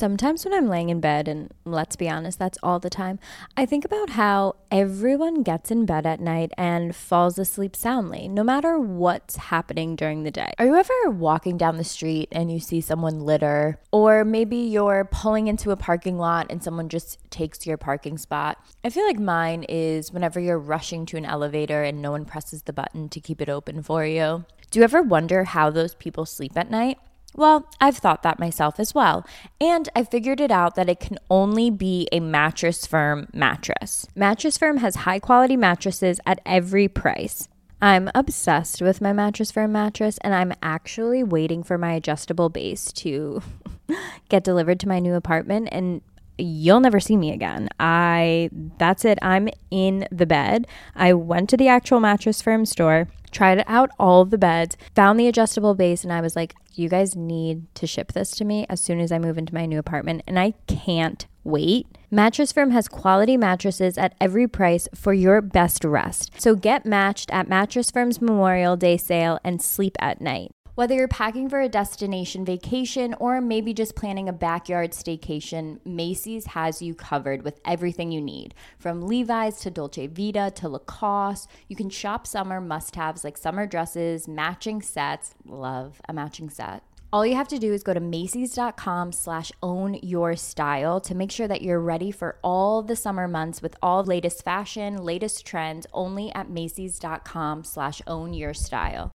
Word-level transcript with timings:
Sometimes 0.00 0.46
when 0.46 0.54
I'm 0.54 0.66
laying 0.66 0.88
in 0.88 0.98
bed, 0.98 1.28
and 1.28 1.52
let's 1.66 1.94
be 1.94 2.08
honest, 2.08 2.38
that's 2.38 2.56
all 2.62 2.78
the 2.78 2.88
time, 2.88 3.18
I 3.54 3.66
think 3.66 3.84
about 3.84 4.08
how 4.08 4.56
everyone 4.70 5.42
gets 5.42 5.70
in 5.70 5.84
bed 5.84 6.06
at 6.06 6.20
night 6.20 6.52
and 6.56 6.96
falls 6.96 7.38
asleep 7.38 7.76
soundly, 7.76 8.26
no 8.26 8.42
matter 8.42 8.78
what's 8.78 9.36
happening 9.36 9.96
during 9.96 10.22
the 10.22 10.30
day. 10.30 10.54
Are 10.58 10.64
you 10.64 10.74
ever 10.74 11.10
walking 11.10 11.58
down 11.58 11.76
the 11.76 11.84
street 11.84 12.30
and 12.32 12.50
you 12.50 12.60
see 12.60 12.80
someone 12.80 13.20
litter? 13.20 13.78
Or 13.92 14.24
maybe 14.24 14.56
you're 14.56 15.06
pulling 15.12 15.48
into 15.48 15.70
a 15.70 15.76
parking 15.76 16.16
lot 16.16 16.46
and 16.48 16.64
someone 16.64 16.88
just 16.88 17.18
takes 17.30 17.66
your 17.66 17.76
parking 17.76 18.16
spot? 18.16 18.56
I 18.82 18.88
feel 18.88 19.04
like 19.04 19.18
mine 19.18 19.64
is 19.64 20.14
whenever 20.14 20.40
you're 20.40 20.58
rushing 20.58 21.04
to 21.04 21.18
an 21.18 21.26
elevator 21.26 21.82
and 21.82 22.00
no 22.00 22.12
one 22.12 22.24
presses 22.24 22.62
the 22.62 22.72
button 22.72 23.10
to 23.10 23.20
keep 23.20 23.42
it 23.42 23.50
open 23.50 23.82
for 23.82 24.06
you. 24.06 24.46
Do 24.70 24.78
you 24.78 24.82
ever 24.82 25.02
wonder 25.02 25.44
how 25.44 25.68
those 25.68 25.94
people 25.94 26.24
sleep 26.24 26.56
at 26.56 26.70
night? 26.70 26.96
Well, 27.36 27.68
I've 27.80 27.96
thought 27.96 28.22
that 28.22 28.40
myself 28.40 28.80
as 28.80 28.94
well, 28.94 29.24
and 29.60 29.88
I 29.94 30.02
figured 30.04 30.40
it 30.40 30.50
out 30.50 30.74
that 30.74 30.88
it 30.88 31.00
can 31.00 31.18
only 31.30 31.70
be 31.70 32.08
a 32.10 32.20
Mattress 32.20 32.86
Firm 32.86 33.28
mattress. 33.32 34.06
Mattress 34.14 34.58
Firm 34.58 34.78
has 34.78 34.96
high 34.96 35.20
quality 35.20 35.56
mattresses 35.56 36.20
at 36.26 36.40
every 36.44 36.88
price. 36.88 37.48
I'm 37.80 38.10
obsessed 38.14 38.82
with 38.82 39.00
my 39.00 39.12
Mattress 39.12 39.52
Firm 39.52 39.72
mattress, 39.72 40.18
and 40.18 40.34
I'm 40.34 40.52
actually 40.62 41.22
waiting 41.22 41.62
for 41.62 41.78
my 41.78 41.92
adjustable 41.92 42.48
base 42.48 42.92
to 42.94 43.42
get 44.28 44.44
delivered 44.44 44.80
to 44.80 44.88
my 44.88 44.98
new 44.98 45.14
apartment 45.14 45.68
and 45.72 46.02
you'll 46.42 46.80
never 46.80 47.00
see 47.00 47.16
me 47.16 47.32
again. 47.32 47.68
I 47.78 48.50
that's 48.78 49.04
it. 49.04 49.18
I'm 49.22 49.48
in 49.70 50.06
the 50.10 50.26
bed. 50.26 50.66
I 50.94 51.12
went 51.12 51.50
to 51.50 51.56
the 51.56 51.68
actual 51.68 52.00
mattress 52.00 52.42
firm 52.42 52.66
store, 52.66 53.08
tried 53.30 53.64
out 53.66 53.90
all 53.98 54.24
the 54.24 54.38
beds, 54.38 54.76
found 54.94 55.18
the 55.18 55.28
adjustable 55.28 55.74
base 55.74 56.04
and 56.04 56.12
I 56.12 56.20
was 56.20 56.36
like, 56.36 56.54
you 56.74 56.88
guys 56.88 57.16
need 57.16 57.72
to 57.74 57.86
ship 57.86 58.12
this 58.12 58.30
to 58.32 58.44
me 58.44 58.66
as 58.68 58.80
soon 58.80 59.00
as 59.00 59.12
I 59.12 59.18
move 59.18 59.38
into 59.38 59.54
my 59.54 59.66
new 59.66 59.78
apartment 59.78 60.22
and 60.26 60.38
I 60.38 60.54
can't 60.66 61.26
wait. 61.44 61.86
Mattress 62.10 62.52
Firm 62.52 62.70
has 62.70 62.88
quality 62.88 63.36
mattresses 63.36 63.96
at 63.96 64.14
every 64.20 64.48
price 64.48 64.88
for 64.94 65.12
your 65.12 65.40
best 65.40 65.84
rest. 65.84 66.40
So 66.40 66.54
get 66.54 66.84
matched 66.84 67.30
at 67.30 67.48
Mattress 67.48 67.90
Firm's 67.90 68.20
Memorial 68.20 68.76
Day 68.76 68.96
sale 68.96 69.38
and 69.44 69.62
sleep 69.62 69.96
at 70.00 70.20
night. 70.20 70.50
Whether 70.76 70.94
you're 70.94 71.08
packing 71.08 71.48
for 71.48 71.60
a 71.60 71.68
destination 71.68 72.44
vacation 72.44 73.14
or 73.18 73.40
maybe 73.40 73.74
just 73.74 73.96
planning 73.96 74.28
a 74.28 74.32
backyard 74.32 74.92
staycation, 74.92 75.84
Macy's 75.84 76.46
has 76.46 76.80
you 76.80 76.94
covered 76.94 77.42
with 77.42 77.60
everything 77.64 78.12
you 78.12 78.20
need. 78.20 78.54
From 78.78 79.02
Levi's 79.02 79.58
to 79.60 79.70
Dolce 79.70 80.06
Vita 80.06 80.52
to 80.54 80.68
Lacoste, 80.68 81.50
you 81.66 81.74
can 81.74 81.90
shop 81.90 82.24
summer 82.24 82.60
must 82.60 82.94
haves 82.94 83.24
like 83.24 83.36
summer 83.36 83.66
dresses, 83.66 84.28
matching 84.28 84.80
sets. 84.80 85.34
Love 85.44 86.00
a 86.08 86.12
matching 86.12 86.48
set. 86.48 86.84
All 87.12 87.26
you 87.26 87.34
have 87.34 87.48
to 87.48 87.58
do 87.58 87.72
is 87.72 87.82
go 87.82 87.92
to 87.92 87.98
Macy's.com 87.98 89.10
slash 89.10 89.50
own 89.64 89.94
your 89.94 90.36
style 90.36 91.00
to 91.00 91.16
make 91.16 91.32
sure 91.32 91.48
that 91.48 91.62
you're 91.62 91.80
ready 91.80 92.12
for 92.12 92.38
all 92.44 92.82
the 92.82 92.94
summer 92.94 93.26
months 93.26 93.60
with 93.60 93.74
all 93.82 94.04
latest 94.04 94.44
fashion, 94.44 94.98
latest 94.98 95.44
trends, 95.44 95.88
only 95.92 96.32
at 96.32 96.48
Macy's.com 96.48 97.64
slash 97.64 98.00
own 98.06 98.32
your 98.32 98.54
style. 98.54 99.10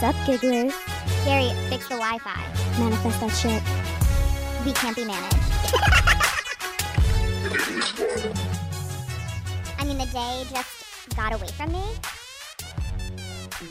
Sup, 0.00 0.14
gigglers? 0.24 0.72
Gary, 1.26 1.52
fix 1.68 1.86
the 1.86 1.96
Wi-Fi. 1.96 2.80
Manifest 2.80 3.20
that 3.20 3.28
shit. 3.36 3.62
We 4.64 4.72
can't 4.72 4.96
be 4.96 5.04
managed. 5.04 5.36
I 9.78 9.84
mean, 9.84 9.98
the 9.98 10.06
day 10.06 10.46
just 10.50 11.14
got 11.14 11.34
away 11.34 11.48
from 11.48 11.72
me. 11.72 11.84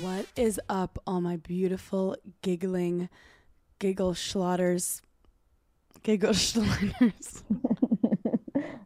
What 0.02 0.28
is 0.36 0.62
up, 0.70 1.00
all 1.08 1.20
my 1.20 1.38
beautiful, 1.38 2.16
giggling, 2.44 3.10
giggle 3.80 4.14
schlatters? 4.14 5.02
Giggle 6.04 6.34
schlatters. 6.34 7.42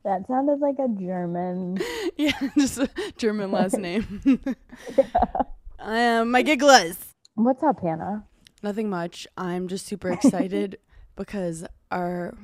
That 0.05 0.27
sounded 0.27 0.59
like 0.59 0.75
a 0.79 0.89
German. 0.99 1.77
yeah, 2.17 2.37
just 2.57 2.77
a 2.77 2.89
German 3.17 3.51
last 3.51 3.77
name. 3.77 4.21
I 5.79 5.97
am 5.97 6.29
my 6.31 6.43
gigglers. 6.43 7.12
What's 7.35 7.63
up, 7.63 7.81
Hannah? 7.81 8.25
Nothing 8.61 8.91
much. 8.91 9.25
I'm 9.35 9.67
just 9.67 9.87
super 9.87 10.11
excited 10.11 10.77
because 11.15 11.65
our 11.89 12.37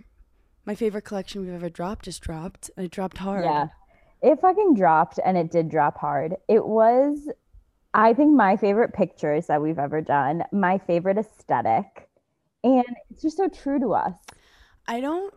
my 0.65 0.73
favorite 0.73 1.03
collection 1.03 1.41
we've 1.41 1.53
ever 1.53 1.69
dropped 1.69 2.05
just 2.05 2.21
dropped, 2.21 2.71
and 2.75 2.87
it 2.87 2.91
dropped 2.91 3.19
hard. 3.19 3.45
Yeah. 3.45 3.67
It 4.21 4.41
fucking 4.41 4.73
dropped 4.73 5.19
and 5.23 5.37
it 5.37 5.51
did 5.51 5.69
drop 5.69 5.97
hard. 5.97 6.35
It 6.47 6.65
was, 6.65 7.29
I 7.93 8.13
think, 8.13 8.35
my 8.35 8.57
favorite 8.57 8.93
pictures 8.93 9.45
that 9.47 9.61
we've 9.61 9.79
ever 9.79 10.01
done, 10.01 10.43
my 10.51 10.79
favorite 10.79 11.17
aesthetic. 11.17 12.09
And 12.63 12.83
it's 13.11 13.21
just 13.21 13.37
so 13.37 13.47
true 13.47 13.79
to 13.79 13.93
us. 13.93 14.13
I 14.87 15.01
don't 15.01 15.33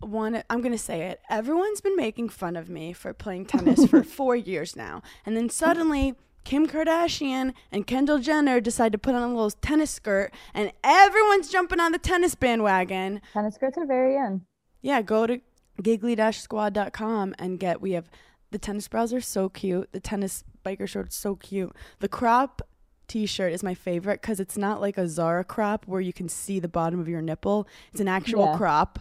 want 0.00 0.34
to. 0.36 0.44
I'm 0.48 0.62
gonna 0.62 0.78
say 0.78 1.02
it. 1.02 1.20
Everyone's 1.28 1.82
been 1.82 1.94
making 1.94 2.30
fun 2.30 2.56
of 2.56 2.70
me 2.70 2.94
for 2.94 3.12
playing 3.12 3.46
tennis 3.46 3.84
for 3.84 4.02
four 4.18 4.34
years 4.34 4.76
now, 4.76 5.02
and 5.26 5.36
then 5.36 5.50
suddenly. 5.50 6.14
Kim 6.44 6.66
Kardashian 6.66 7.52
and 7.70 7.86
Kendall 7.86 8.18
Jenner 8.18 8.60
decide 8.60 8.92
to 8.92 8.98
put 8.98 9.14
on 9.14 9.22
a 9.22 9.28
little 9.28 9.50
tennis 9.50 9.90
skirt, 9.90 10.32
and 10.54 10.72
everyone's 10.82 11.48
jumping 11.48 11.80
on 11.80 11.92
the 11.92 11.98
tennis 11.98 12.34
bandwagon. 12.34 13.20
Tennis 13.32 13.54
skirts 13.54 13.78
are 13.78 13.86
very 13.86 14.16
in. 14.16 14.42
Yeah, 14.80 15.02
go 15.02 15.26
to 15.26 15.40
giggly-squad.com 15.82 17.34
and 17.38 17.58
get. 17.58 17.80
We 17.80 17.92
have 17.92 18.08
the 18.50 18.58
tennis 18.58 18.88
bras 18.88 19.12
are 19.12 19.20
so 19.20 19.48
cute. 19.48 19.90
The 19.92 20.00
tennis 20.00 20.44
biker 20.64 20.88
shorts 20.88 21.16
so 21.16 21.36
cute. 21.36 21.74
The 22.00 22.08
crop 22.08 22.62
t-shirt 23.08 23.52
is 23.52 23.62
my 23.62 23.74
favorite 23.74 24.20
because 24.20 24.40
it's 24.40 24.56
not 24.58 24.80
like 24.80 24.96
a 24.98 25.08
Zara 25.08 25.44
crop 25.44 25.86
where 25.86 26.00
you 26.00 26.12
can 26.12 26.28
see 26.28 26.58
the 26.60 26.68
bottom 26.68 27.00
of 27.00 27.08
your 27.08 27.22
nipple. 27.22 27.66
It's 27.92 28.00
an 28.00 28.08
actual 28.08 28.46
Yeah. 28.46 28.56
crop 28.56 28.98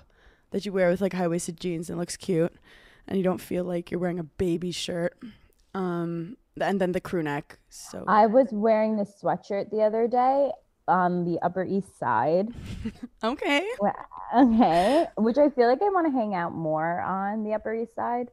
that 0.52 0.66
you 0.66 0.74
wear 0.74 0.90
with 0.90 1.02
like 1.02 1.14
high-waisted 1.14 1.60
jeans 1.60 1.90
and 1.90 1.98
it 1.98 2.00
looks 2.00 2.18
cute, 2.18 2.54
and 3.08 3.18
you 3.18 3.24
don't 3.24 3.42
feel 3.42 3.64
like 3.64 3.90
you're 3.92 4.00
wearing 4.00 4.20
a 4.20 4.24
baby 4.24 4.72
shirt. 4.72 5.18
Um, 5.74 6.36
and 6.60 6.82
then 6.82 6.92
the 6.92 7.02
crew 7.02 7.24
neck. 7.24 7.60
So 7.70 8.04
I 8.08 8.26
was 8.28 8.48
wearing 8.52 8.98
this 8.98 9.14
sweatshirt 9.22 9.70
the 9.72 9.82
other 9.82 10.08
day 10.08 10.52
on 10.88 11.24
the 11.24 11.40
Upper 11.42 11.64
East 11.64 11.98
Side. 11.98 12.50
okay. 13.24 13.68
Okay. 14.36 15.08
Which 15.18 15.38
I 15.38 15.50
feel 15.50 15.68
like 15.68 15.82
I 15.82 15.90
want 15.90 16.08
to 16.08 16.12
hang 16.12 16.34
out 16.36 16.54
more 16.54 17.00
on 17.02 17.44
the 17.44 17.54
Upper 17.54 17.74
East 17.74 17.96
Side. 17.96 18.30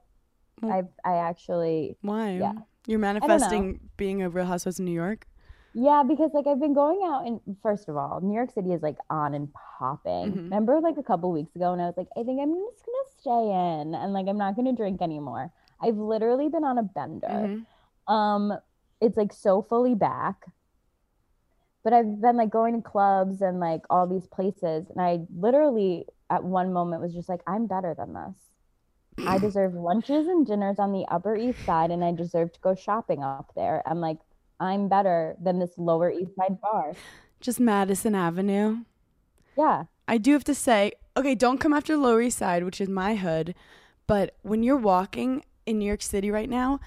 Well- 0.62 0.72
I 1.04 1.08
I 1.08 1.16
actually 1.28 1.96
Why? 2.02 2.32
Yeah. 2.32 2.52
You're 2.86 2.98
manifesting 2.98 3.80
being 3.98 4.22
a 4.22 4.30
Real 4.30 4.46
Housewives 4.46 4.78
of 4.80 4.86
New 4.86 4.92
York. 4.92 5.26
Yeah, 5.74 6.02
because 6.08 6.30
like 6.32 6.46
I've 6.46 6.58
been 6.58 6.72
going 6.74 7.00
out 7.04 7.26
and 7.26 7.38
first 7.62 7.88
of 7.88 7.96
all, 7.96 8.20
New 8.22 8.34
York 8.34 8.50
City 8.52 8.72
is 8.72 8.82
like 8.82 8.96
on 9.10 9.34
and 9.34 9.48
popping. 9.78 10.32
Mhm. 10.32 10.36
Remember 10.44 10.80
like 10.80 10.96
a 10.96 11.02
couple 11.02 11.30
weeks 11.30 11.54
ago 11.54 11.72
and 11.74 11.82
I 11.82 11.84
was 11.84 11.94
like, 11.96 12.08
I 12.16 12.22
think 12.24 12.40
I'm 12.40 12.54
just 12.54 12.84
gonna 12.86 13.08
stay 13.20 13.44
in 13.82 13.94
and 13.94 14.12
like 14.12 14.26
I'm 14.26 14.38
not 14.38 14.56
gonna 14.56 14.72
drink 14.72 15.02
anymore. 15.02 15.52
I've 15.80 15.96
literally 15.98 16.48
been 16.48 16.64
on 16.64 16.78
a 16.78 16.82
bender. 16.82 17.28
Mhm. 17.28 17.66
Um, 18.08 18.52
it's 19.00 19.16
like 19.16 19.32
so 19.32 19.62
fully 19.62 19.94
back. 19.94 20.46
But 21.84 21.92
I've 21.92 22.20
been 22.20 22.36
like 22.36 22.50
going 22.50 22.74
to 22.74 22.82
clubs 22.82 23.40
and 23.40 23.60
like 23.60 23.82
all 23.88 24.06
these 24.06 24.26
places, 24.26 24.86
and 24.90 25.00
I 25.00 25.20
literally 25.34 26.06
at 26.30 26.44
one 26.44 26.72
moment 26.72 27.02
was 27.02 27.14
just 27.14 27.28
like, 27.28 27.40
I'm 27.46 27.66
better 27.66 27.94
than 27.96 28.12
this. 28.12 29.26
I 29.26 29.38
deserve 29.46 29.74
lunches 29.74 30.26
and 30.26 30.46
dinners 30.46 30.78
on 30.78 30.92
the 30.92 31.06
Upper 31.08 31.36
East 31.36 31.64
Side, 31.64 31.90
and 31.90 32.04
I 32.04 32.12
deserve 32.12 32.52
to 32.52 32.60
go 32.60 32.74
shopping 32.74 33.22
up 33.22 33.52
there. 33.54 33.82
I'm 33.86 34.00
like, 34.00 34.18
I'm 34.60 34.88
better 34.88 35.36
than 35.40 35.58
this 35.58 35.70
Lower 35.76 36.10
East 36.10 36.34
Side 36.36 36.60
bar. 36.60 36.94
Just 37.40 37.60
Madison 37.60 38.14
Avenue. 38.14 38.78
Yeah. 39.56 39.84
I 40.06 40.18
do 40.18 40.32
have 40.32 40.44
to 40.44 40.54
say, 40.54 40.92
okay, 41.16 41.34
don't 41.34 41.58
come 41.58 41.72
after 41.72 41.96
Lower 41.96 42.22
East 42.22 42.38
Side, 42.38 42.64
which 42.64 42.80
is 42.80 42.88
my 42.88 43.16
hood, 43.16 43.54
but 44.06 44.36
when 44.42 44.62
you're 44.62 44.76
walking 44.76 45.44
in 45.66 45.78
New 45.78 45.86
York 45.86 46.02
City 46.02 46.30
right 46.30 46.48
now, 46.48 46.80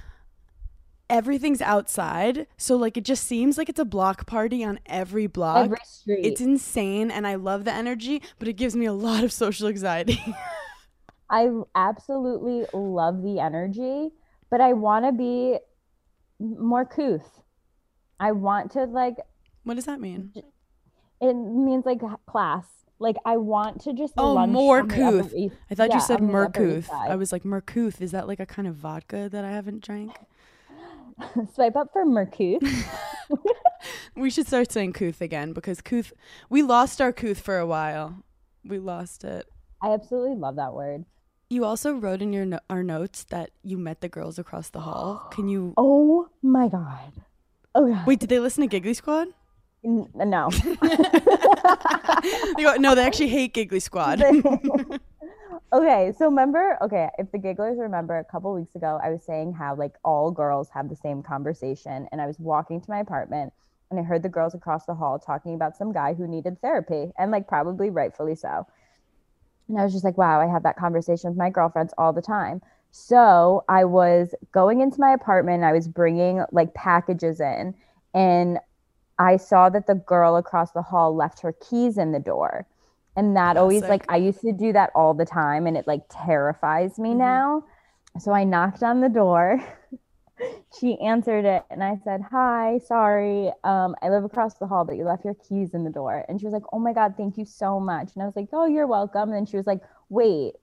everything's 1.12 1.62
outside. 1.62 2.48
So 2.58 2.76
like 2.76 2.98
it 2.98 3.06
just 3.06 3.28
seems 3.28 3.58
like 3.58 3.70
it's 3.70 3.80
a 3.80 3.86
block 3.86 4.26
party 4.26 4.64
on 4.64 4.80
every 4.88 5.28
block. 5.28 5.66
Every 5.66 5.78
street. 5.84 6.26
it's 6.26 6.42
insane 6.42 7.12
and 7.12 7.28
I 7.28 7.36
love 7.36 7.66
the 7.66 7.74
energy, 7.74 8.24
but 8.40 8.48
it 8.48 8.54
gives 8.54 8.76
me 8.76 8.86
a 8.86 8.94
lot 8.94 9.24
of 9.24 9.32
social 9.32 9.68
anxiety. 9.68 10.24
I 11.30 11.50
absolutely 11.76 12.66
love 12.74 13.22
the 13.22 13.40
energy, 13.40 14.10
but 14.50 14.60
I 14.62 14.74
want 14.74 15.06
to 15.06 15.12
be 15.12 15.60
more 16.40 16.86
couth. 16.86 17.42
I 18.20 18.32
want 18.32 18.72
to 18.72 18.86
like 18.86 19.16
what 19.64 19.76
does 19.76 19.86
that 19.86 20.00
mean? 20.00 20.32
it 21.22 21.34
means 21.34 21.86
like 21.86 22.02
class. 22.26 22.66
Like 23.00 23.18
I 23.26 23.38
want 23.38 23.82
to 23.82 23.94
just 23.94 24.14
Oh, 24.18 24.46
more 24.48 24.86
couth. 24.86 25.34
I 25.70 25.76
thought 25.76 25.90
yeah, 25.90 25.96
you 25.96 26.02
said 26.02 26.22
on 26.22 26.28
the 26.28 26.38
Upper 26.38 26.68
East 26.68 26.92
Mercouth. 26.92 27.10
I 27.10 27.16
was 27.16 27.32
like, 27.32 27.44
Mercouth, 27.44 28.02
is 28.02 28.12
that 28.12 28.28
like 28.28 28.40
a 28.40 28.46
kind 28.46 28.68
of 28.68 28.76
vodka 28.76 29.28
that 29.30 29.44
I 29.44 29.52
haven't 29.52 29.84
drank? 29.84 30.12
Swipe 31.54 31.76
up 31.76 31.90
for 31.94 32.06
Mercouth. 32.06 32.64
We 34.16 34.30
should 34.30 34.46
start 34.46 34.72
saying 34.72 34.94
Couth 34.94 35.22
again 35.22 35.54
because 35.54 35.82
Couth, 35.82 36.14
we 36.50 36.62
lost 36.62 37.02
our 37.02 37.12
Couth 37.12 37.40
for 37.40 37.58
a 37.58 37.66
while. 37.66 38.24
We 38.64 38.78
lost 38.78 39.24
it. 39.24 39.48
I 39.82 39.94
absolutely 39.94 40.36
love 40.36 40.58
that 40.58 40.74
word. 40.74 41.06
You 41.50 41.66
also 41.66 41.94
wrote 41.94 42.22
in 42.22 42.32
your 42.32 42.46
no- 42.46 42.60
our 42.70 42.84
notes 42.84 43.24
that 43.32 43.50
you 43.64 43.78
met 43.78 44.02
the 44.02 44.10
girls 44.10 44.38
across 44.38 44.70
the 44.70 44.82
hall. 44.82 45.28
Can 45.32 45.48
you 45.48 45.74
Oh 45.78 46.28
my 46.44 46.68
god. 46.68 47.14
Oh 47.74 47.88
god. 47.92 48.06
wait? 48.06 48.20
Did 48.20 48.30
they 48.30 48.40
listen 48.40 48.62
to 48.62 48.68
Giggly 48.68 48.94
Squad? 48.94 49.30
N- 49.84 50.08
no. 50.14 50.50
They 52.56 52.64
go, 52.64 52.76
no, 52.76 52.94
they 52.94 53.04
actually 53.04 53.30
hate 53.30 53.54
Giggly 53.54 53.80
Squad. 53.80 54.22
Okay, 55.74 56.14
so 56.18 56.26
remember, 56.26 56.78
okay, 56.82 57.10
if 57.18 57.32
the 57.32 57.38
gigglers 57.38 57.80
remember 57.80 58.18
a 58.18 58.24
couple 58.24 58.54
weeks 58.54 58.76
ago, 58.76 59.00
I 59.04 59.10
was 59.10 59.24
saying 59.24 59.54
how 59.54 59.76
like 59.76 59.94
all 60.04 60.32
girls 60.32 60.70
have 60.74 60.90
the 60.90 60.96
same 60.96 61.24
conversation, 61.24 62.08
and 62.12 62.22
I 62.22 62.28
was 62.28 62.40
walking 62.40 62.82
to 62.82 62.90
my 62.90 63.00
apartment 63.00 63.54
and 63.90 64.00
I 64.00 64.04
heard 64.04 64.24
the 64.24 64.30
girls 64.30 64.56
across 64.56 64.86
the 64.86 64.96
hall 64.96 65.20
talking 65.20 65.54
about 65.54 65.76
some 65.76 65.92
guy 65.92 66.14
who 66.14 66.28
needed 66.28 66.62
therapy, 66.62 67.12
and 67.18 67.32
like 67.32 67.48
probably 67.48 67.90
rightfully 67.90 68.36
so. 68.36 68.66
And 69.68 69.80
I 69.80 69.84
was 69.84 69.94
just 69.94 70.06
like, 70.06 70.18
wow, 70.18 70.40
I 70.42 70.48
have 70.52 70.64
that 70.64 70.78
conversation 70.78 71.30
with 71.30 71.38
my 71.38 71.50
girlfriends 71.50 71.94
all 71.98 72.14
the 72.14 72.22
time. 72.22 72.62
So 72.92 73.64
I 73.70 73.86
was 73.86 74.34
going 74.52 74.82
into 74.82 75.00
my 75.00 75.12
apartment, 75.12 75.64
I 75.64 75.74
was 75.74 75.88
bringing 75.88 76.44
like 76.52 76.74
packages 76.74 77.40
in, 77.40 77.76
and 78.14 78.60
I 79.20 79.38
saw 79.38 79.70
that 79.70 79.88
the 79.88 79.96
girl 79.96 80.36
across 80.36 80.72
the 80.72 80.82
hall 80.82 81.16
left 81.16 81.42
her 81.42 81.54
keys 81.54 81.98
in 81.98 82.12
the 82.12 82.20
door. 82.20 82.66
And 83.16 83.36
that 83.36 83.58
always 83.58 83.84
like 83.84 84.06
I 84.10 84.18
used 84.18 84.42
to 84.42 84.54
do 84.54 84.74
that 84.74 84.92
all 84.96 85.14
the 85.14 85.26
time 85.26 85.68
and 85.68 85.76
it 85.78 85.86
like 85.88 86.02
terrifies 86.10 86.98
me 86.98 87.14
Mhm. 87.14 87.18
now. 87.18 87.64
So 88.20 88.32
I 88.32 88.44
knocked 88.46 88.84
on 88.84 89.02
the 89.02 89.10
door. 89.10 89.62
she 90.80 90.98
answered 91.00 91.46
it 91.46 91.64
and 91.70 91.84
I 91.84 91.98
said, 92.04 92.22
"Hi, 92.32 92.80
sorry. 92.86 93.52
Um 93.64 93.96
I 94.02 94.10
live 94.10 94.24
across 94.24 94.56
the 94.56 94.68
hall, 94.68 94.86
but 94.86 94.96
you 94.96 95.04
left 95.06 95.26
your 95.26 95.36
keys 95.36 95.74
in 95.74 95.84
the 95.84 95.90
door." 95.92 96.24
And 96.30 96.40
she 96.40 96.46
was 96.46 96.54
like, 96.54 96.64
"Oh 96.74 96.80
my 96.80 96.94
god, 96.94 97.16
thank 97.18 97.38
you 97.38 97.46
so 97.46 97.80
much." 97.80 98.14
And 98.16 98.24
I 98.24 98.26
was 98.26 98.36
like, 98.36 98.50
"Oh, 98.54 98.66
you're 98.66 98.88
welcome." 98.88 99.24
And 99.30 99.34
then 99.34 99.46
she 99.46 99.58
was 99.58 99.68
like, 99.68 99.82
"Wait, 100.10 100.54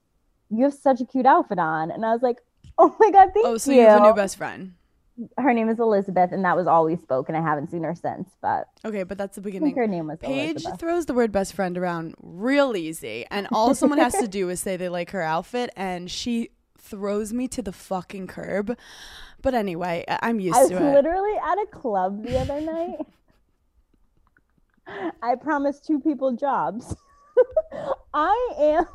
you 0.50 0.64
have 0.64 0.74
such 0.74 1.00
a 1.00 1.06
cute 1.06 1.26
outfit 1.26 1.58
on." 1.58 1.90
And 1.90 2.04
I 2.04 2.12
was 2.12 2.22
like, 2.22 2.38
"Oh 2.78 2.96
my 2.98 3.10
god, 3.10 3.30
thank 3.34 3.46
you 3.46 3.52
Oh, 3.52 3.58
so 3.58 3.72
you." 3.72 3.80
you 3.82 3.88
have 3.88 3.98
a 3.98 4.06
new 4.06 4.14
best 4.14 4.36
friend. 4.36 4.74
Her 5.38 5.52
name 5.52 5.68
is 5.68 5.78
Elizabeth, 5.80 6.32
and 6.32 6.44
that 6.44 6.56
was 6.56 6.66
all 6.66 6.84
we 6.84 6.96
spoke, 6.96 7.28
and 7.28 7.36
I 7.36 7.40
haven't 7.42 7.70
seen 7.70 7.82
her 7.82 7.94
since. 7.94 8.28
But 8.40 8.68
Okay, 8.84 9.02
but 9.02 9.18
that's 9.18 9.36
the 9.36 9.40
I 9.40 9.44
think 9.44 9.54
beginning. 9.54 9.76
her 9.76 9.86
name 9.86 10.06
was 10.08 10.18
Paige 10.20 10.50
Elizabeth. 10.56 10.80
throws 10.80 11.06
the 11.06 11.14
word 11.14 11.32
best 11.32 11.54
friend 11.54 11.76
around 11.76 12.14
real 12.20 12.76
easy, 12.76 13.24
and 13.30 13.48
all 13.52 13.74
someone 13.74 13.98
has 13.98 14.14
to 14.14 14.28
do 14.28 14.48
is 14.48 14.60
say 14.60 14.76
they 14.76 14.88
like 14.88 15.10
her 15.10 15.22
outfit, 15.22 15.70
and 15.76 16.10
she 16.10 16.50
throws 16.78 17.32
me 17.32 17.48
to 17.48 17.62
the 17.62 17.72
fucking 17.72 18.26
curb. 18.28 18.76
But 19.42 19.54
anyway, 19.54 20.04
I'm 20.08 20.40
used 20.40 20.56
to 20.56 20.64
it. 20.64 20.72
I 20.72 20.84
was 20.84 20.94
literally 20.94 21.36
at 21.36 21.58
a 21.58 21.66
club 21.66 22.24
the 22.24 22.38
other 22.38 22.60
night. 22.60 22.98
I 25.22 25.34
promised 25.34 25.84
two 25.86 26.00
people 26.00 26.32
jobs. 26.32 26.94
I 28.14 28.52
am. 28.58 28.86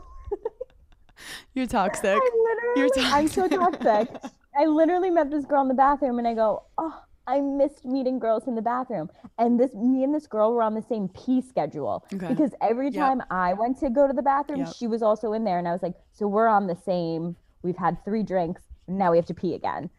You're 1.54 1.68
toxic. 1.68 2.06
I'm 2.22 2.22
literally, 2.44 2.92
You're 3.02 3.06
I'm 3.14 3.28
so 3.28 3.48
toxic. 3.48 4.10
I 4.58 4.66
literally 4.66 5.10
met 5.10 5.32
this 5.32 5.46
girl 5.46 5.62
in 5.62 5.68
the 5.68 5.74
bathroom, 5.74 6.20
and 6.20 6.28
I 6.28 6.34
go, 6.34 6.64
"Oh, 6.78 7.02
I 7.28 7.42
missed 7.42 7.86
meeting 7.86 8.20
girls 8.20 8.48
in 8.48 8.56
the 8.56 8.62
bathroom." 8.62 9.10
And 9.38 9.60
this, 9.60 9.74
me 9.74 10.04
and 10.04 10.14
this 10.14 10.28
girl 10.28 10.54
were 10.54 10.62
on 10.64 10.76
the 10.76 10.82
same 10.82 11.10
pee 11.10 11.42
schedule 11.42 12.06
Okay. 12.14 12.28
because 12.28 12.54
every 12.62 12.92
Yep. 12.92 13.00
time 13.00 13.22
I 13.32 13.54
went 13.54 13.80
to 13.80 13.90
go 13.90 14.08
to 14.08 14.14
the 14.14 14.22
bathroom, 14.22 14.60
Yep. 14.60 14.74
she 14.76 14.88
was 14.88 15.02
also 15.02 15.34
in 15.34 15.44
there, 15.44 15.58
and 15.58 15.68
I 15.68 15.72
was 15.72 15.82
like, 15.84 15.96
"So 16.12 16.28
we're 16.28 16.48
on 16.48 16.68
the 16.68 16.76
same. 16.76 17.36
We've 17.64 17.78
had 17.78 18.04
three 18.06 18.24
drinks. 18.24 18.62
Now 18.88 19.12
we 19.12 19.18
have 19.18 19.26
to 19.28 19.34
pee 19.34 19.56
again." 19.56 19.90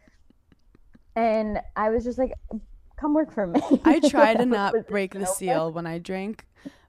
And 1.15 1.61
I 1.75 1.89
was 1.89 2.03
just 2.03 2.17
like, 2.17 2.33
"Come 2.97 3.13
work 3.13 3.31
for 3.31 3.47
me." 3.47 3.61
I 3.83 3.99
try 3.99 4.33
to 4.35 4.45
not 4.45 4.73
break 4.87 5.13
the 5.13 5.25
seal 5.25 5.71
when 5.71 5.87
I 5.87 5.97
drink 5.99 6.45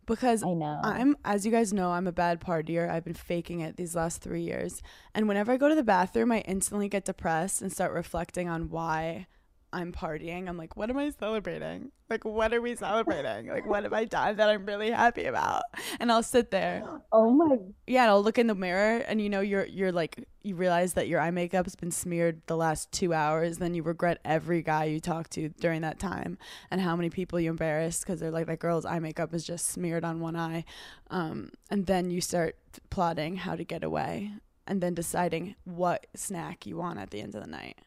because 0.07 0.43
I 0.43 0.55
know. 0.55 0.81
I'm, 0.83 1.17
as 1.25 1.45
you 1.45 1.53
guys 1.53 1.73
know, 1.73 1.91
I'm 1.91 2.07
a 2.07 2.13
bad 2.13 2.41
partier. 2.41 2.89
I've 2.89 3.05
been 3.05 3.15
faking 3.15 3.61
it 3.61 3.77
these 3.77 3.95
last 3.95 4.23
three 4.23 4.43
years. 4.43 4.83
And 5.15 5.29
whenever 5.29 5.53
I 5.53 5.57
go 5.57 5.69
to 5.69 5.75
the 5.75 5.83
bathroom, 5.83 6.33
I 6.33 6.41
instantly 6.41 6.89
get 6.89 7.05
depressed 7.05 7.61
and 7.61 7.73
start 7.73 7.93
reflecting 7.93 8.49
on 8.49 8.71
why 8.71 9.27
I'm 9.73 9.93
partying. 9.93 10.49
I'm 10.49 10.57
like, 10.57 10.77
what 10.77 10.91
am 10.91 10.97
I 10.97 11.11
celebrating? 11.11 11.91
Like, 12.09 12.25
what 12.25 12.55
are 12.55 12.61
we 12.61 12.77
celebrating? 12.77 13.49
Like, 13.49 13.67
what 13.67 13.83
have 13.83 13.93
I 13.93 14.05
done 14.05 14.37
that 14.37 14.49
I'm 14.49 14.65
really 14.65 14.91
happy 14.91 15.25
about? 15.25 15.63
And 15.99 16.11
I'll 16.11 16.23
sit 16.23 16.51
there. 16.51 16.83
oh 17.13 17.31
my 17.31 17.59
Yeah, 17.87 18.03
and 18.03 18.11
I'll 18.11 18.23
look 18.23 18.39
in 18.39 18.47
the 18.47 18.55
mirror 18.55 18.99
and 19.09 19.21
you 19.21 19.29
know 19.29 19.41
you're 19.41 19.67
you're 19.67 19.93
like 19.93 20.25
you 20.43 20.55
realize 20.55 20.95
that 20.95 21.09
your 21.09 21.21
eye 21.21 21.31
makeup's 21.33 21.75
been 21.75 21.91
smeared 21.91 22.41
the 22.47 22.57
last 22.57 22.93
2 22.93 23.13
hours 23.13 23.59
then 23.59 23.75
you 23.75 23.83
regret 23.83 24.21
every 24.25 24.63
guy 24.63 24.85
you 24.85 25.01
talked 25.01 25.33
to 25.33 25.49
during 25.61 25.81
that 25.83 25.99
time 25.99 26.39
and 26.71 26.81
how 26.81 26.95
many 26.95 27.11
people 27.11 27.41
you 27.41 27.51
embarrassed 27.51 28.07
cuz 28.07 28.21
they're 28.21 28.31
like 28.31 28.47
that 28.47 28.61
girl's 28.61 28.85
eye 28.85 29.01
makeup 29.01 29.35
is 29.35 29.45
just 29.45 29.67
smeared 29.67 30.05
on 30.05 30.21
one 30.21 30.37
eye. 30.37 30.65
Um 31.11 31.51
and 31.71 31.87
then 31.87 32.11
you 32.11 32.21
start 32.21 32.57
plotting 32.91 33.37
how 33.37 33.57
to 33.57 33.65
get 33.65 33.83
away 33.83 34.31
and 34.67 34.81
then 34.81 34.95
deciding 34.95 35.55
what 35.65 36.07
snack 36.15 36.67
you 36.67 36.77
want 36.77 36.99
at 36.99 37.11
the 37.11 37.21
end 37.21 37.35
of 37.35 37.43
the 37.43 37.51
night. 37.51 37.79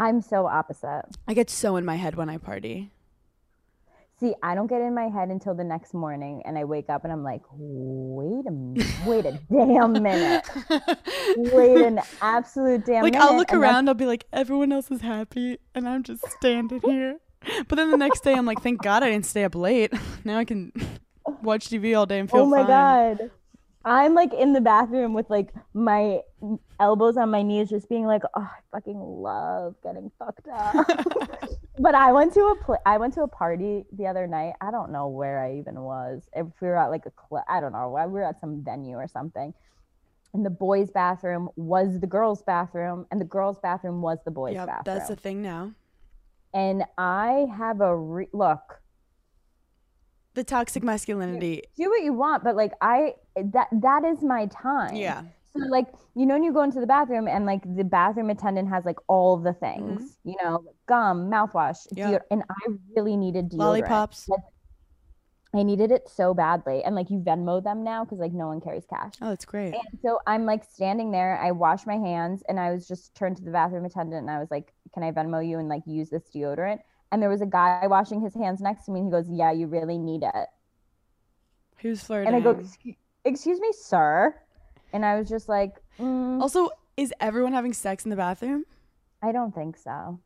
I'm 0.00 0.22
so 0.22 0.46
opposite. 0.46 1.02
I 1.28 1.34
get 1.34 1.50
so 1.50 1.76
in 1.76 1.84
my 1.84 1.96
head 1.96 2.14
when 2.14 2.30
I 2.30 2.38
party. 2.38 2.90
See, 4.18 4.34
I 4.42 4.54
don't 4.54 4.66
get 4.66 4.80
in 4.80 4.94
my 4.94 5.08
head 5.08 5.28
until 5.28 5.54
the 5.54 5.62
next 5.62 5.92
morning, 5.92 6.42
and 6.46 6.56
I 6.56 6.64
wake 6.64 6.88
up 6.88 7.04
and 7.04 7.12
I'm 7.12 7.22
like, 7.22 7.42
wait 7.52 8.46
a 8.46 8.50
minute, 8.50 8.86
wait 9.06 9.26
a 9.26 9.38
damn 9.52 9.92
minute, 10.02 10.48
wait 11.36 11.84
an 11.84 12.00
absolute 12.22 12.86
damn 12.86 13.02
minute. 13.02 13.02
like 13.02 13.12
minute. 13.12 13.24
I'll 13.26 13.36
look 13.36 13.52
around, 13.52 13.88
I'll 13.88 13.94
be 13.94 14.06
like, 14.06 14.24
everyone 14.32 14.72
else 14.72 14.90
is 14.90 15.02
happy, 15.02 15.58
and 15.74 15.86
I'm 15.86 16.02
just 16.02 16.26
standing 16.32 16.80
here. 16.82 17.18
But 17.68 17.76
then 17.76 17.90
the 17.90 17.98
next 17.98 18.20
day, 18.24 18.32
I'm 18.32 18.46
like, 18.46 18.62
thank 18.62 18.82
God 18.82 19.02
I 19.02 19.10
didn't 19.10 19.26
stay 19.26 19.44
up 19.44 19.54
late. 19.54 19.92
Now 20.24 20.38
I 20.38 20.44
can 20.46 20.72
watch 21.42 21.68
TV 21.68 21.96
all 21.96 22.06
day 22.06 22.18
and 22.18 22.30
feel 22.30 22.44
fine. 22.44 22.46
Oh 22.46 22.50
my 22.50 22.66
fine. 22.66 23.16
god, 23.16 23.30
I'm 23.84 24.14
like 24.14 24.34
in 24.34 24.52
the 24.52 24.60
bathroom 24.60 25.14
with 25.14 25.30
like 25.30 25.52
my 25.72 26.20
elbows 26.78 27.16
on 27.16 27.30
my 27.30 27.42
knees, 27.42 27.70
just 27.70 27.88
being 27.88 28.04
like, 28.06 28.22
oh, 28.34 28.42
I 28.42 28.58
fucking 28.72 28.98
love 28.98 29.74
getting 29.82 30.10
fucked 30.18 30.46
up. 30.52 30.86
but 31.78 31.94
I 31.94 32.12
went 32.12 32.34
to 32.34 32.40
a 32.40 32.56
pl- 32.64 32.82
I 32.84 32.98
went 32.98 33.14
to 33.14 33.22
a 33.22 33.28
party 33.28 33.84
the 33.92 34.06
other 34.06 34.26
night. 34.26 34.54
I 34.60 34.70
don't 34.70 34.92
know 34.92 35.08
where 35.08 35.42
I 35.42 35.56
even 35.56 35.80
was. 35.80 36.28
If 36.34 36.46
we 36.60 36.68
were 36.68 36.76
at 36.76 36.88
like 36.90 37.06
a 37.06 37.10
club, 37.10 37.44
I 37.48 37.60
don't 37.60 37.72
know. 37.72 37.88
Why 37.88 38.06
we 38.06 38.12
were 38.14 38.24
at 38.24 38.38
some 38.40 38.62
venue 38.62 38.96
or 38.96 39.08
something. 39.08 39.54
And 40.34 40.44
the 40.46 40.50
boys' 40.50 40.90
bathroom 40.90 41.48
was 41.56 41.98
the 42.00 42.06
girls' 42.06 42.42
bathroom, 42.42 43.06
and 43.10 43.20
the 43.20 43.24
girls' 43.24 43.58
bathroom 43.60 44.00
was 44.02 44.18
the 44.24 44.30
boys' 44.30 44.54
Yep, 44.54 44.66
bathroom. 44.66 44.96
that's 44.96 45.08
the 45.08 45.16
thing 45.16 45.42
now. 45.42 45.72
and 46.54 46.84
I 46.98 47.46
have 47.56 47.80
a 47.80 47.96
re- 47.96 48.28
look. 48.32 48.79
The 50.34 50.44
toxic 50.44 50.82
masculinity. 50.82 51.62
Do 51.76 51.90
what 51.90 52.02
you 52.02 52.12
want, 52.12 52.44
but 52.44 52.54
like 52.56 52.72
I 52.80 53.14
that 53.36 53.68
that 53.72 54.04
is 54.04 54.22
my 54.22 54.46
time. 54.46 54.94
Yeah. 54.94 55.22
So 55.52 55.58
like 55.68 55.86
you 56.14 56.26
know 56.26 56.34
when 56.34 56.44
you 56.44 56.52
go 56.52 56.62
into 56.62 56.78
the 56.78 56.86
bathroom 56.86 57.26
and 57.26 57.46
like 57.46 57.62
the 57.76 57.82
bathroom 57.82 58.30
attendant 58.30 58.68
has 58.68 58.84
like 58.84 58.98
all 59.08 59.36
the 59.36 59.52
things, 59.52 60.18
you 60.24 60.36
know, 60.42 60.62
gum, 60.86 61.28
mouthwash, 61.30 61.86
Mm-hmm. 61.92 62.12
Yeah. 62.12 62.18
and 62.30 62.44
I 62.48 62.72
really 62.96 63.16
needed 63.16 63.50
deodorant. 63.50 63.58
Lollipops. 63.58 64.28
Like, 64.28 64.40
I 65.52 65.64
needed 65.64 65.90
it 65.90 66.08
so 66.08 66.32
badly, 66.32 66.84
and 66.84 66.94
like 66.94 67.10
you 67.10 67.18
Venmo 67.18 67.60
them 67.62 67.82
now 67.82 68.04
because 68.04 68.20
like 68.20 68.32
no 68.32 68.46
one 68.46 68.60
carries 68.60 68.86
cash. 68.86 69.14
Oh, 69.20 69.30
that's 69.30 69.44
great. 69.44 69.74
And 69.74 69.98
so 70.00 70.20
I'm 70.28 70.46
like 70.46 70.62
standing 70.62 71.10
there. 71.10 71.40
I 71.42 71.50
wash 71.50 71.86
my 71.86 71.96
hands, 71.96 72.44
and 72.48 72.60
I 72.60 72.70
was 72.72 72.86
just 72.86 73.16
turned 73.16 73.36
to 73.38 73.42
the 73.42 73.50
bathroom 73.50 73.84
attendant, 73.84 74.20
and 74.20 74.30
I 74.30 74.38
was 74.38 74.48
like, 74.52 74.72
"Can 74.94 75.02
I 75.02 75.10
Venmo 75.10 75.44
you 75.44 75.58
and 75.58 75.68
like 75.68 75.82
use 75.86 76.08
this 76.08 76.22
deodorant?" 76.32 76.78
And 77.12 77.20
there 77.20 77.28
was 77.28 77.40
a 77.42 77.46
guy 77.46 77.86
washing 77.86 78.20
his 78.20 78.34
hands 78.34 78.60
next 78.60 78.84
to 78.86 78.92
me, 78.92 79.00
and 79.00 79.08
he 79.08 79.10
goes, 79.10 79.28
"Yeah, 79.28 79.50
you 79.52 79.66
really 79.66 79.98
need 79.98 80.22
it." 80.22 80.48
Who's 81.78 82.02
flirting? 82.02 82.28
And 82.28 82.36
I 82.36 82.40
go, 82.40 82.60
"Excuse 83.24 83.58
me, 83.60 83.72
sir," 83.72 84.34
and 84.92 85.04
I 85.04 85.18
was 85.18 85.28
just 85.28 85.48
like, 85.48 85.82
mm, 85.98 86.40
also, 86.40 86.68
is 86.96 87.12
everyone 87.20 87.52
having 87.52 87.72
sex 87.72 88.04
in 88.04 88.10
the 88.10 88.16
bathroom? 88.16 88.64
"I 89.22 89.32
don't 89.32 89.54
think 89.54 89.76
so," 89.76 90.20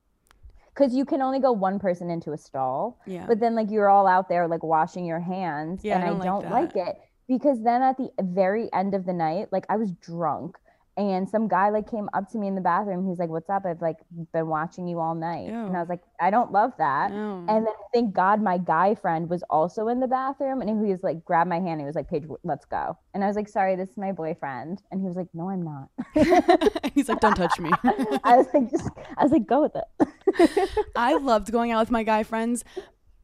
because 0.74 0.94
you 0.94 1.04
can 1.04 1.22
only 1.22 1.38
go 1.38 1.52
one 1.52 1.78
person 1.78 2.10
into 2.10 2.32
a 2.32 2.36
stall. 2.36 2.98
Yeah. 3.06 3.24
But 3.26 3.40
then 3.40 3.54
like 3.54 3.70
you're 3.70 3.88
all 3.88 4.06
out 4.06 4.28
there 4.28 4.46
like 4.48 4.62
washing 4.62 5.06
your 5.06 5.20
hands, 5.20 5.84
Yeah, 5.84 5.94
and 5.96 6.04
I 6.04 6.08
don't 6.08 6.18
like 6.18 6.26
don't 6.26 6.50
like, 6.50 6.72
that. 6.74 6.88
it 6.88 7.00
because 7.28 7.62
then 7.62 7.80
at 7.82 7.96
the 7.96 8.10
very 8.20 8.70
end 8.74 8.94
of 8.94 9.06
the 9.06 9.12
night, 9.14 9.48
like 9.52 9.64
I 9.68 9.76
was 9.76 9.92
drunk. 9.92 10.58
And 10.96 11.28
some 11.28 11.48
guy 11.48 11.70
like 11.70 11.90
came 11.90 12.08
up 12.14 12.30
to 12.30 12.38
me 12.38 12.46
in 12.46 12.54
the 12.54 12.60
bathroom. 12.60 13.08
He's 13.08 13.18
like, 13.18 13.28
"What's 13.28 13.50
up? 13.50 13.64
I've 13.66 13.82
like 13.82 13.96
been 14.32 14.46
watching 14.46 14.86
you 14.86 15.00
all 15.00 15.14
night." 15.14 15.48
And 15.48 15.76
I 15.76 15.80
was 15.80 15.88
like, 15.88 16.02
"I 16.20 16.30
don't 16.30 16.52
love 16.52 16.72
that." 16.78 17.10
no. 17.10 17.44
And 17.48 17.66
then 17.66 17.74
thank 17.92 18.14
God 18.14 18.42
my 18.42 18.58
guy 18.58 18.94
friend 18.94 19.28
was 19.28 19.42
also 19.50 19.88
in 19.88 20.00
the 20.00 20.06
bathroom 20.06 20.60
and 20.60 20.84
he 20.84 20.92
was 20.92 21.02
like, 21.02 21.24
grabbed 21.24 21.48
my 21.48 21.60
hand. 21.60 21.80
He 21.80 21.86
was 21.86 21.94
like, 21.94 22.08
Paige, 22.08 22.24
let's 22.42 22.64
go. 22.64 22.98
And 23.14 23.22
I 23.22 23.26
was 23.26 23.36
like, 23.36 23.48
sorry, 23.48 23.76
this 23.76 23.90
is 23.90 23.96
my 23.96 24.12
boyfriend. 24.12 24.82
And 24.90 25.00
he 25.00 25.06
was 25.06 25.16
like, 25.16 25.28
no, 25.34 25.50
I'm 25.50 25.62
not. 25.62 25.88
He's 26.94 27.08
like, 27.08 27.20
don't 27.20 27.36
touch 27.36 27.58
me. 27.58 27.70
I 28.24 28.36
was 28.36 28.46
like, 28.52 28.70
just, 28.70 28.90
I 29.16 29.22
was 29.22 29.32
like, 29.32 29.46
go 29.46 29.62
with 29.62 29.76
it. 29.76 30.88
I 30.96 31.16
loved 31.16 31.50
going 31.52 31.70
out 31.70 31.80
with 31.80 31.90
my 31.90 32.02
guy 32.02 32.22
friends 32.22 32.64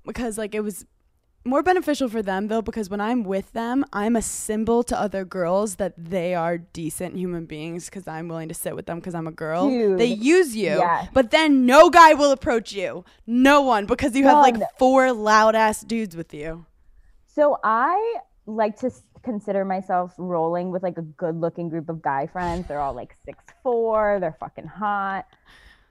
because 0.04 0.38
like 0.38 0.54
it 0.54 0.60
was 0.60 0.86
more 1.44 1.62
beneficial 1.62 2.08
for 2.08 2.22
them 2.22 2.48
though 2.48 2.62
because 2.62 2.90
when 2.90 3.00
I'm 3.00 3.24
with 3.24 3.52
them, 3.52 3.84
I'm 3.92 4.16
a 4.16 4.22
symbol 4.22 4.82
to 4.84 4.98
other 4.98 5.24
girls 5.24 5.76
that 5.76 5.94
they 5.96 6.34
are 6.34 6.58
decent 6.58 7.16
human 7.16 7.46
beings 7.46 7.86
because 7.86 8.06
I'm 8.06 8.28
willing 8.28 8.48
to 8.48 8.54
sit 8.54 8.76
with 8.76 8.86
them 8.86 8.98
because 8.98 9.14
I'm 9.14 9.26
a 9.26 9.32
girl. 9.32 9.68
they 9.96 10.06
use 10.06 10.54
you, 10.54 10.78
yes. 10.78 11.08
but 11.12 11.30
then 11.30 11.64
no 11.66 11.88
guy 11.90 12.14
will 12.14 12.32
approach 12.32 12.72
you. 12.72 13.04
No 13.26 13.62
one 13.62 13.86
because 13.86 14.14
you 14.14 14.24
have 14.24 14.38
like 14.38 14.56
four 14.78 15.12
loud 15.12 15.54
ass 15.54 15.80
dudes 15.80 16.14
with 16.14 16.34
you. 16.34 16.66
So 17.26 17.58
I 17.64 18.16
like 18.46 18.78
to 18.80 18.90
consider 19.22 19.64
myself 19.64 20.14
rolling 20.18 20.70
with 20.70 20.82
like 20.82 20.98
a 20.98 21.02
good 21.02 21.40
looking 21.40 21.68
group 21.68 21.88
of 21.88 22.02
guy 22.02 22.26
friends. 22.26 22.66
They're 22.68 22.80
all 22.80 22.94
like 22.94 23.14
six 23.24 23.38
four. 23.62 24.18
They're 24.20 24.36
fucking 24.38 24.66
hot. 24.66 25.26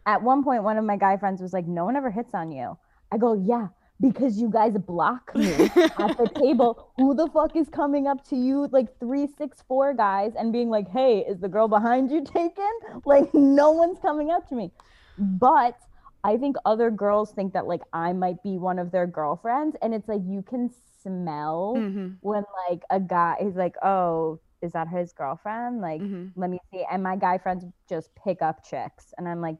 At 0.06 0.22
one 0.22 0.44
point, 0.44 0.63
one 0.63 0.77
of 0.77 0.86
my 0.86 0.98
guy 0.98 1.18
friends 1.18 1.41
was 1.41 1.53
like, 1.53 1.68
no 1.68 1.86
one 1.86 1.96
ever 1.96 2.10
hits 2.10 2.34
on 2.34 2.51
you. 2.51 2.77
I 3.12 3.18
go, 3.18 3.34
yeah, 3.34 3.68
because 4.01 4.39
you 4.39 4.50
guys 4.50 4.74
block 4.77 5.32
me 5.36 5.53
at 6.00 6.18
the 6.18 6.27
table. 6.39 6.91
Who 6.98 7.13
the 7.15 7.27
fuck 7.29 7.56
is 7.56 7.68
coming 7.70 8.08
up 8.08 8.24
to 8.29 8.36
you 8.36 8.68
like 8.72 9.00
three, 9.00 9.27
six, 9.38 9.63
four 9.68 9.94
guys 9.94 10.34
and 10.38 10.51
being 10.53 10.70
like, 10.70 10.88
hey, 10.89 11.20
is 11.27 11.39
the 11.39 11.50
girl 11.50 11.68
behind 11.68 12.12
you 12.12 12.24
taken? 12.24 12.70
Like, 13.06 13.34
no 13.34 13.72
one's 13.72 14.00
coming 14.00 14.29
up 14.32 14.48
to 14.50 14.56
me. 14.56 14.72
But 15.18 15.77
I 16.24 16.38
think 16.38 16.56
other 16.65 16.91
girls 16.91 17.32
think 17.32 17.53
that 17.53 17.65
like 17.68 17.82
I 17.94 18.13
might 18.13 18.41
be 18.44 18.58
one 18.58 18.77
of 18.79 18.91
their 18.91 19.08
girlfriends. 19.08 19.75
And 19.82 19.94
it's 19.94 20.08
like 20.08 20.22
you 20.25 20.41
can 20.41 20.70
smell 21.01 21.75
Mhm. 21.77 22.18
when 22.22 22.44
like 22.70 22.84
a 22.89 23.00
guy 23.00 23.38
is 23.41 23.56
like, 23.56 23.75
oh, 23.84 24.39
is 24.62 24.74
that 24.74 24.88
his 24.89 25.13
girlfriend? 25.13 25.79
Like, 25.82 26.01
Mhm. 26.01 26.32
let 26.36 26.50
me 26.50 26.60
see. 26.72 26.86
And 26.91 27.01
my 27.01 27.15
guy 27.15 27.38
friends 27.38 27.63
just 27.88 28.10
pick 28.15 28.41
up 28.41 28.63
chicks. 28.63 29.13
And 29.18 29.27
I'm 29.27 29.41
like, 29.41 29.56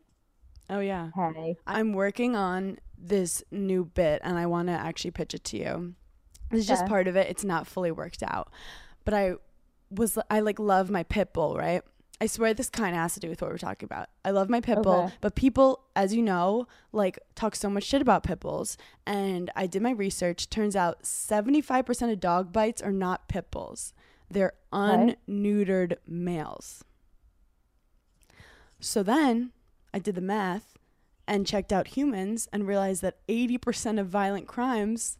Oh 0.69 0.79
yeah. 0.81 1.10
hey. 1.15 1.55
I'm 1.65 1.93
working 1.93 2.36
on 2.36 2.77
this 3.01 3.43
new 3.51 3.85
bit 3.85 4.21
and 4.23 4.37
I 4.37 4.45
want 4.45 4.67
to 4.67 4.73
actually 4.73 5.11
pitch 5.11 5.33
it 5.33 5.43
to 5.45 5.57
you. 5.57 5.95
It's 6.51 6.65
just 6.67 6.85
part 6.87 7.07
of 7.07 7.15
it. 7.15 7.29
It's 7.29 7.43
not 7.43 7.67
fully 7.67 7.91
worked 7.91 8.23
out. 8.23 8.51
But 9.05 9.13
I 9.13 9.33
was 9.91 10.17
I 10.29 10.39
like 10.41 10.59
love 10.59 10.89
my 10.89 11.03
pit 11.03 11.33
bull, 11.33 11.55
right? 11.55 11.81
I 12.21 12.27
swear 12.27 12.53
this 12.53 12.69
kind 12.69 12.93
of 12.95 13.01
has 13.01 13.13
to 13.13 13.19
do 13.21 13.29
with 13.29 13.41
what 13.41 13.49
we're 13.49 13.57
talking 13.57 13.85
about. 13.87 14.09
I 14.25 14.31
love 14.31 14.49
my 14.49 14.59
pit 14.59 14.81
bull, 14.81 15.03
Okay. 15.05 15.13
but 15.21 15.35
people, 15.35 15.85
as 15.95 16.13
you 16.13 16.21
know, 16.21 16.67
like 16.91 17.17
talk 17.33 17.55
so 17.55 17.69
much 17.69 17.85
shit 17.85 18.01
about 18.01 18.23
pit 18.23 18.41
bulls. 18.41 18.77
And 19.05 19.49
I 19.55 19.67
did 19.67 19.81
my 19.81 19.91
research. 19.91 20.49
Turns 20.49 20.75
out 20.75 21.03
75% 21.03 22.11
of 22.11 22.19
dog 22.19 22.51
bites 22.51 22.81
are 22.81 22.91
not 22.91 23.29
pit 23.29 23.49
bulls. 23.51 23.93
They're 24.29 24.51
unneutered 24.73 25.95
males. 26.05 26.83
So 28.79 29.03
then 29.03 29.51
I 29.93 29.99
did 29.99 30.15
the 30.15 30.21
math 30.21 30.77
and 31.29 31.45
checked 31.45 31.71
out 31.71 31.89
humans 31.89 32.50
and 32.51 32.67
realized 32.67 33.03
that 33.03 33.19
80% 33.27 34.00
of 34.00 34.07
violent 34.07 34.48
crimes 34.48 35.19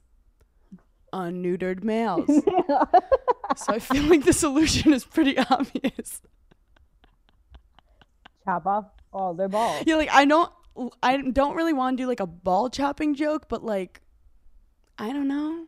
unneutered 1.14 1.84
males. 1.84 2.26
so 3.56 3.74
I 3.74 3.80
feel 3.80 4.04
like 4.04 4.26
the 4.26 4.34
solution 4.34 4.92
is 4.92 5.06
pretty 5.06 5.38
obvious. 5.38 6.22
Chop 8.44 8.66
off 8.66 8.86
all 9.14 9.36
their 9.36 9.48
balls. 9.48 9.84
Yeah, 9.86 9.96
like 9.96 10.10
I 10.12 10.26
don't 10.26 10.52
I 11.04 11.18
don't 11.18 11.56
really 11.56 11.74
want 11.74 11.98
to 11.98 12.04
do 12.04 12.08
like 12.08 12.20
a 12.20 12.28
ball 12.28 12.70
chopping 12.70 13.14
joke, 13.14 13.48
but 13.48 13.64
like 13.64 14.02
I 14.98 15.14
don't 15.14 15.28
know. 15.28 15.68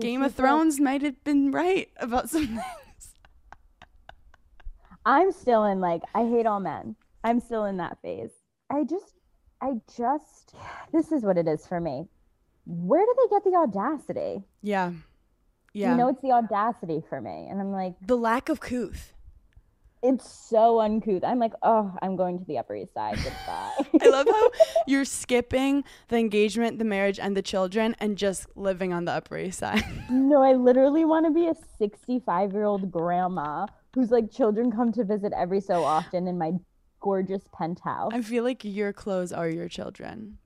Game 0.00 0.22
of 0.22 0.34
Thrones 0.34 0.80
might 0.80 1.02
have 1.02 1.22
been 1.24 1.52
right 1.52 1.88
about 1.98 2.30
some 2.30 2.46
things. 2.46 2.62
I'm 5.04 5.30
still 5.30 5.66
in 5.66 5.80
like 5.80 6.02
I 6.14 6.24
hate 6.24 6.46
all 6.46 6.60
men. 6.60 6.96
I'm 7.22 7.40
still 7.40 7.66
in 7.66 7.76
that 7.76 7.98
phase. 8.00 8.30
I 8.70 8.84
just 8.84 9.17
I 9.60 9.72
just 9.96 10.54
this 10.92 11.12
is 11.12 11.22
what 11.24 11.36
it 11.38 11.48
is 11.48 11.66
for 11.66 11.80
me. 11.80 12.06
Where 12.66 13.04
do 13.04 13.14
they 13.16 13.28
get 13.34 13.44
the 13.44 13.56
audacity? 13.56 14.42
Yeah. 14.62 14.92
Yeah. 15.72 15.92
You 15.92 15.96
know 15.98 16.08
it's 16.08 16.22
the 16.22 16.32
audacity 16.32 17.02
for 17.08 17.20
me. 17.20 17.46
And 17.50 17.60
I'm 17.60 17.72
like, 17.72 17.94
the 18.06 18.16
lack 18.16 18.48
of 18.48 18.60
couth. 18.60 19.14
it's 20.02 20.30
so 20.30 20.80
uncouth. 20.80 21.24
I'm 21.24 21.38
like, 21.40 21.52
oh, 21.62 21.92
I'm 22.02 22.14
going 22.16 22.38
to 22.38 22.44
the 22.44 22.58
Upper 22.58 22.76
East 22.76 22.94
Side. 22.94 23.16
Goodbye. 23.24 23.72
I 24.00 24.08
love 24.08 24.26
how 24.28 24.50
you're 24.86 25.04
skipping 25.04 25.82
the 26.08 26.16
engagement, 26.18 26.78
the 26.78 26.84
marriage, 26.84 27.18
and 27.18 27.36
the 27.36 27.42
children 27.42 27.96
and 27.98 28.16
just 28.16 28.46
living 28.56 28.92
on 28.92 29.06
the 29.06 29.12
Upper 29.12 29.36
East 29.38 29.58
Side. 29.58 29.82
no, 30.10 30.42
I 30.42 30.52
literally 30.68 31.04
want 31.04 31.26
to 31.26 31.32
be 31.32 31.48
a 31.48 31.54
65 31.78 32.52
year 32.52 32.64
old 32.64 32.90
grandma 32.92 33.66
whose 33.94 34.10
like 34.10 34.30
children 34.30 34.70
come 34.70 34.92
to 34.92 35.04
visit 35.04 35.32
every 35.36 35.60
so 35.60 35.82
often 35.82 36.28
and 36.28 36.38
my 36.38 36.52
gorgeous 37.08 37.44
penthouse. 37.56 38.10
I 38.12 38.20
feel 38.22 38.44
like 38.44 38.64
your 38.64 38.92
clothes 38.92 39.32
are 39.32 39.48
your 39.48 39.68
children. 39.68 40.38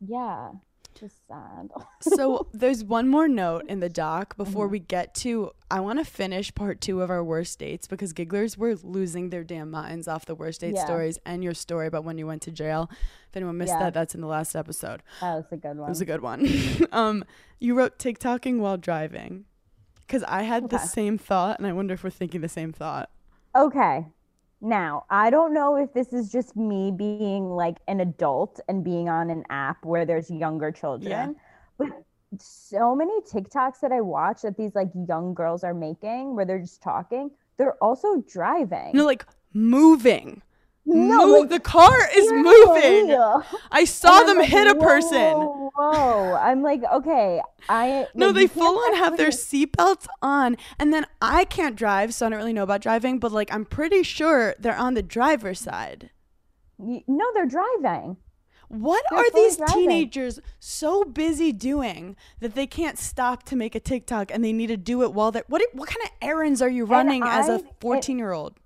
yeah, 0.00 0.50
just 0.98 1.26
sad. 1.26 1.70
So 2.16 2.46
there's 2.52 2.84
one 2.84 3.08
more 3.08 3.26
note 3.28 3.64
in 3.68 3.80
the 3.80 3.88
doc 3.88 4.36
before 4.36 4.66
Mm-hmm. 4.66 4.72
we 4.72 4.78
get 4.96 5.14
to. 5.16 5.50
I 5.70 5.80
want 5.80 5.98
to 5.98 6.04
finish 6.04 6.54
part 6.54 6.80
two 6.80 7.00
of 7.00 7.10
our 7.10 7.24
worst 7.24 7.58
dates 7.58 7.86
because 7.88 8.12
gigglers 8.12 8.56
were 8.56 8.74
losing 8.76 9.30
their 9.30 9.42
damn 9.42 9.70
minds 9.70 10.06
off 10.06 10.24
the 10.26 10.34
worst 10.36 10.60
date 10.60 10.74
Yeah. 10.76 10.84
stories 10.84 11.18
and 11.26 11.42
your 11.42 11.54
story 11.54 11.86
about 11.88 12.04
when 12.04 12.16
you 12.18 12.26
went 12.26 12.42
to 12.42 12.52
jail. 12.52 12.88
If 13.30 13.36
anyone 13.36 13.56
missed 13.58 13.72
Yeah. 13.72 13.84
that, 13.84 13.94
that's 13.94 14.14
in 14.14 14.20
the 14.20 14.26
last 14.28 14.54
episode. 14.54 15.02
that 15.20 15.34
was 15.34 15.46
a 15.50 15.56
good 15.56 15.76
one. 15.78 15.88
It 15.88 15.90
was 15.96 16.00
a 16.00 16.04
good 16.12 16.20
one. 16.22 16.40
um, 16.92 17.24
you 17.58 17.74
wrote 17.74 17.98
TikToking 17.98 18.58
while 18.58 18.76
driving 18.76 19.46
because 20.06 20.22
I 20.24 20.42
had 20.42 20.68
the 20.70 20.78
same 20.78 21.16
thought, 21.18 21.58
and 21.58 21.66
I 21.66 21.72
wonder 21.72 21.94
if 21.94 22.04
we're 22.04 22.10
thinking 22.10 22.40
the 22.42 22.48
same 22.48 22.72
thought. 22.72 23.10
Okay. 23.56 24.06
Now, 24.64 25.04
I 25.10 25.28
don't 25.28 25.52
know 25.52 25.76
if 25.76 25.92
this 25.92 26.14
is 26.14 26.32
just 26.32 26.56
me 26.56 26.90
being 26.90 27.50
like 27.50 27.76
an 27.86 28.00
adult 28.00 28.60
and 28.66 28.82
being 28.82 29.10
on 29.10 29.28
an 29.28 29.44
app 29.50 29.84
where 29.84 30.06
there's 30.06 30.30
younger 30.30 30.72
children, 30.72 31.36
but 31.76 31.88
so 32.38 32.96
many 32.96 33.20
TikToks 33.20 33.80
that 33.82 33.92
I 33.92 34.00
watch 34.00 34.40
that 34.40 34.56
these 34.56 34.74
like 34.74 34.88
young 35.06 35.34
girls 35.34 35.64
are 35.64 35.74
making 35.74 36.34
where 36.34 36.46
they're 36.46 36.60
just 36.60 36.80
talking, 36.80 37.30
they're 37.58 37.76
also 37.82 38.24
driving. 38.26 38.92
No, 38.94 39.04
like 39.04 39.26
moving. 39.52 40.40
No, 40.86 41.26
Move- 41.26 41.40
like, 41.40 41.48
the 41.50 41.60
car 41.60 41.96
is 42.14 42.30
moving. 42.30 43.16
I 43.72 43.84
saw 43.84 44.22
them 44.24 44.36
like, 44.38 44.48
hit 44.48 44.66
a 44.66 44.74
person. 44.74 45.32
Whoa, 45.32 45.70
whoa. 45.74 46.34
I'm 46.34 46.62
like, 46.62 46.82
okay, 46.92 47.40
I 47.68 48.06
No, 48.14 48.26
like, 48.26 48.34
they 48.34 48.46
full 48.46 48.78
on 48.78 48.96
have 48.96 49.16
their 49.16 49.30
seatbelts 49.30 50.06
on. 50.20 50.56
And 50.78 50.92
then 50.92 51.06
I 51.22 51.46
can't 51.46 51.74
drive, 51.74 52.12
so 52.12 52.26
I 52.26 52.28
don't 52.28 52.38
really 52.38 52.52
know 52.52 52.62
about 52.64 52.82
driving, 52.82 53.18
but 53.18 53.32
like 53.32 53.52
I'm 53.52 53.64
pretty 53.64 54.02
sure 54.02 54.54
they're 54.58 54.76
on 54.76 54.92
the 54.94 55.02
driver's 55.02 55.60
side. 55.60 56.10
No, 56.78 57.24
they're 57.32 57.46
driving. 57.46 58.18
What 58.68 59.04
They're 59.10 59.20
are 59.20 59.30
these 59.32 59.56
driving. 59.56 59.74
teenagers 59.74 60.40
so 60.58 61.04
busy 61.04 61.52
doing 61.52 62.16
that 62.40 62.54
they 62.54 62.66
can't 62.66 62.98
stop 62.98 63.42
to 63.44 63.56
make 63.56 63.74
a 63.74 63.80
TikTok 63.80 64.30
and 64.32 64.44
they 64.44 64.52
need 64.52 64.66
to 64.68 64.76
do 64.76 65.02
it 65.02 65.12
while 65.12 65.30
they're 65.30 65.44
what 65.48 65.62
what 65.74 65.88
kind 65.88 66.02
of 66.04 66.10
errands 66.20 66.60
are 66.60 66.68
you 66.68 66.84
running 66.84 67.22
as 67.22 67.48
a 67.48 67.62
14 67.80 68.18
year 68.18 68.32
old? 68.32 68.58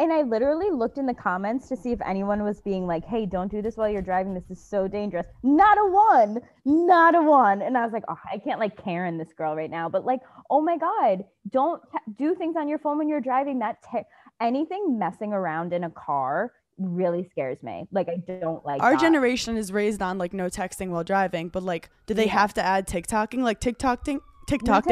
And 0.00 0.10
I 0.12 0.22
literally 0.22 0.70
looked 0.70 0.96
in 0.96 1.04
the 1.04 1.12
comments 1.14 1.68
to 1.68 1.76
see 1.76 1.92
if 1.92 2.00
anyone 2.00 2.42
was 2.42 2.60
being 2.62 2.86
like, 2.86 3.04
hey, 3.04 3.26
don't 3.26 3.50
do 3.50 3.60
this 3.60 3.76
while 3.76 3.88
you're 3.90 4.00
driving. 4.00 4.32
This 4.32 4.50
is 4.50 4.58
so 4.64 4.88
dangerous. 4.88 5.26
Not 5.42 5.76
a 5.76 5.84
one. 5.84 6.40
Not 6.64 7.14
a 7.14 7.20
one. 7.22 7.60
And 7.60 7.76
I 7.76 7.84
was 7.84 7.92
like, 7.92 8.04
oh, 8.08 8.16
I 8.32 8.38
can't 8.38 8.58
like 8.58 8.82
Karen 8.82 9.18
this 9.18 9.32
girl 9.36 9.54
right 9.54 9.70
now. 9.70 9.90
But 9.90 10.06
like, 10.06 10.20
oh 10.48 10.62
my 10.62 10.78
God, 10.78 11.24
don't 11.50 11.82
do 12.16 12.34
things 12.34 12.56
on 12.56 12.66
your 12.66 12.78
phone 12.78 12.96
when 12.96 13.10
you're 13.10 13.20
driving. 13.20 13.58
That 13.58 13.76
te- 13.92 14.00
anything 14.40 14.98
messing 14.98 15.34
around 15.34 15.74
in 15.74 15.84
a 15.84 15.90
car 15.90 16.52
really 16.78 17.28
scares 17.30 17.62
me. 17.62 17.86
Like, 17.92 18.08
I 18.08 18.16
don't 18.40 18.64
like 18.64 18.80
Our 18.82 18.92
that. 18.92 19.00
generation 19.02 19.58
is 19.58 19.70
raised 19.70 20.00
on 20.00 20.16
like 20.16 20.32
no 20.32 20.46
texting 20.46 20.88
while 20.88 21.04
driving, 21.04 21.48
but 21.50 21.62
like 21.62 21.90
do 22.06 22.14
they 22.14 22.24
Yeah. 22.24 22.38
have 22.38 22.54
to 22.54 22.62
add 22.62 22.86
TikToking? 22.88 23.42
Like 23.42 23.60
TikToking 23.60 24.20
TikTok. 24.46 24.84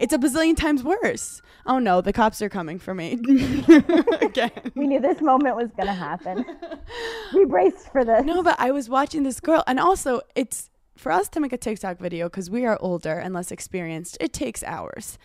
it's 0.00 0.12
a 0.12 0.18
bazillion 0.18 0.56
times 0.56 0.82
worse. 0.82 1.42
Oh 1.66 1.78
no, 1.78 2.00
the 2.00 2.12
cops 2.12 2.40
are 2.42 2.48
coming 2.48 2.78
for 2.78 2.94
me 2.94 3.12
again. 4.20 4.50
We 4.74 4.86
knew 4.86 5.00
this 5.00 5.20
moment 5.20 5.56
was 5.56 5.70
going 5.76 5.86
to 5.86 5.92
happen. 5.94 6.44
we 7.34 7.44
braced 7.44 7.90
for 7.92 8.04
this. 8.04 8.24
No, 8.24 8.42
but 8.42 8.56
I 8.58 8.70
was 8.70 8.88
watching 8.88 9.22
this 9.22 9.38
girl, 9.40 9.62
and 9.66 9.78
also 9.78 10.22
it's 10.34 10.70
for 10.96 11.12
us 11.12 11.28
to 11.30 11.40
make 11.40 11.52
a 11.52 11.56
TikTok 11.58 11.98
video 11.98 12.28
because 12.28 12.50
we 12.50 12.64
are 12.64 12.78
older 12.80 13.18
and 13.18 13.34
less 13.34 13.50
experienced. 13.50 14.16
It 14.20 14.32
takes 14.32 14.62
hours. 14.64 15.18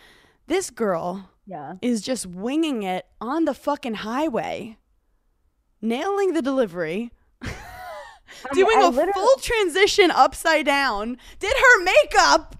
This 0.46 0.70
girl 0.70 1.30
Yeah. 1.46 1.74
is 1.82 2.00
just 2.02 2.26
winging 2.26 2.82
it 2.82 3.06
on 3.20 3.44
the 3.44 3.54
fucking 3.54 3.94
highway, 3.96 4.78
nailing 5.82 6.32
the 6.34 6.42
delivery, 6.42 7.10
doing 8.52 8.78
I 8.78 8.88
a 8.88 9.12
full 9.12 9.36
transition 9.40 10.10
upside 10.10 10.66
down, 10.66 11.18
did 11.38 11.52
her 11.56 11.84
makeup 11.84 12.57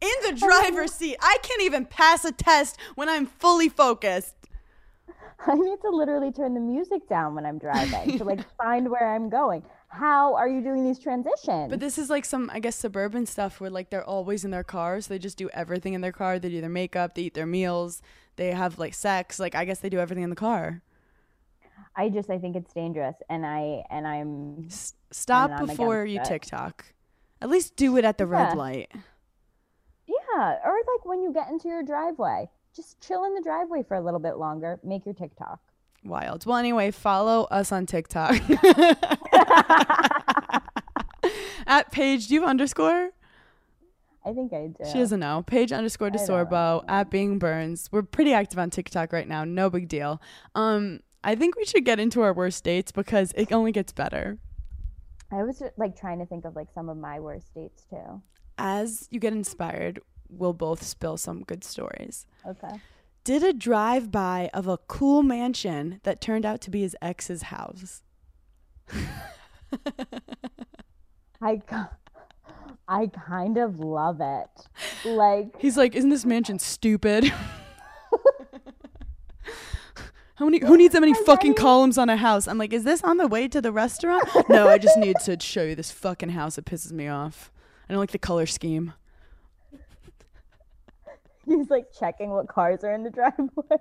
in 0.00 0.10
the 0.26 0.32
driver's 0.32 0.92
seat. 0.92 1.16
I 1.20 1.38
can't 1.42 1.62
even 1.62 1.86
pass 1.86 2.24
a 2.24 2.32
test 2.32 2.78
when 2.94 3.08
I'm 3.08 3.26
fully 3.26 3.68
focused. 3.68 4.34
I 5.46 5.54
need 5.54 5.80
to 5.80 5.90
literally 5.90 6.32
turn 6.32 6.54
the 6.54 6.60
music 6.60 7.08
down 7.08 7.34
when 7.34 7.46
I'm 7.46 7.58
driving 7.58 8.18
to 8.18 8.24
like 8.24 8.40
find 8.58 8.90
where 8.90 9.14
I'm 9.14 9.30
going. 9.30 9.62
How 9.88 10.34
are 10.34 10.48
you 10.48 10.60
doing 10.60 10.84
these 10.84 10.98
transitions? 10.98 11.70
But 11.70 11.80
this 11.80 11.98
is 11.98 12.10
like 12.10 12.24
some, 12.24 12.50
I 12.52 12.60
guess, 12.60 12.76
suburban 12.76 13.26
stuff 13.26 13.60
where 13.60 13.70
like 13.70 13.90
they're 13.90 14.04
always 14.04 14.44
in 14.44 14.50
their 14.50 14.62
cars. 14.62 15.06
They 15.06 15.18
just 15.18 15.36
do 15.38 15.48
everything 15.52 15.94
in 15.94 16.00
their 16.00 16.12
car. 16.12 16.38
They 16.38 16.50
do 16.50 16.60
their 16.60 16.70
makeup, 16.70 17.14
they 17.14 17.22
eat 17.22 17.34
their 17.34 17.46
meals, 17.46 18.02
they 18.36 18.52
have 18.52 18.78
like 18.78 18.94
sex. 18.94 19.40
Like 19.40 19.54
I 19.54 19.64
guess 19.64 19.80
they 19.80 19.88
do 19.88 19.98
everything 19.98 20.24
in 20.24 20.30
the 20.30 20.36
car. 20.36 20.82
I 21.96 22.08
just 22.08 22.30
I 22.30 22.38
think 22.38 22.54
it's 22.54 22.72
dangerous, 22.72 23.16
and 23.28 23.44
I 23.44 23.82
and 23.90 24.06
I'm 24.06 24.66
S- 24.66 24.94
stop 25.10 25.50
I'm 25.50 25.66
before 25.66 26.04
you 26.04 26.20
it. 26.20 26.24
TikTok. 26.24 26.84
At 27.42 27.48
least 27.48 27.74
do 27.76 27.96
it 27.96 28.04
at 28.04 28.18
the 28.18 28.26
red 28.26 28.56
light. 28.56 28.92
Yeah, 30.34 30.58
or 30.64 30.72
like 30.72 31.04
when 31.04 31.22
you 31.22 31.32
get 31.32 31.48
into 31.48 31.68
your 31.68 31.82
driveway, 31.82 32.48
just 32.74 33.00
chill 33.00 33.24
in 33.24 33.34
the 33.34 33.42
driveway 33.42 33.82
for 33.86 33.96
a 33.96 34.00
little 34.00 34.20
bit 34.20 34.36
longer. 34.36 34.78
Make 34.84 35.04
your 35.04 35.14
TikTok. 35.14 35.60
Wild. 36.04 36.46
Well, 36.46 36.56
anyway, 36.56 36.90
follow 36.90 37.44
us 37.50 37.72
on 37.72 37.84
TikTok 37.86 38.32
at 41.66 41.92
Paige. 41.92 42.28
Do 42.28 42.34
you 42.34 42.44
underscore? 42.44 43.10
I 44.24 44.32
think 44.32 44.52
I 44.52 44.68
do. 44.68 44.84
She 44.90 44.98
doesn't 44.98 45.20
know. 45.20 45.42
Paige 45.46 45.72
underscore 45.72 46.10
DeSorbo 46.10 46.84
at 46.88 47.10
Beingbernz. 47.10 47.88
We're 47.90 48.02
pretty 48.02 48.32
active 48.34 48.58
on 48.58 48.70
TikTok 48.70 49.12
right 49.12 49.26
now. 49.26 49.44
No 49.44 49.70
big 49.70 49.88
deal. 49.88 50.20
Um, 50.54 51.00
I 51.24 51.34
think 51.34 51.56
we 51.56 51.64
should 51.64 51.84
get 51.84 51.98
into 51.98 52.22
our 52.22 52.32
worst 52.32 52.62
dates 52.64 52.92
because 52.92 53.32
it 53.36 53.52
only 53.52 53.72
gets 53.72 53.92
better. 53.92 54.38
I 55.32 55.42
was 55.42 55.62
like 55.76 55.98
trying 55.98 56.18
to 56.18 56.26
think 56.26 56.44
of 56.44 56.56
like 56.56 56.68
some 56.74 56.88
of 56.88 56.96
my 56.96 57.20
worst 57.20 57.54
dates 57.54 57.84
too. 57.88 58.22
As 58.58 59.08
you 59.10 59.20
get 59.20 59.32
inspired, 59.32 60.00
we'll 60.30 60.52
both 60.52 60.82
spill 60.82 61.16
some 61.16 61.42
good 61.42 61.64
stories. 61.64 62.26
Okay. 62.46 62.80
Did 63.24 63.42
a 63.42 63.52
drive 63.52 64.10
by 64.10 64.50
of 64.54 64.66
a 64.66 64.78
cool 64.78 65.22
mansion 65.22 66.00
that 66.04 66.20
turned 66.20 66.46
out 66.46 66.60
to 66.62 66.70
be 66.70 66.80
his 66.80 66.96
ex's 67.02 67.42
house. 67.42 68.02
I 71.42 71.60
I 72.88 73.06
kind 73.06 73.56
of 73.56 73.78
love 73.78 74.20
it. 74.20 74.48
Like 75.04 75.54
He's 75.58 75.76
like, 75.76 75.94
"Isn't 75.94 76.10
this 76.10 76.24
mansion 76.24 76.58
stupid?" 76.58 77.32
How 80.40 80.46
many, 80.46 80.58
who 80.58 80.78
needs 80.78 80.94
that 80.94 81.00
many 81.00 81.12
fucking 81.26 81.52
columns 81.52 81.98
on 81.98 82.08
a 82.08 82.16
house? 82.16 82.48
I'm 82.48 82.56
like, 82.56 82.72
is 82.72 82.82
this 82.82 83.04
on 83.04 83.18
the 83.18 83.28
way 83.28 83.46
to 83.48 83.60
the 83.60 83.72
restaurant? 83.72 84.26
no, 84.48 84.68
I 84.68 84.78
just 84.78 84.96
need 84.96 85.16
to 85.24 85.38
show 85.38 85.64
you 85.64 85.74
this 85.74 85.90
fucking 85.90 86.30
house. 86.30 86.56
It 86.56 86.64
pisses 86.64 86.92
me 86.92 87.08
off. 87.08 87.52
I 87.86 87.92
don't 87.92 88.00
like 88.00 88.12
the 88.12 88.18
color 88.18 88.46
scheme. 88.46 88.94
He's 91.50 91.70
like 91.70 91.86
checking 91.98 92.30
what 92.30 92.48
cars 92.48 92.84
are 92.84 92.94
in 92.94 93.02
the 93.02 93.10
driveway. 93.18 93.76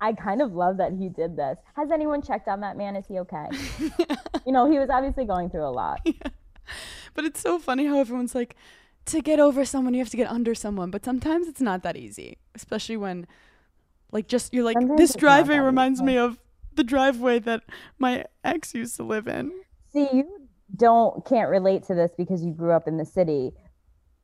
I 0.00 0.12
kind 0.12 0.42
of 0.42 0.52
love 0.52 0.76
that 0.78 0.92
he 0.92 1.08
did 1.08 1.36
this. 1.36 1.56
Has 1.76 1.90
anyone 1.90 2.20
checked 2.20 2.48
on 2.48 2.60
that 2.60 2.76
man? 2.76 2.96
Is 2.96 3.06
he 3.06 3.18
okay? 3.20 3.46
you 4.46 4.52
know, 4.52 4.70
he 4.70 4.78
was 4.78 4.90
obviously 4.90 5.24
going 5.24 5.48
through 5.48 5.66
a 5.66 5.70
lot. 5.70 6.00
Yeah. 6.04 6.12
But 7.14 7.24
it's 7.24 7.40
so 7.40 7.58
funny 7.58 7.86
how 7.86 7.98
everyone's 7.98 8.34
like, 8.34 8.56
to 9.06 9.22
get 9.22 9.38
over 9.38 9.64
someone, 9.64 9.94
you 9.94 10.00
have 10.00 10.10
to 10.10 10.16
get 10.16 10.30
under 10.30 10.54
someone. 10.54 10.90
But 10.90 11.04
sometimes 11.04 11.46
it's 11.46 11.60
not 11.60 11.82
that 11.84 11.96
easy, 11.96 12.38
especially 12.54 12.96
when, 12.96 13.26
like, 14.12 14.26
just 14.26 14.52
you're 14.52 14.64
like, 14.64 14.76
Sometimes 14.78 14.98
this 14.98 15.14
driveway 15.14 15.58
reminds 15.58 16.02
me 16.02 16.18
of 16.18 16.38
the 16.74 16.84
driveway 16.84 17.38
that 17.38 17.62
my 17.98 18.24
ex 18.44 18.74
used 18.74 18.96
to 18.96 19.04
live 19.04 19.28
in. 19.28 19.52
See, 19.92 20.08
you 20.12 20.48
don't 20.74 21.24
can't 21.24 21.48
relate 21.48 21.84
to 21.84 21.94
this 21.94 22.10
because 22.18 22.44
you 22.44 22.52
grew 22.52 22.72
up 22.72 22.88
in 22.88 22.96
the 22.96 23.04
city. 23.04 23.52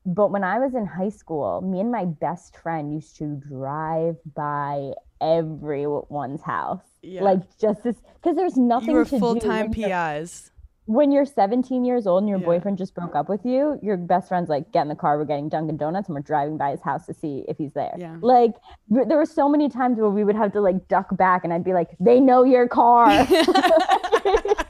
But 0.05 0.31
when 0.31 0.43
I 0.43 0.59
was 0.59 0.75
in 0.75 0.85
high 0.85 1.09
school, 1.09 1.61
me 1.61 1.79
and 1.79 1.91
my 1.91 2.05
best 2.05 2.57
friend 2.57 2.93
used 2.93 3.15
to 3.17 3.35
drive 3.47 4.17
by 4.35 4.91
everyone's 5.21 6.41
house. 6.41 6.83
Yeah. 7.01 7.23
Like 7.23 7.39
just 7.57 7.83
this 7.83 7.95
because 8.21 8.35
there's 8.35 8.57
nothing 8.57 8.89
you 8.91 8.95
were 8.97 9.05
to 9.05 9.19
full-time 9.19 9.73
you're- 9.73 9.89
PIs. 9.89 10.51
when 10.85 11.13
you're 11.13 11.23
17 11.25 11.85
years 11.85 12.05
old 12.05 12.23
and 12.23 12.29
your 12.29 12.39
Yeah. 12.39 12.45
boyfriend 12.45 12.77
just 12.77 12.93
broke 12.93 13.15
up 13.15 13.29
with 13.29 13.45
you, 13.45 13.79
your 13.81 13.95
best 13.95 14.27
friend's 14.27 14.49
like, 14.49 14.69
get 14.73 14.81
in 14.81 14.89
the 14.89 14.95
car, 14.95 15.17
we're 15.17 15.23
getting 15.23 15.47
Dunkin' 15.47 15.77
Donuts, 15.77 16.09
and 16.09 16.15
we're 16.15 16.21
driving 16.21 16.57
by 16.57 16.71
his 16.71 16.81
house 16.81 17.05
to 17.05 17.13
see 17.13 17.45
if 17.47 17.57
he's 17.57 17.71
there. 17.71 17.95
Yeah. 17.97 18.17
Like, 18.19 18.51
there 18.89 19.17
were 19.17 19.25
so 19.25 19.47
many 19.47 19.69
times 19.69 19.97
where 19.97 20.09
we 20.09 20.25
would 20.25 20.35
have 20.35 20.51
to 20.53 20.59
like 20.61 20.89
duck 20.89 21.15
back, 21.15 21.45
and 21.45 21.53
I'd 21.53 21.63
be 21.63 21.71
like, 21.73 21.91
they 22.01 22.19
know 22.19 22.43
your 22.43 22.67
car. 22.67 23.07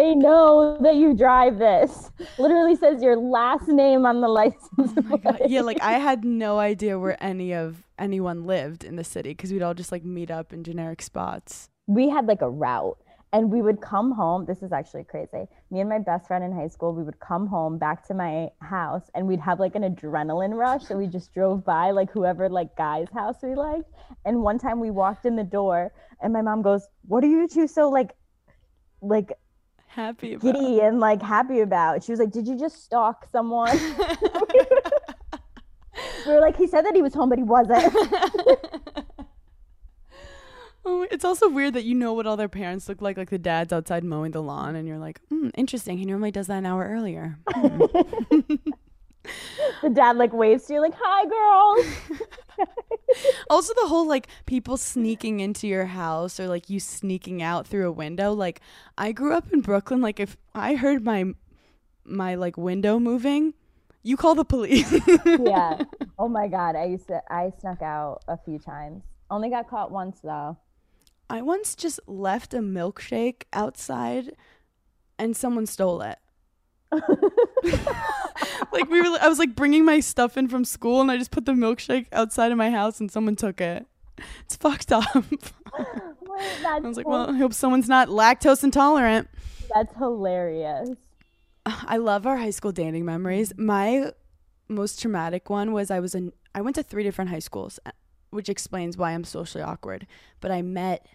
they 0.00 0.14
know 0.14 0.78
that 0.80 0.96
you 0.96 1.14
drive 1.14 1.58
this. 1.58 2.10
Literally 2.38 2.74
says 2.74 3.02
your 3.02 3.16
last 3.16 3.68
name 3.68 4.06
on 4.06 4.20
the 4.20 4.28
license. 4.28 4.60
Oh. 4.78 5.36
Yeah, 5.46 5.60
like 5.60 5.82
I 5.82 5.92
had 5.92 6.24
no 6.24 6.58
idea 6.58 6.98
where 6.98 7.22
any 7.22 7.52
of 7.52 7.82
anyone 7.98 8.46
lived 8.46 8.84
in 8.84 8.96
the 8.96 9.04
city 9.04 9.30
because 9.30 9.52
we'd 9.52 9.62
all 9.62 9.74
just 9.74 9.92
like 9.92 10.04
meet 10.04 10.30
up 10.30 10.52
in 10.52 10.64
generic 10.64 11.02
spots. 11.02 11.68
we 11.86 12.08
had 12.08 12.26
like 12.26 12.40
a 12.40 12.48
route 12.48 12.98
and 13.32 13.50
we 13.50 13.60
would 13.62 13.80
come 13.80 14.12
home 14.12 14.44
this 14.46 14.62
is 14.62 14.72
actually 14.72 15.04
crazy 15.04 15.44
me 15.70 15.80
and 15.80 15.88
my 15.88 15.98
best 15.98 16.26
friend 16.28 16.42
in 16.44 16.52
high 16.52 16.68
school 16.68 16.94
we 16.94 17.02
would 17.02 17.18
come 17.20 17.46
home 17.46 17.78
back 17.78 18.06
to 18.06 18.14
my 18.14 18.48
house 18.60 19.10
and 19.14 19.26
we'd 19.26 19.40
have 19.40 19.58
like 19.60 19.74
an 19.74 19.82
adrenaline 19.82 20.54
rush 20.54 20.84
so 20.84 20.96
we 20.96 21.06
just 21.06 21.32
drove 21.34 21.64
by 21.64 21.90
like 21.90 22.10
whoever 22.10 22.48
like 22.48 22.74
guy's 22.76 23.10
house 23.12 23.36
we 23.42 23.54
liked 23.54 23.90
and 24.24 24.40
one 24.40 24.58
time 24.58 24.78
we 24.80 24.90
walked 24.90 25.26
in 25.26 25.36
the 25.36 25.44
door 25.58 25.92
and 26.22 26.32
my 26.32 26.42
mom 26.42 26.62
goes 26.62 26.88
what 27.06 27.24
are 27.24 27.28
you 27.28 27.46
two 27.48 27.66
so 27.66 27.90
like 27.90 28.12
like 29.02 29.32
Happy 29.92 30.34
about. 30.34 30.54
giddy 30.54 30.80
and 30.80 31.00
like 31.00 31.20
happy 31.20 31.60
about 31.60 32.04
she 32.04 32.12
was 32.12 32.20
like 32.20 32.30
did 32.30 32.46
you 32.46 32.56
just 32.56 32.84
stalk 32.84 33.26
someone 33.32 33.76
we 36.26 36.32
were 36.32 36.40
like 36.40 36.56
he 36.56 36.66
said 36.66 36.82
that 36.84 36.94
he 36.94 37.02
was 37.02 37.12
home 37.12 37.28
but 37.28 37.38
he 37.38 37.44
wasn't 37.44 37.92
Oh, 40.82 41.06
it's 41.10 41.26
also 41.26 41.48
weird 41.50 41.74
that 41.74 41.84
you 41.84 41.94
know 41.94 42.14
what 42.14 42.26
all 42.26 42.38
their 42.38 42.48
parents 42.48 42.88
look 42.88 43.02
like, 43.02 43.18
like 43.18 43.28
the 43.28 43.38
dad's 43.38 43.70
outside 43.70 44.02
mowing 44.02 44.32
the 44.32 44.40
lawn, 44.40 44.74
and 44.74 44.88
you're 44.88 44.98
like, 44.98 45.20
mm, 45.30 45.50
interesting. 45.54 45.98
He 45.98 46.06
normally 46.06 46.30
does 46.30 46.46
that 46.46 46.56
an 46.56 46.66
hour 46.66 46.88
earlier. 46.88 47.38
the 49.82 49.90
dad 49.90 50.16
like 50.16 50.32
waves 50.32 50.66
to 50.66 50.74
you 50.74 50.80
like 50.80 50.94
hi 50.96 51.24
girls 51.26 51.86
also, 53.50 53.72
the 53.74 53.88
whole 53.88 54.06
like 54.06 54.28
people 54.46 54.76
sneaking 54.76 55.40
into 55.40 55.66
your 55.66 55.86
house 55.86 56.38
or 56.38 56.46
like 56.48 56.70
you 56.70 56.80
sneaking 56.80 57.42
out 57.42 57.66
through 57.66 57.88
a 57.88 57.92
window. 57.92 58.32
Like, 58.32 58.60
I 58.96 59.12
grew 59.12 59.34
up 59.34 59.52
in 59.52 59.60
Brooklyn. 59.60 60.00
Like, 60.00 60.20
if 60.20 60.36
I 60.54 60.74
heard 60.74 61.04
my 61.04 61.32
my 62.04 62.34
like 62.34 62.56
window 62.56 62.98
moving, 62.98 63.54
you 64.02 64.16
call 64.16 64.34
the 64.34 64.44
police. 64.44 64.92
yeah. 65.24 65.82
Oh 66.22 66.28
my 66.28 66.48
god, 66.48 66.76
I 66.76 66.84
used 66.84 67.06
to 67.06 67.22
I 67.30 67.50
snuck 67.60 67.80
out 67.80 68.22
a 68.28 68.36
few 68.36 68.58
times. 68.58 69.04
Only 69.30 69.48
got 69.48 69.70
caught 69.70 69.90
once 69.90 70.20
though. 70.22 70.58
I 71.30 71.40
once 71.40 71.74
just 71.74 71.98
left 72.06 72.52
a 72.52 72.58
milkshake 72.58 73.44
outside 73.54 74.32
and 75.18 75.34
someone 75.34 75.64
stole 75.64 76.02
it. 76.02 76.18
like 78.72 78.88
we 78.90 79.00
were 79.00 79.18
I 79.20 79.28
was 79.28 79.38
like 79.38 79.54
bringing 79.54 79.84
my 79.84 80.00
stuff 80.00 80.36
in 80.36 80.48
from 80.48 80.64
school 80.64 81.00
and 81.00 81.10
I 81.10 81.16
just 81.16 81.30
put 81.30 81.46
the 81.46 81.52
milkshake 81.52 82.06
outside 82.12 82.50
of 82.52 82.58
my 82.58 82.70
house 82.70 83.00
and 83.00 83.10
someone 83.10 83.36
took 83.36 83.60
it. 83.60 83.86
It's 84.44 84.56
fucked 84.56 84.92
up. 84.92 85.04
Wait, 85.14 86.64
I 86.66 86.80
was 86.80 86.96
like, 86.96 87.06
well, 87.08 87.30
I 87.30 87.36
hope 87.36 87.54
someone's 87.54 87.88
not 87.88 88.08
lactose 88.08 88.64
intolerant. 88.64 89.28
that's 89.74 89.94
hilarious. 89.96 90.90
I 91.66 91.98
love 91.98 92.26
our 92.26 92.36
high 92.38 92.50
school 92.50 92.72
dating 92.72 93.04
memories. 93.04 93.52
My 93.56 94.12
most 94.68 95.00
traumatic 95.00 95.50
one 95.50 95.72
was 95.72 95.90
I 95.90 96.00
was 96.00 96.14
in 96.14 96.32
I 96.54 96.60
went 96.62 96.76
to 96.76 96.82
three 96.82 97.02
different 97.04 97.30
high 97.30 97.38
schools, 97.38 97.78
uh, 97.86 97.92
which 98.30 98.48
explains 98.48 98.96
why 98.96 99.12
I'm 99.12 99.24
socially 99.24 99.62
awkward. 99.62 100.06
But 100.40 100.50
I 100.50 100.62
met 100.62 101.06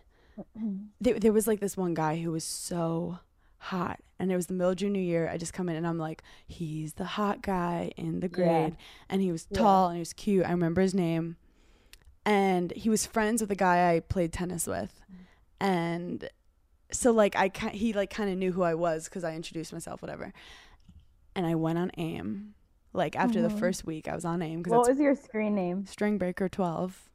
there, 1.01 1.19
there 1.19 1.33
was 1.33 1.47
like 1.47 1.59
this 1.59 1.75
one 1.77 1.93
guy 1.93 2.17
who 2.17 2.31
was 2.31 2.43
so 2.43 3.19
hot. 3.65 3.99
And 4.19 4.31
it 4.31 4.35
was 4.35 4.47
the 4.47 4.53
middle 4.53 4.71
of 4.71 4.77
junior 4.77 5.01
year. 5.01 5.29
I 5.29 5.37
just 5.37 5.53
come 5.53 5.67
in 5.69 5.75
and 5.75 5.85
i'm 5.85 5.97
like 5.99 6.23
he's 6.47 6.93
the 6.93 7.05
hot 7.05 7.41
guy 7.41 7.91
in 7.97 8.19
the 8.21 8.27
Yeah. 8.27 8.35
grade. 8.35 8.75
And 9.09 9.21
he 9.21 9.31
was 9.31 9.45
Yeah. 9.49 9.59
tall 9.59 9.87
and 9.89 9.97
he 9.97 9.99
was 9.99 10.13
cute. 10.13 10.45
I 10.45 10.51
remember 10.51 10.81
his 10.81 10.93
name. 10.93 11.35
And 12.25 12.71
he 12.71 12.89
was 12.89 13.05
friends 13.05 13.41
with 13.41 13.49
the 13.49 13.55
guy 13.55 13.93
i 13.93 13.99
played 13.99 14.31
tennis 14.33 14.65
with. 14.67 15.01
And 15.59 16.29
so 16.91 17.11
like 17.11 17.35
i 17.35 17.51
he 17.71 17.93
like 17.93 18.09
kind 18.09 18.29
of 18.29 18.37
knew 18.37 18.51
who 18.53 18.61
i 18.63 18.73
was 18.73 19.05
because 19.05 19.23
i 19.23 19.33
introduced 19.35 19.73
myself 19.73 20.01
whatever. 20.01 20.31
And 21.35 21.45
i 21.45 21.55
went 21.55 21.77
on 21.77 21.91
aim 21.97 22.53
like 22.93 23.15
after 23.17 23.41
the 23.41 23.49
Mhm. 23.49 23.59
first 23.59 23.85
week 23.85 24.07
i 24.07 24.15
was 24.15 24.23
on 24.23 24.41
aim 24.41 24.59
because 24.59 24.71
What 24.77 24.87
was 24.87 24.99
your 24.99 25.15
screen 25.15 25.53
name? 25.55 25.85
string 25.85 26.17
breaker 26.17 26.47
12 26.47 27.09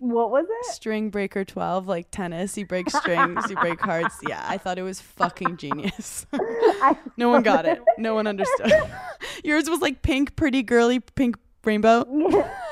What 0.00 0.30
was 0.30 0.46
it? 0.48 0.72
string 0.72 1.10
breaker 1.10 1.44
12 1.44 1.86
like 1.86 2.10
tennis 2.10 2.56
you 2.56 2.66
break 2.66 2.90
strings 2.90 3.48
you 3.48 3.56
break 3.56 3.80
hearts. 3.80 4.18
Yeah 4.26 4.44
i 4.48 4.58
thought 4.58 4.78
it 4.78 4.82
was 4.82 5.00
fucking 5.00 5.56
genius. 5.56 6.26
No 7.16 7.28
one 7.28 7.42
got 7.42 7.66
it. 7.66 7.80
No 7.98 8.14
one 8.14 8.26
understood. 8.26 8.72
Yours 9.44 9.68
was 9.68 9.80
like 9.80 10.02
pink 10.02 10.34
pretty 10.34 10.62
girly 10.62 10.98
pink 11.00 11.36
rainbow. 11.64 12.04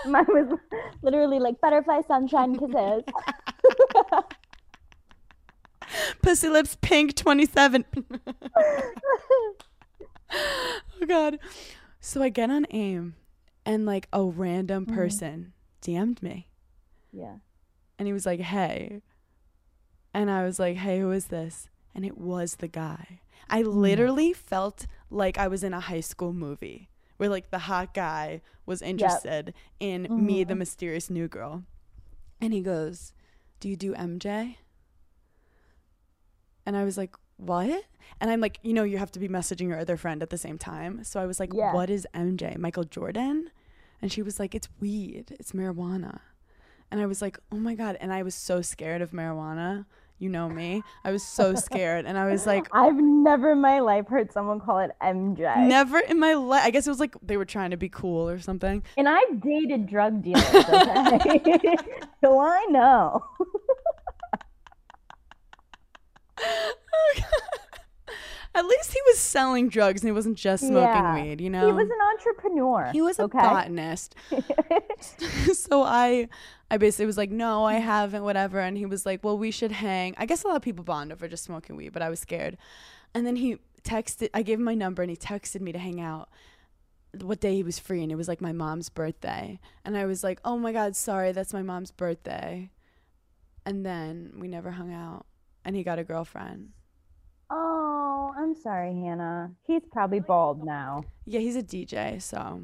Mine 0.06 0.24
was 0.28 0.58
literally 1.02 1.38
like 1.38 1.60
butterfly 1.60 2.00
sunshine 2.08 2.58
kisses. 2.58 3.04
pussy 6.22 6.48
lips 6.48 6.76
pink 6.80 7.14
27 7.14 7.84
oh 10.32 11.06
god. 11.06 11.38
So 12.00 12.22
i 12.22 12.28
get 12.28 12.50
on 12.50 12.66
aim 12.70 13.14
and 13.64 13.86
like 13.86 14.08
a 14.12 14.24
random 14.24 14.86
mm-hmm. 14.86 14.94
person 14.94 15.52
dm'd 15.82 16.22
me 16.22 16.49
yeah. 17.12 17.36
and 17.98 18.06
he 18.06 18.12
was 18.12 18.26
like 18.26 18.40
hey. 18.40 19.02
And 20.12 20.30
i 20.30 20.44
was 20.44 20.58
like 20.58 20.76
hey 20.76 21.00
who 21.00 21.10
is 21.10 21.26
this? 21.26 21.68
And 21.94 22.04
it 22.04 22.16
was 22.18 22.56
the 22.56 22.68
guy. 22.68 23.20
I 23.48 23.62
mm. 23.62 23.74
literally 23.74 24.32
felt 24.32 24.86
like 25.10 25.38
i 25.38 25.48
was 25.48 25.64
in 25.64 25.74
a 25.74 25.80
high 25.80 26.00
school 26.00 26.32
movie 26.32 26.88
where 27.16 27.28
like 27.28 27.50
the 27.50 27.60
hot 27.60 27.92
guy 27.92 28.40
was 28.64 28.80
interested 28.80 29.52
in 29.78 30.02
me 30.24 30.44
the 30.44 30.52
mm-hmm. 30.52 30.60
mysterious 30.60 31.10
new 31.10 31.28
girl. 31.28 31.64
And 32.40 32.52
he 32.52 32.60
goes 32.60 33.12
do 33.60 33.68
you 33.68 33.76
do 33.76 33.92
mj 33.92 34.56
and 36.64 36.76
i 36.76 36.82
was 36.84 36.96
like 36.96 37.14
what? 37.36 37.84
And 38.20 38.30
i'm 38.30 38.40
like 38.40 38.58
you 38.62 38.72
know 38.72 38.84
you 38.84 38.98
have 38.98 39.12
to 39.12 39.18
be 39.18 39.28
messaging 39.28 39.68
your 39.68 39.78
other 39.78 39.96
friend 39.96 40.22
at 40.22 40.30
the 40.30 40.38
same 40.38 40.58
time. 40.58 41.04
So 41.04 41.20
i 41.20 41.26
was 41.26 41.40
like 41.40 41.52
Yeah. 41.52 41.72
what 41.74 41.90
is 41.90 42.06
mj 42.14 42.56
michael 42.58 42.84
jordan? 42.84 43.50
And 44.02 44.10
she 44.10 44.22
was 44.22 44.38
like 44.38 44.54
it's 44.54 44.68
weed. 44.80 45.36
It's 45.38 45.52
marijuana 45.52 46.20
and 46.90 47.00
I 47.00 47.06
was 47.06 47.22
like, 47.22 47.38
oh 47.52 47.56
my 47.56 47.74
God. 47.74 47.96
And 48.00 48.12
I 48.12 48.22
was 48.22 48.34
so 48.34 48.62
scared 48.62 49.02
of 49.02 49.10
marijuana. 49.12 49.84
You 50.18 50.28
know 50.28 50.50
me. 50.50 50.82
I 51.02 51.12
was 51.12 51.22
so 51.22 51.54
scared. 51.54 52.04
And 52.04 52.18
I 52.18 52.30
was 52.30 52.46
like, 52.46 52.68
I've 52.72 52.96
never 52.96 53.52
in 53.52 53.60
my 53.62 53.80
life 53.80 54.06
heard 54.06 54.30
someone 54.32 54.60
call 54.60 54.80
it 54.80 54.90
MJ. 55.02 55.66
never 55.66 55.98
in 55.98 56.18
my 56.18 56.34
life. 56.34 56.62
I 56.62 56.70
guess 56.70 56.86
it 56.86 56.90
was 56.90 57.00
like 57.00 57.14
they 57.22 57.38
were 57.38 57.46
trying 57.46 57.70
to 57.70 57.78
be 57.78 57.88
cool 57.88 58.28
or 58.28 58.38
something. 58.38 58.82
And 58.98 59.08
I've 59.08 59.40
dated 59.40 59.86
drug 59.86 60.22
dealers, 60.22 60.44
okay? 60.54 61.76
so 62.22 62.38
I 62.38 62.66
know. 62.68 63.24
At 68.52 68.66
least 68.66 68.92
he 68.92 68.98
was 69.06 69.18
selling 69.18 69.68
drugs 69.68 70.02
and 70.02 70.08
he 70.08 70.12
wasn't 70.12 70.36
just 70.36 70.64
smoking 70.66 70.82
Yeah. 70.82 71.14
weed, 71.22 71.40
you 71.40 71.48
know? 71.50 71.66
He 71.66 71.72
was 71.72 71.88
an 71.88 71.98
entrepreneur. 72.18 72.90
He 72.92 73.00
was 73.00 73.18
a 73.20 73.22
okay? 73.22 73.38
botanist. 73.38 74.16
so 75.54 75.84
I 75.84 76.28
I 76.70 76.76
basically 76.76 77.06
was 77.06 77.16
like, 77.16 77.30
"No, 77.30 77.64
I 77.64 77.74
haven't, 77.74 78.22
whatever." 78.22 78.60
And 78.60 78.76
he 78.76 78.86
was 78.86 79.04
like, 79.04 79.24
"Well, 79.24 79.36
we 79.36 79.50
should 79.50 79.72
hang." 79.72 80.14
I 80.16 80.26
guess 80.26 80.44
a 80.44 80.48
lot 80.48 80.56
of 80.56 80.62
people 80.62 80.84
bond 80.84 81.12
over 81.12 81.28
just 81.28 81.44
smoking 81.44 81.76
weed, 81.76 81.92
but 81.92 82.02
I 82.02 82.08
was 82.08 82.20
scared. 82.20 82.56
And 83.14 83.26
then 83.26 83.36
he 83.36 83.58
texted 83.82 84.30
I 84.34 84.42
gave 84.42 84.58
him 84.58 84.64
my 84.64 84.74
number 84.74 85.02
and 85.02 85.10
he 85.10 85.16
texted 85.16 85.60
me 85.60 85.72
to 85.72 85.78
hang 85.78 86.00
out 86.00 86.28
what 87.20 87.40
day 87.40 87.54
he 87.54 87.62
was 87.62 87.78
free 87.78 88.02
and 88.02 88.12
it 88.12 88.16
was 88.16 88.28
like 88.28 88.40
my 88.40 88.52
mom's 88.52 88.88
birthday. 88.88 89.58
And 89.84 89.96
I 89.96 90.06
was 90.06 90.22
like, 90.22 90.40
"Oh 90.44 90.56
my 90.56 90.72
god, 90.72 90.96
sorry, 90.96 91.32
that's 91.32 91.52
my 91.52 91.62
mom's 91.62 91.90
birthday." 91.90 92.70
And 93.66 93.84
then 93.84 94.34
we 94.38 94.48
never 94.48 94.70
hung 94.72 94.92
out 94.92 95.26
and 95.64 95.76
he 95.76 95.82
got 95.82 95.98
a 95.98 96.04
girlfriend. 96.04 96.70
Oh, 97.50 98.32
I'm 98.36 98.54
sorry, 98.54 98.94
Hannah. 98.94 99.50
He's 99.66 99.82
probably 99.90 100.20
bald 100.20 100.64
now. 100.64 101.04
Yeah, 101.26 101.40
he's 101.40 101.56
a 101.56 101.62
DJ, 101.62 102.22
so 102.22 102.62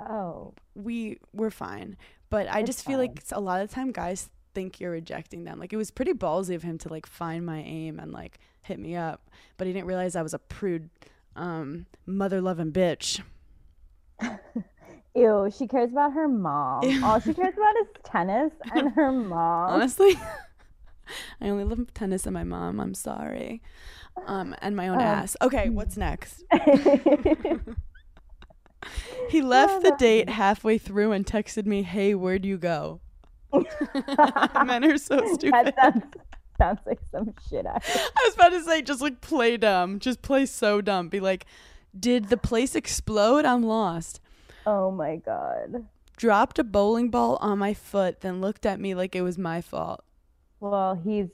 Oh, 0.00 0.54
we 0.74 1.18
we're 1.32 1.50
fine. 1.50 1.96
But 2.30 2.48
I 2.50 2.60
It's 2.60 2.66
just 2.66 2.84
feel 2.86 2.98
like 2.98 3.22
a 3.32 3.40
lot 3.40 3.60
of 3.60 3.68
the 3.68 3.74
time 3.74 3.92
guys 3.92 4.28
think 4.54 4.80
you're 4.80 4.90
rejecting 4.92 5.44
them. 5.44 5.58
Like 5.58 5.72
it 5.72 5.76
was 5.76 5.90
pretty 5.90 6.12
ballsy 6.12 6.54
of 6.54 6.62
him 6.62 6.78
to 6.78 6.88
like 6.88 7.06
find 7.06 7.44
my 7.44 7.58
aim 7.58 7.98
and 7.98 8.12
like 8.12 8.38
hit 8.62 8.78
me 8.78 8.96
up, 8.96 9.30
but 9.56 9.66
he 9.66 9.72
didn't 9.72 9.86
realize 9.86 10.16
I 10.16 10.22
was 10.22 10.34
a 10.34 10.38
prude 10.38 10.90
um 11.36 11.86
mother 12.06 12.40
loving 12.40 12.72
bitch. 12.72 13.20
ew. 15.14 15.50
She 15.56 15.66
cares 15.66 15.90
about 15.90 16.12
her 16.12 16.28
mom. 16.28 16.82
Ew. 16.84 17.04
All 17.04 17.20
she 17.20 17.34
cares 17.34 17.54
about 17.54 17.74
is 17.82 17.86
tennis 18.04 18.52
and 18.74 18.92
her 18.92 19.12
mom. 19.12 19.70
Honestly, 19.70 20.16
I 21.40 21.48
only 21.48 21.64
love 21.64 21.92
tennis 21.94 22.26
and 22.26 22.34
my 22.34 22.44
mom. 22.44 22.80
I'm 22.80 22.94
sorry. 22.94 23.62
Um 24.26 24.54
and 24.62 24.76
my 24.76 24.88
own 24.88 24.96
Um, 24.96 25.00
ass. 25.02 25.36
Okay, 25.42 25.68
what's 25.68 25.96
next? 25.96 26.44
He 29.30 29.42
left 29.42 29.82
the 29.82 29.94
date 29.98 30.28
halfway 30.42 30.78
through 30.78 31.12
and 31.12 31.24
texted 31.26 31.66
me, 31.66 31.82
"Hey, 31.82 32.14
where'd 32.14 32.44
you 32.44 32.58
go?" 32.58 33.00
Men 33.52 34.84
are 34.84 34.98
so 34.98 35.18
stupid. 35.34 35.52
that 35.52 35.74
sounds, 35.80 36.04
sounds 36.58 36.80
like 36.86 36.98
some 37.12 37.32
shit. 37.48 37.66
I 37.66 37.70
I 38.16 38.20
was 38.26 38.34
about 38.34 38.48
to 38.50 38.62
say, 38.62 38.82
just 38.82 39.00
like 39.00 39.20
play 39.20 39.56
dumb. 39.56 39.98
Just 40.00 40.22
play 40.22 40.46
so 40.46 40.80
dumb. 40.80 41.08
Be 41.08 41.20
like, 41.20 41.46
did 41.98 42.28
the 42.30 42.36
place 42.36 42.74
explode? 42.74 43.44
I'm 43.44 43.62
lost. 43.62 44.20
Oh 44.66 44.90
my 44.90 45.16
god. 45.16 45.86
Dropped 46.16 46.58
a 46.58 46.64
bowling 46.64 47.10
ball 47.10 47.36
on 47.40 47.58
my 47.58 47.74
foot, 47.74 48.20
then 48.20 48.40
looked 48.40 48.66
at 48.66 48.80
me 48.80 48.94
like 48.94 49.14
it 49.14 49.22
was 49.22 49.36
my 49.38 49.60
fault. 49.60 50.04
Well, 50.60 50.94
he's 51.04 51.26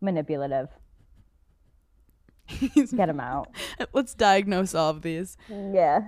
manipulative. 0.00 0.68
He's- 2.46 2.92
Get 2.92 3.08
him 3.08 3.20
out. 3.20 3.48
Let's 3.92 4.14
diagnose 4.14 4.74
all 4.74 4.90
of 4.90 5.02
these. 5.02 5.36
Yeah. 5.48 6.00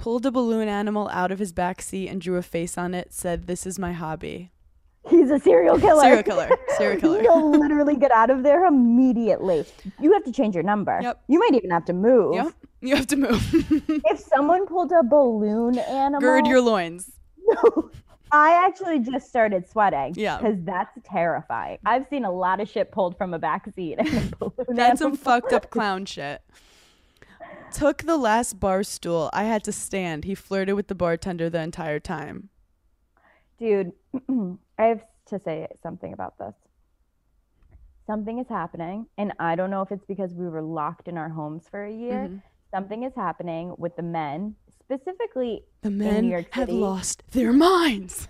Pulled 0.00 0.24
a 0.24 0.30
balloon 0.30 0.66
animal 0.66 1.10
out 1.12 1.30
of 1.30 1.38
his 1.38 1.52
back 1.52 1.82
seat 1.82 2.08
and 2.08 2.22
drew 2.22 2.38
a 2.38 2.42
face 2.42 2.78
on 2.78 2.94
it. 2.94 3.12
Said, 3.12 3.46
"This 3.46 3.66
is 3.66 3.78
my 3.78 3.92
hobby." 3.92 4.50
He's 5.06 5.30
a 5.30 5.38
serial 5.38 5.78
killer. 5.78 6.00
Serial 6.00 6.22
killer. 6.22 6.50
Serial 6.78 7.00
killer. 7.02 7.22
You'll 7.22 7.50
literally 7.60 7.96
get 7.96 8.10
out 8.10 8.30
of 8.30 8.42
there 8.42 8.64
immediately. 8.64 9.66
You 10.00 10.14
have 10.14 10.24
to 10.24 10.32
change 10.32 10.54
your 10.54 10.64
number. 10.64 10.98
Yep. 11.02 11.22
You 11.28 11.38
might 11.38 11.54
even 11.54 11.68
have 11.70 11.84
to 11.84 11.92
move. 11.92 12.34
Yep. 12.34 12.54
You 12.80 12.96
have 12.96 13.06
to 13.08 13.16
move. 13.16 13.82
If 14.06 14.20
someone 14.20 14.66
pulled 14.66 14.90
a 14.90 15.02
balloon 15.02 15.78
animal, 15.78 16.20
Gird 16.22 16.46
your 16.46 16.62
loins. 16.62 17.10
I 18.32 18.52
actually 18.66 19.00
just 19.00 19.28
started 19.28 19.68
sweating. 19.68 20.14
Yeah. 20.16 20.38
Because 20.38 20.56
that's 20.64 20.96
terrifying. 21.04 21.76
I've 21.84 22.06
seen 22.08 22.24
a 22.24 22.32
lot 22.32 22.60
of 22.60 22.70
shit 22.70 22.90
pulled 22.90 23.18
from 23.18 23.34
a 23.34 23.38
back 23.38 23.66
seat. 23.74 23.96
And 23.98 24.32
a 24.32 24.36
balloon 24.36 24.76
That's 24.76 25.00
some 25.00 25.14
fucked 25.14 25.52
up 25.52 25.68
clown 25.68 26.06
shit. 26.06 26.40
Took 27.72 28.02
the 28.02 28.16
last 28.16 28.58
bar 28.60 28.82
stool. 28.82 29.30
I 29.32 29.44
had 29.44 29.64
to 29.64 29.72
stand. 29.72 30.24
He 30.24 30.34
flirted 30.34 30.74
with 30.74 30.88
the 30.88 30.94
bartender 30.94 31.48
the 31.48 31.60
entire 31.62 32.00
time. 32.00 32.48
Dude, 33.58 33.92
I 34.78 34.84
have 34.84 35.02
to 35.26 35.40
say 35.44 35.68
something 35.82 36.12
about 36.12 36.38
this. 36.38 36.54
Something 38.06 38.38
is 38.38 38.46
happening, 38.48 39.06
and 39.18 39.32
I 39.38 39.54
don't 39.54 39.70
know 39.70 39.82
if 39.82 39.92
it's 39.92 40.04
because 40.04 40.34
we 40.34 40.48
were 40.48 40.62
locked 40.62 41.06
in 41.06 41.16
our 41.16 41.28
homes 41.28 41.68
for 41.70 41.84
a 41.84 41.92
year. 41.92 42.28
Mhm. 42.28 42.42
Something 42.72 43.02
is 43.04 43.12
happening 43.14 43.74
with 43.78 43.94
the 43.96 44.02
men, 44.02 44.56
specifically 44.68 45.64
The 45.82 45.90
men 45.90 46.44
have 46.50 46.68
lost 46.68 47.22
their 47.30 47.52
minds. 47.52 48.28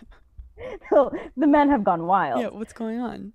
the 0.90 1.46
men 1.46 1.70
have 1.70 1.84
gone 1.84 2.06
wild. 2.06 2.40
Yeah, 2.40 2.48
what's 2.48 2.72
going 2.72 3.00
on? 3.00 3.32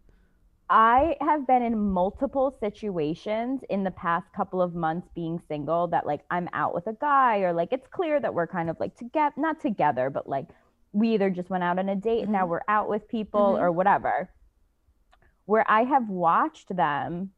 I 0.70 1.16
have 1.22 1.46
been 1.46 1.62
in 1.62 1.78
multiple 1.78 2.56
situations 2.60 3.62
in 3.70 3.84
the 3.84 3.92
past 3.92 4.26
couple 4.34 4.62
of 4.62 4.74
months 4.74 5.08
being 5.14 5.40
single 5.48 5.88
that 5.90 6.08
like 6.08 6.22
I'm 6.32 6.50
out 6.54 6.74
with 6.74 6.88
a 6.88 6.94
guy 6.94 7.40
or 7.40 7.54
like 7.54 7.70
it's 7.72 7.88
clear 7.88 8.20
that 8.20 8.34
we're 8.34 8.48
kind 8.48 8.70
of 8.70 8.80
like 8.80 8.96
together, 8.96 9.34
not 9.38 9.60
together, 9.60 10.10
but 10.10 10.28
like 10.28 10.48
we 10.92 11.10
either 11.14 11.30
just 11.30 11.50
went 11.50 11.64
out 11.64 11.78
on 11.78 11.90
a 11.90 11.96
date 11.96 12.24
and 12.24 12.32
now 12.32 12.46
Mhm. 12.46 12.50
we're 12.50 12.62
out 12.68 12.90
with 12.90 13.08
people 13.08 13.54
Mhm. 13.54 13.62
or 13.62 13.72
whatever. 13.72 14.30
Where 15.46 15.66
I 15.70 15.84
have 15.84 16.10
watched 16.10 16.76
them 16.76 17.32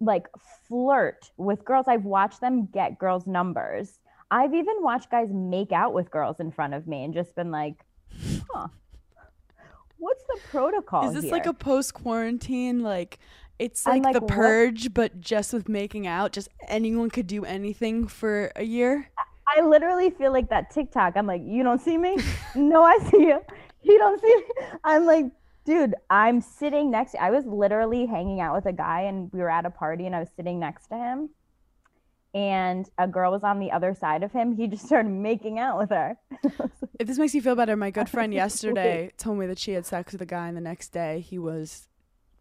like 0.00 0.26
flirt 0.66 1.30
with 1.36 1.64
girls. 1.66 1.86
I've 1.86 2.06
watched 2.06 2.40
them 2.40 2.64
get 2.66 2.98
girls' 2.98 3.26
numbers. 3.26 4.00
I've 4.30 4.54
even 4.54 4.82
watched 4.82 5.10
guys 5.10 5.28
make 5.30 5.72
out 5.72 5.92
with 5.92 6.10
girls 6.10 6.40
in 6.40 6.50
front 6.50 6.72
of 6.72 6.86
me 6.86 7.04
and 7.04 7.12
just 7.12 7.34
been 7.34 7.50
like, 7.50 7.84
huh. 8.50 8.68
What's 10.00 10.24
the 10.24 10.38
protocol? 10.50 11.08
Is 11.08 11.22
this 11.22 11.30
like 11.30 11.46
a 11.46 11.52
post 11.54 11.94
quarantine? 11.94 12.80
Like, 12.82 13.18
it's 13.58 13.86
I'm 13.86 14.02
like, 14.02 14.14
the 14.14 14.20
like, 14.20 14.30
what- 14.30 14.36
purge, 14.36 14.94
but 14.94 15.20
just 15.20 15.52
with 15.52 15.68
making 15.68 16.06
out. 16.06 16.32
Just 16.32 16.48
anyone 16.66 17.10
could 17.10 17.26
do 17.26 17.44
anything 17.44 18.08
for 18.08 18.50
a 18.56 18.64
year. 18.64 19.10
I 19.56 19.62
literally 19.62 20.10
feel 20.10 20.32
like 20.32 20.48
that 20.50 20.70
TikTok. 20.70 21.16
I'm 21.16 21.26
like, 21.26 21.42
you 21.44 21.62
don't 21.62 21.80
see 21.80 21.98
me? 21.98 22.16
no, 22.54 22.82
I 22.82 22.98
see 23.10 23.22
you. 23.26 23.40
You 23.82 23.98
don't 23.98 24.20
see 24.20 24.34
me. 24.34 24.44
I'm 24.84 25.06
like, 25.06 25.26
dude, 25.64 25.94
I'm 26.08 26.40
sitting 26.40 26.90
next. 26.90 27.14
I 27.16 27.30
was 27.30 27.44
literally 27.46 28.06
hanging 28.06 28.40
out 28.40 28.54
with 28.54 28.66
a 28.66 28.72
guy, 28.72 29.02
and 29.02 29.30
we 29.32 29.40
were 29.40 29.50
at 29.50 29.66
a 29.66 29.70
party, 29.70 30.06
and 30.06 30.14
I 30.14 30.20
was 30.20 30.28
sitting 30.36 30.58
next 30.60 30.86
to 30.88 30.96
him, 30.96 31.30
and 32.34 32.88
a 32.98 33.08
girl 33.08 33.32
was 33.32 33.42
on 33.42 33.58
the 33.58 33.72
other 33.72 33.94
side 33.94 34.22
of 34.22 34.32
him. 34.32 34.52
He 34.52 34.66
just 34.66 34.86
started 34.86 35.10
making 35.10 35.58
out 35.58 35.78
with 35.78 35.90
her. 35.90 36.16
If 36.98 37.06
this 37.06 37.16
makes 37.16 37.34
you 37.34 37.40
feel 37.40 37.56
better, 37.56 37.76
my 37.76 37.90
good 37.90 38.10
friend 38.10 38.32
yesterday 38.44 39.10
told 39.16 39.38
me 39.38 39.46
that 39.46 39.58
she 39.58 39.72
had 39.72 39.86
sex 39.86 40.12
with 40.12 40.20
a 40.20 40.26
guy, 40.26 40.48
and 40.48 40.56
the 40.56 40.60
next 40.60 40.90
day 40.90 41.20
he 41.20 41.38
was 41.38 41.88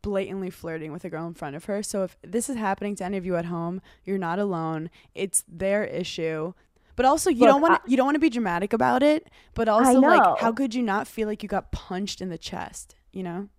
blatantly 0.01 0.49
flirting 0.49 0.91
with 0.91 1.05
a 1.05 1.09
girl 1.09 1.25
in 1.27 1.33
front 1.33 1.55
of 1.55 1.63
her. 1.65 1.81
So 1.81 2.03
if 2.03 2.17
this 2.23 2.49
is 2.49 2.57
happening 2.57 2.93
to 2.97 3.05
any 3.05 3.15
of 3.15 3.25
you 3.25 3.37
at 3.37 3.45
home, 3.45 3.81
you're 4.03 4.17
not 4.17 4.37
alone. 4.37 4.89
It's 5.15 5.45
their 5.47 5.85
issue. 5.85 6.53
But 6.97 7.05
also, 7.05 7.29
you 7.29 7.39
Look, 7.39 7.49
don't 7.49 7.61
want 7.61 7.81
you 7.87 7.95
don't 7.95 8.07
want 8.07 8.15
to 8.15 8.19
be 8.19 8.29
dramatic 8.29 8.73
about 8.73 9.01
it. 9.01 9.29
But 9.53 9.69
also, 9.69 10.01
like, 10.01 10.39
how 10.39 10.51
could 10.51 10.75
you 10.75 10.83
not 10.83 11.07
feel 11.07 11.29
like 11.29 11.41
you 11.41 11.47
got 11.47 11.71
punched 11.71 12.19
in 12.19 12.27
the 12.27 12.37
chest? 12.37 12.95
You 13.13 13.23
know? 13.23 13.49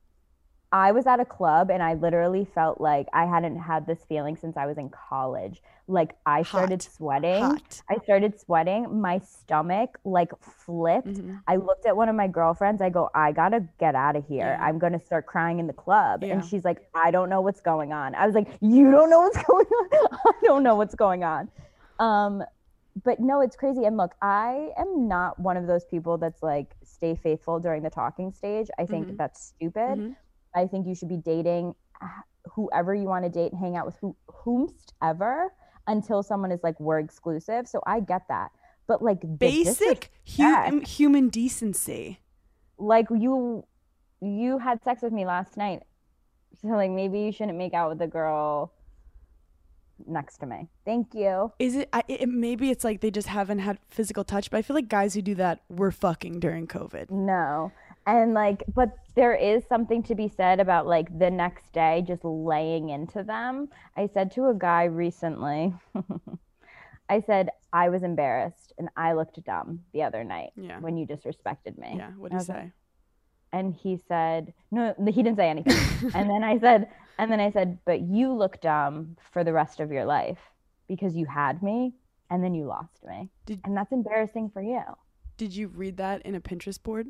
I 0.72 0.92
was 0.92 1.06
at 1.06 1.18
a 1.18 1.24
club 1.24 1.68
and 1.70 1.83
I 1.83 1.94
literally 1.94 2.44
felt 2.54 2.80
like 2.80 3.09
I 3.12 3.26
hadn't 3.26 3.56
had 3.59 3.87
this 3.88 3.98
feeling 4.09 4.37
since 4.37 4.56
I 4.56 4.66
was 4.66 4.78
in 4.78 4.88
college. 4.90 5.61
Like 5.88 6.14
I 6.24 6.42
started 6.44 6.80
Hot. 6.85 6.92
sweating. 6.92 7.42
Hot. 7.42 7.83
I 7.90 7.96
started 8.04 8.38
sweating. 8.40 9.00
My 9.00 9.18
stomach 9.18 9.98
like 10.04 10.30
flipped. 10.40 11.09
Mhm. 11.09 11.40
I 11.48 11.56
looked 11.56 11.87
at 11.87 11.96
one 11.96 12.09
of 12.09 12.14
my 12.14 12.28
girlfriends. 12.28 12.80
I 12.80 12.88
go, 12.88 13.11
I 13.14 13.33
gotta 13.33 13.64
get 13.80 13.96
out 13.96 14.14
of 14.14 14.24
here. 14.28 14.56
Yeah. 14.56 14.64
I'm 14.64 14.78
gonna 14.78 15.00
start 15.00 15.26
crying 15.26 15.59
in 15.59 15.66
the 15.66 15.72
club. 15.72 16.22
Yeah. 16.22 16.35
And 16.35 16.44
she's 16.44 16.64
like, 16.64 16.87
I 16.94 17.11
don't 17.11 17.28
know 17.30 17.40
what's 17.40 17.61
going 17.61 17.92
on. 17.92 18.14
I 18.14 18.24
was 18.26 18.37
like, 18.37 18.46
You 18.61 18.92
don't 18.92 19.11
know 19.11 19.20
what's 19.20 19.42
going 19.44 19.66
on? 19.66 19.88
I 20.24 20.33
don't 20.44 20.62
know 20.62 20.76
what's 20.76 20.94
going 20.94 21.24
on. 21.24 21.50
Um, 21.98 22.44
but 23.04 23.18
no, 23.18 23.40
it's 23.40 23.56
crazy. 23.56 23.85
And 23.87 23.96
look, 23.96 24.14
I 24.22 24.70
am 24.76 25.09
not 25.09 25.38
one 25.40 25.56
of 25.56 25.66
those 25.66 25.85
people 25.85 26.16
that's 26.16 26.42
like 26.44 26.76
stay 26.85 27.16
faithful 27.16 27.59
during 27.59 27.83
the 27.83 27.90
talking 27.90 28.33
stage. 28.33 28.68
I 28.78 28.87
think 28.87 29.09
Mhm. 29.09 29.16
that's 29.16 29.40
stupid. 29.42 29.98
Mhm. 29.98 30.16
I 30.55 30.67
think 30.67 30.87
you 30.87 30.95
should 30.95 31.09
be 31.09 31.19
dating 31.19 31.75
whoever 32.55 32.95
you 32.95 33.05
want 33.05 33.25
to 33.25 33.31
date, 33.31 33.53
and 33.53 33.61
hang 33.61 33.77
out 33.77 33.87
with 33.87 33.97
who 34.01 34.75
until 35.87 36.23
someone 36.23 36.53
is 36.53 36.61
like 36.63 36.79
we're 36.81 36.99
exclusive. 36.99 37.67
So 37.67 37.83
I 37.87 38.01
get 38.01 38.23
that. 38.29 38.51
But 38.87 39.03
like 39.03 39.21
Basic 39.39 40.11
hu- 40.37 40.81
human 40.81 41.29
decency. 41.29 42.21
like 42.79 43.07
you 43.11 43.65
you 44.21 44.59
had 44.59 44.83
sex 44.83 45.03
with 45.03 45.13
me 45.13 45.25
last 45.25 45.57
night. 45.57 45.83
So 46.61 46.69
like 46.69 46.91
maybe 46.91 47.21
you 47.21 47.33
shouldn't 47.33 47.57
make 47.57 47.75
out 47.75 47.91
with 47.91 48.01
a 48.03 48.07
girl 48.07 48.73
next 50.07 50.39
to 50.39 50.47
me. 50.47 50.69
Thank 50.85 51.15
you. 51.15 51.53
Is 51.59 51.77
it, 51.77 51.89
I, 51.93 52.03
it? 52.09 52.29
Maybe 52.29 52.71
it's 52.71 52.85
like 52.85 53.01
they 53.01 53.11
just 53.11 53.29
haven't 53.29 53.61
had 53.61 53.79
physical 53.89 54.25
touch. 54.25 54.51
But 54.51 54.59
I 54.59 54.63
feel 54.63 54.75
like 54.75 54.89
guys 54.89 55.15
who 55.15 55.23
do 55.23 55.35
that 55.37 55.61
were 55.69 55.93
fucking 55.93 56.41
during 56.41 56.67
COVID. 56.67 57.11
No. 57.11 57.73
And 58.16 58.35
like 58.35 58.62
but 58.75 58.90
there 59.14 59.35
is 59.35 59.64
something 59.68 60.03
to 60.05 60.14
be 60.14 60.29
said 60.29 60.61
about 60.61 60.87
like 60.87 61.09
the 61.18 61.31
next 61.31 61.73
day 61.73 62.03
just 62.07 62.25
laying 62.25 62.88
into 62.90 63.23
them. 63.23 63.68
I 63.96 64.07
said 64.07 64.31
to 64.33 64.49
a 64.49 64.55
guy 64.55 64.85
recently 64.85 65.75
I 67.09 67.20
said 67.20 67.51
I 67.73 67.88
was 67.88 68.03
embarrassed 68.03 68.73
and 68.79 68.88
I 68.96 69.12
looked 69.14 69.42
dumb 69.44 69.81
the 69.92 70.03
other 70.05 70.23
night 70.25 70.51
Yeah. 70.57 70.79
when 70.81 70.96
you 70.96 71.07
disrespected 71.07 71.77
me. 71.79 71.94
Yeah. 71.96 72.11
What 72.16 72.31
do 72.31 72.37
you 72.38 72.42
say? 72.44 72.73
and 73.53 73.75
he 73.75 73.96
said 74.07 74.53
no 74.70 74.94
he 75.09 75.23
didn't 75.25 75.35
say 75.37 75.49
anything 75.51 75.77
and 76.14 76.31
then 76.31 76.44
i 76.44 76.57
said 76.57 76.88
And 77.18 77.31
then 77.33 77.40
I 77.40 77.51
said, 77.51 77.79
But 77.85 78.01
you 78.01 78.33
look 78.33 78.61
dumb 78.62 79.16
for 79.33 79.42
the 79.44 79.53
rest 79.53 79.79
of 79.81 79.90
your 79.92 80.05
life 80.07 80.38
because 80.88 81.14
you 81.16 81.27
had 81.27 81.62
me 81.62 81.92
and 82.31 82.42
then 82.42 82.55
you 82.55 82.64
lost 82.64 83.05
me. 83.05 83.29
Did- 83.44 83.61
and 83.64 83.77
that's 83.77 83.92
embarrassing 83.92 84.51
for 84.55 84.62
you. 84.62 84.81
Did 85.37 85.55
you 85.55 85.66
read 85.68 85.96
that 85.99 86.23
in 86.23 86.35
a 86.35 86.40
Pinterest 86.40 86.83
board? 86.83 87.09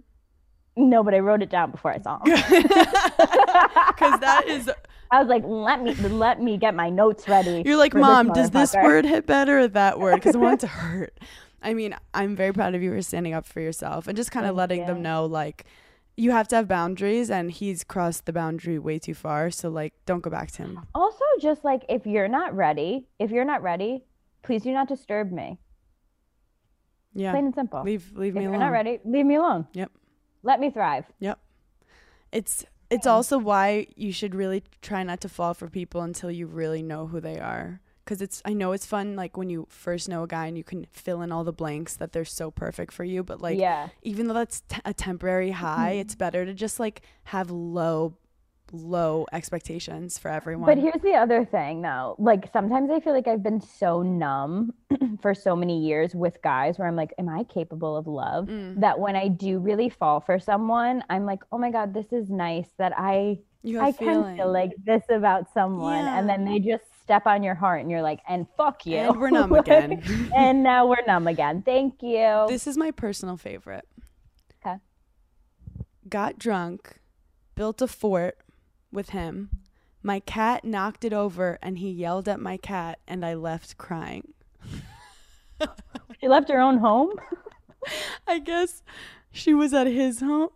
No, 0.76 1.02
but 1.02 1.14
I 1.14 1.18
wrote 1.18 1.42
it 1.42 1.50
down 1.50 1.70
before 1.70 1.92
I 1.92 1.98
saw 1.98 2.18
him. 2.24 2.37
Because 4.00 4.20
that 4.20 4.44
is, 4.48 4.70
I 5.11 5.20
was 5.20 5.28
like, 5.28 5.42
let 5.44 5.83
me 5.83 5.94
let 5.94 6.40
me 6.40 6.56
get 6.56 6.74
my 6.74 6.88
notes 6.88 7.28
ready. 7.28 7.62
you're 7.66 7.76
like, 7.76 7.92
for 7.92 7.98
this 7.98 8.06
Mom, 8.06 8.33
does 8.33 8.50
this 8.50 8.74
word 8.74 9.04
hit 9.04 9.26
better 9.26 9.61
or 9.61 9.68
that 9.68 9.98
word? 9.98 10.14
Because 10.16 10.37
I 10.37 10.38
want 10.38 10.54
it 10.54 10.61
to 10.61 10.66
hurt. 10.85 11.18
I 11.62 11.74
mean, 11.74 11.94
I'm 12.14 12.35
very 12.37 12.52
proud 12.52 12.74
of 12.74 12.83
you 12.83 12.90
for 12.92 13.02
standing 13.02 13.35
up 13.35 13.44
for 13.46 13.61
yourself 13.61 14.06
and 14.06 14.16
just 14.16 14.30
kind 14.30 14.46
of 14.46 14.56
letting 14.56 14.87
them 14.87 15.02
know, 15.02 15.26
like, 15.26 15.66
you 16.16 16.30
have 16.30 16.48
to 16.48 16.56
have 16.56 16.66
boundaries, 16.68 17.30
and 17.30 17.50
he's 17.50 17.85
crossed 17.85 18.24
the 18.24 18.33
boundary 18.33 18.78
way 18.78 18.98
too 18.98 19.14
far. 19.14 19.50
So, 19.50 19.68
like, 19.68 19.92
don't 20.06 20.22
go 20.22 20.30
back 20.30 20.50
to 20.52 20.62
him. 20.62 20.80
Also, 20.94 21.24
just 21.40 21.64
like 21.64 21.85
if 21.88 22.06
you're 22.06 22.28
not 22.28 22.54
ready, 22.56 23.06
if 23.18 23.30
you're 23.30 23.44
not 23.44 23.62
ready, 23.62 24.04
please 24.42 24.62
do 24.62 24.72
not 24.72 24.88
disturb 24.88 25.30
me. 25.33 25.59
Yeah. 27.14 27.33
Plain 27.33 27.46
and 27.46 27.54
simple. 27.54 27.83
Leave, 27.83 28.12
leave 28.16 28.37
if 28.37 28.40
me 28.40 28.44
alone. 28.46 28.54
If 28.54 28.59
you're 28.59 28.66
not 28.66 28.72
ready, 28.72 28.98
leave 29.04 29.26
me 29.26 29.35
alone. 29.35 29.66
Yep. 29.74 29.90
Let 30.42 30.61
me 30.61 30.70
thrive. 30.70 31.07
Yep. 31.18 31.38
It's 32.33 32.64
it's 32.90 33.07
also 33.07 33.38
why 33.38 33.87
you 33.94 34.12
should 34.12 34.35
really 34.35 34.64
try 34.83 35.05
not 35.05 35.20
to 35.20 35.29
fall 35.29 35.55
for 35.55 35.68
people 35.68 36.03
until 36.03 36.31
you 36.31 36.46
really 36.46 36.83
know 36.83 37.07
who 37.07 37.20
they 37.20 37.38
are. 37.38 37.81
Cause 38.05 38.20
it's 38.20 38.42
I 38.44 38.55
know 38.55 38.72
it's 38.72 38.87
fun 38.87 39.14
like 39.14 39.37
when 39.37 39.50
you 39.50 39.68
first 39.70 40.09
know 40.09 40.24
a 40.24 40.26
guy 40.26 40.46
and 40.46 40.59
you 40.59 40.64
can 40.64 40.87
fill 40.90 41.22
in 41.22 41.31
all 41.31 41.44
the 41.44 41.53
blanks 41.53 41.94
that 41.96 42.12
they're 42.12 42.24
so 42.24 42.50
perfect 42.50 42.92
for 42.92 43.05
you. 43.05 43.22
But 43.22 43.40
like 43.40 43.59
yeah. 43.59 43.90
even 44.03 44.26
though 44.26 44.35
that's 44.35 44.62
t- 44.62 44.81
a 44.85 44.92
temporary 44.92 45.53
high, 45.53 45.92
mm-hmm. 45.92 46.00
it's 46.00 46.16
better 46.16 46.44
to 46.44 46.53
just 46.53 46.81
like 46.81 47.03
have 47.24 47.53
low 47.53 48.14
low 48.72 49.26
expectations 49.33 50.18
for 50.18 50.30
everyone. 50.30 50.66
But 50.66 50.78
here's 50.78 51.02
the 51.02 51.14
other 51.14 51.44
thing 51.44 51.83
though. 51.83 52.16
Like 52.18 52.50
sometimes 52.52 52.90
I 52.90 53.00
feel 53.00 53.12
like 53.12 53.26
I've 53.28 53.42
been 53.42 53.61
so 53.61 54.02
numb 54.02 54.72
for 55.22 55.35
so 55.35 55.56
many 55.56 55.80
years 55.80 56.14
with 56.14 56.40
guys 56.42 56.78
where 56.78 56.87
I'm 56.88 56.96
like, 56.96 57.12
am 57.18 57.28
I 57.28 57.44
capable 57.44 57.96
of 57.96 58.06
love? 58.06 58.46
Mm. 58.46 58.80
That 58.80 58.98
when 58.98 59.16
I 59.16 59.28
do 59.28 59.59
really 59.59 59.88
fall 59.90 60.20
for 60.20 60.38
someone, 60.38 61.02
I'm 61.11 61.26
like, 61.26 61.40
oh 61.52 61.59
my 61.59 61.70
God, 61.70 61.94
this 61.94 62.12
is 62.12 62.30
nice 62.30 62.68
that 62.78 62.92
I 62.96 63.38
I 63.78 63.92
can 63.92 64.37
feel 64.37 64.50
like 64.50 64.72
this 64.85 65.02
about 65.11 65.52
someone. 65.52 66.06
And 66.06 66.28
then 66.28 66.44
they 66.44 66.59
just 66.61 66.85
step 67.02 67.26
on 67.26 67.42
your 67.42 67.54
heart 67.54 67.80
and 67.83 67.90
you're 67.90 68.02
like, 68.02 68.20
and 68.28 68.46
fuck 68.56 68.87
you. 68.87 68.96
and 68.96 69.20
we're 69.20 69.30
numb 69.30 69.52
again. 69.64 70.02
and 70.37 70.62
now 70.62 70.87
we're 70.87 71.04
numb 71.06 71.26
again. 71.26 71.62
Thank 71.62 72.02
you. 72.02 72.46
this 72.48 72.66
is 72.66 72.76
my 72.76 72.90
personal 72.90 73.37
favorite. 73.37 73.87
'Kay. 74.62 74.76
Got 76.09 76.38
drunk, 76.38 77.00
built 77.54 77.83
a 77.83 77.87
fort 77.88 78.38
with 78.92 79.11
him. 79.11 79.50
My 80.03 80.20
cat 80.20 80.64
knocked 80.64 81.05
it 81.05 81.12
over 81.12 81.59
and 81.62 81.79
he 81.79 81.90
yelled 81.90 82.29
at 82.29 82.40
my 82.40 82.57
cat 82.57 82.98
and 83.07 83.24
I 83.24 83.35
left 83.35 83.76
crying. 83.76 84.33
she 86.20 86.29
left 86.29 86.48
her 86.48 86.61
own 86.61 86.79
home. 86.79 87.12
I 88.26 88.38
guess 88.38 88.83
she 89.31 89.53
was 89.55 89.74
at 89.74 89.87
his 89.87 90.20
home. 90.20 90.48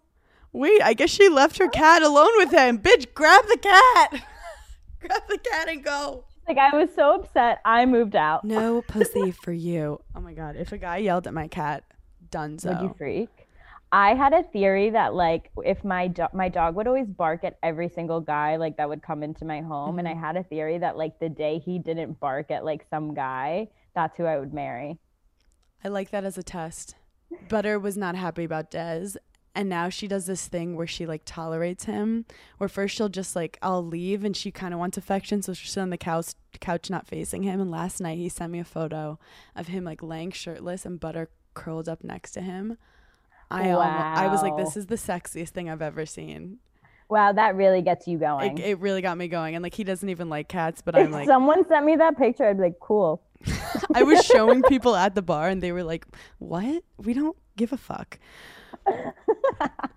Wait, 0.53 0.81
I 0.83 0.94
guess 0.94 1.11
she 1.11 1.29
left 1.29 1.59
her 1.59 1.68
cat 1.68 2.03
alone 2.03 2.31
with 2.37 2.53
him. 2.53 2.79
Bitch, 2.79 3.12
grab 3.12 3.44
the 3.49 3.59
cat. 3.59 4.11
grab 5.01 5.23
the 5.29 5.38
cat 5.38 5.68
and 5.68 5.85
go. 5.85 6.25
Like 6.47 6.59
I 6.59 6.77
was 6.77 6.90
so 6.94 7.14
upset, 7.14 7.61
I 7.64 7.87
moved 7.87 8.14
out. 8.16 8.44
No 8.44 8.83
pussy 8.87 9.31
for 9.31 9.53
you. 9.53 10.01
Oh 10.14 10.20
my 10.20 10.35
god, 10.35 10.57
if 10.57 10.73
a 10.73 10.79
guy 10.79 10.99
yelled 10.99 11.27
at 11.27 11.35
my 11.35 11.49
cat, 11.49 11.85
dunzo. 12.31 12.66
Would 12.66 12.83
you 12.83 12.94
freak? 12.97 13.43
I 13.94 14.14
had 14.14 14.33
a 14.33 14.42
theory 14.42 14.90
that 14.90 15.14
like 15.14 15.52
if 15.64 15.85
my 15.85 16.09
do- 16.09 16.26
my 16.33 16.48
dog 16.48 16.74
would 16.74 16.88
always 16.88 17.07
bark 17.07 17.44
at 17.44 17.59
every 17.62 17.88
single 17.88 18.20
guy 18.20 18.57
like 18.57 18.76
that 18.78 18.88
would 18.88 19.04
come 19.04 19.22
into 19.22 19.44
my 19.44 19.61
home, 19.61 20.00
and 20.00 20.09
I 20.09 20.14
mm-hmm. 20.14 20.20
had 20.20 20.37
a 20.37 20.42
theory 20.42 20.78
that 20.78 20.96
like 20.96 21.20
the 21.20 21.28
day 21.28 21.62
he 21.64 21.78
didn't 21.78 22.18
bark 22.18 22.50
at 22.50 22.64
like 22.64 22.85
some 22.90 23.14
guy, 23.14 23.68
that's 23.94 24.16
who 24.16 24.24
I 24.24 24.37
would 24.37 24.52
marry. 24.52 24.98
I 25.85 25.88
like 25.88 26.11
that 26.11 26.24
as 26.24 26.37
a 26.37 26.42
test. 26.42 26.96
Butter 27.48 27.78
was 27.78 27.96
not 27.96 28.16
happy 28.16 28.42
about 28.42 28.68
Des. 28.68 29.11
And 29.54 29.68
now 29.68 29.88
she 29.90 30.09
does 30.09 30.26
this 30.26 30.48
thing 30.48 30.74
where 30.74 30.88
she 30.88 31.07
like 31.07 31.22
tolerates 31.24 31.85
him. 31.85 32.24
Where 32.59 32.68
first 32.68 32.96
she'll 32.96 33.09
just 33.09 33.37
like, 33.37 33.59
I'll 33.62 33.87
leave 33.87 34.24
and 34.24 34.37
she 34.37 34.50
kind 34.50 34.74
of 34.74 34.80
wants 34.80 34.98
affection. 34.98 35.40
So 35.40 35.54
she'll 35.54 35.70
sit 35.70 35.80
on 35.80 35.90
the 35.90 35.96
couch, 35.96 36.35
couch 36.59 36.90
not 36.90 37.07
facing 37.07 37.44
him. 37.44 37.61
And 37.61 37.70
last 37.70 38.00
night 38.00 38.18
he 38.18 38.28
sent 38.28 38.50
me 38.50 38.59
a 38.59 38.64
photo 38.64 39.20
of 39.54 39.68
him 39.68 39.85
like 39.85 40.02
laying 40.02 40.33
shirtless 40.33 40.85
and 40.85 40.98
Butter 40.98 41.30
curled 41.54 41.88
up 41.88 42.02
next 42.02 42.33
to 42.33 42.40
him. 42.40 42.76
I, 43.54 43.70
almo- 43.70 43.80
I 43.80 44.26
was 44.28 44.42
like, 44.42 44.56
this 44.56 44.76
is 44.76 44.86
the 44.86 44.96
sexiest 44.96 45.50
thing 45.50 45.70
I've 45.70 45.82
ever 45.82 46.06
seen. 46.06 46.58
Wow, 47.08 47.32
that 47.32 47.54
really 47.54 47.82
gets 47.82 48.08
you 48.08 48.18
going. 48.18 48.58
It, 48.58 48.64
it 48.64 48.78
really 48.80 49.02
got 49.02 49.16
me 49.18 49.28
going. 49.28 49.54
And 49.54 49.62
like, 49.62 49.74
he 49.74 49.84
doesn't 49.84 50.08
even 50.08 50.28
like 50.28 50.48
cats, 50.48 50.82
but 50.82 50.96
I'm 50.96 51.06
if 51.06 51.12
like, 51.12 51.28
someone 51.28 51.66
sent 51.68 51.84
me 51.84 51.96
that 51.96 52.16
picture, 52.16 52.48
I'd 52.48 52.56
be 52.56 52.64
like, 52.64 52.80
cool. 52.80 53.22
I 53.94 54.02
was 54.02 54.24
showing 54.32 54.62
people 54.62 54.96
at 54.96 55.14
the 55.14 55.22
bar 55.22 55.48
and 55.48 55.62
they 55.62 55.72
were 55.72 55.84
like, 55.84 56.06
What? 56.38 56.82
We 56.96 57.12
don't 57.14 57.36
give 57.56 57.72
a 57.72 57.76
fuck. 57.76 58.18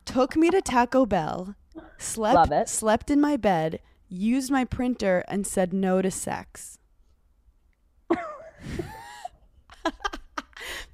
Took 0.06 0.36
me 0.36 0.50
to 0.50 0.62
Taco 0.62 1.06
Bell, 1.06 1.56
slept 1.98 2.70
slept 2.70 3.12
in 3.12 3.20
my 3.20 3.38
bed, 3.38 3.80
used 4.08 4.52
my 4.52 4.64
printer 4.66 5.24
and 5.28 5.46
said 5.46 5.74
no 5.74 6.02
to 6.02 6.10
sex. 6.12 6.80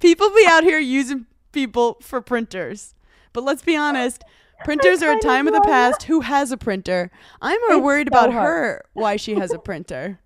people 0.00 0.30
be 0.30 0.46
out 0.48 0.64
here 0.64 0.78
using 0.78 1.26
people 1.54 1.96
for 2.02 2.20
printers. 2.20 2.94
But 3.32 3.44
let's 3.44 3.62
be 3.62 3.76
honest, 3.76 4.22
printers 4.64 5.02
are 5.02 5.16
a 5.16 5.20
time 5.20 5.48
of 5.48 5.54
the 5.54 5.62
past. 5.62 6.02
Who 6.04 6.20
has 6.20 6.52
a 6.52 6.56
printer? 6.58 7.10
I'm 7.40 7.58
more 7.68 7.76
It's 7.78 7.82
worried 7.84 8.08
so 8.12 8.18
about 8.18 8.32
hard. 8.32 8.44
her 8.46 8.84
why 8.92 9.16
she 9.16 9.34
has 9.36 9.52
a 9.52 9.58
printer. 9.70 10.20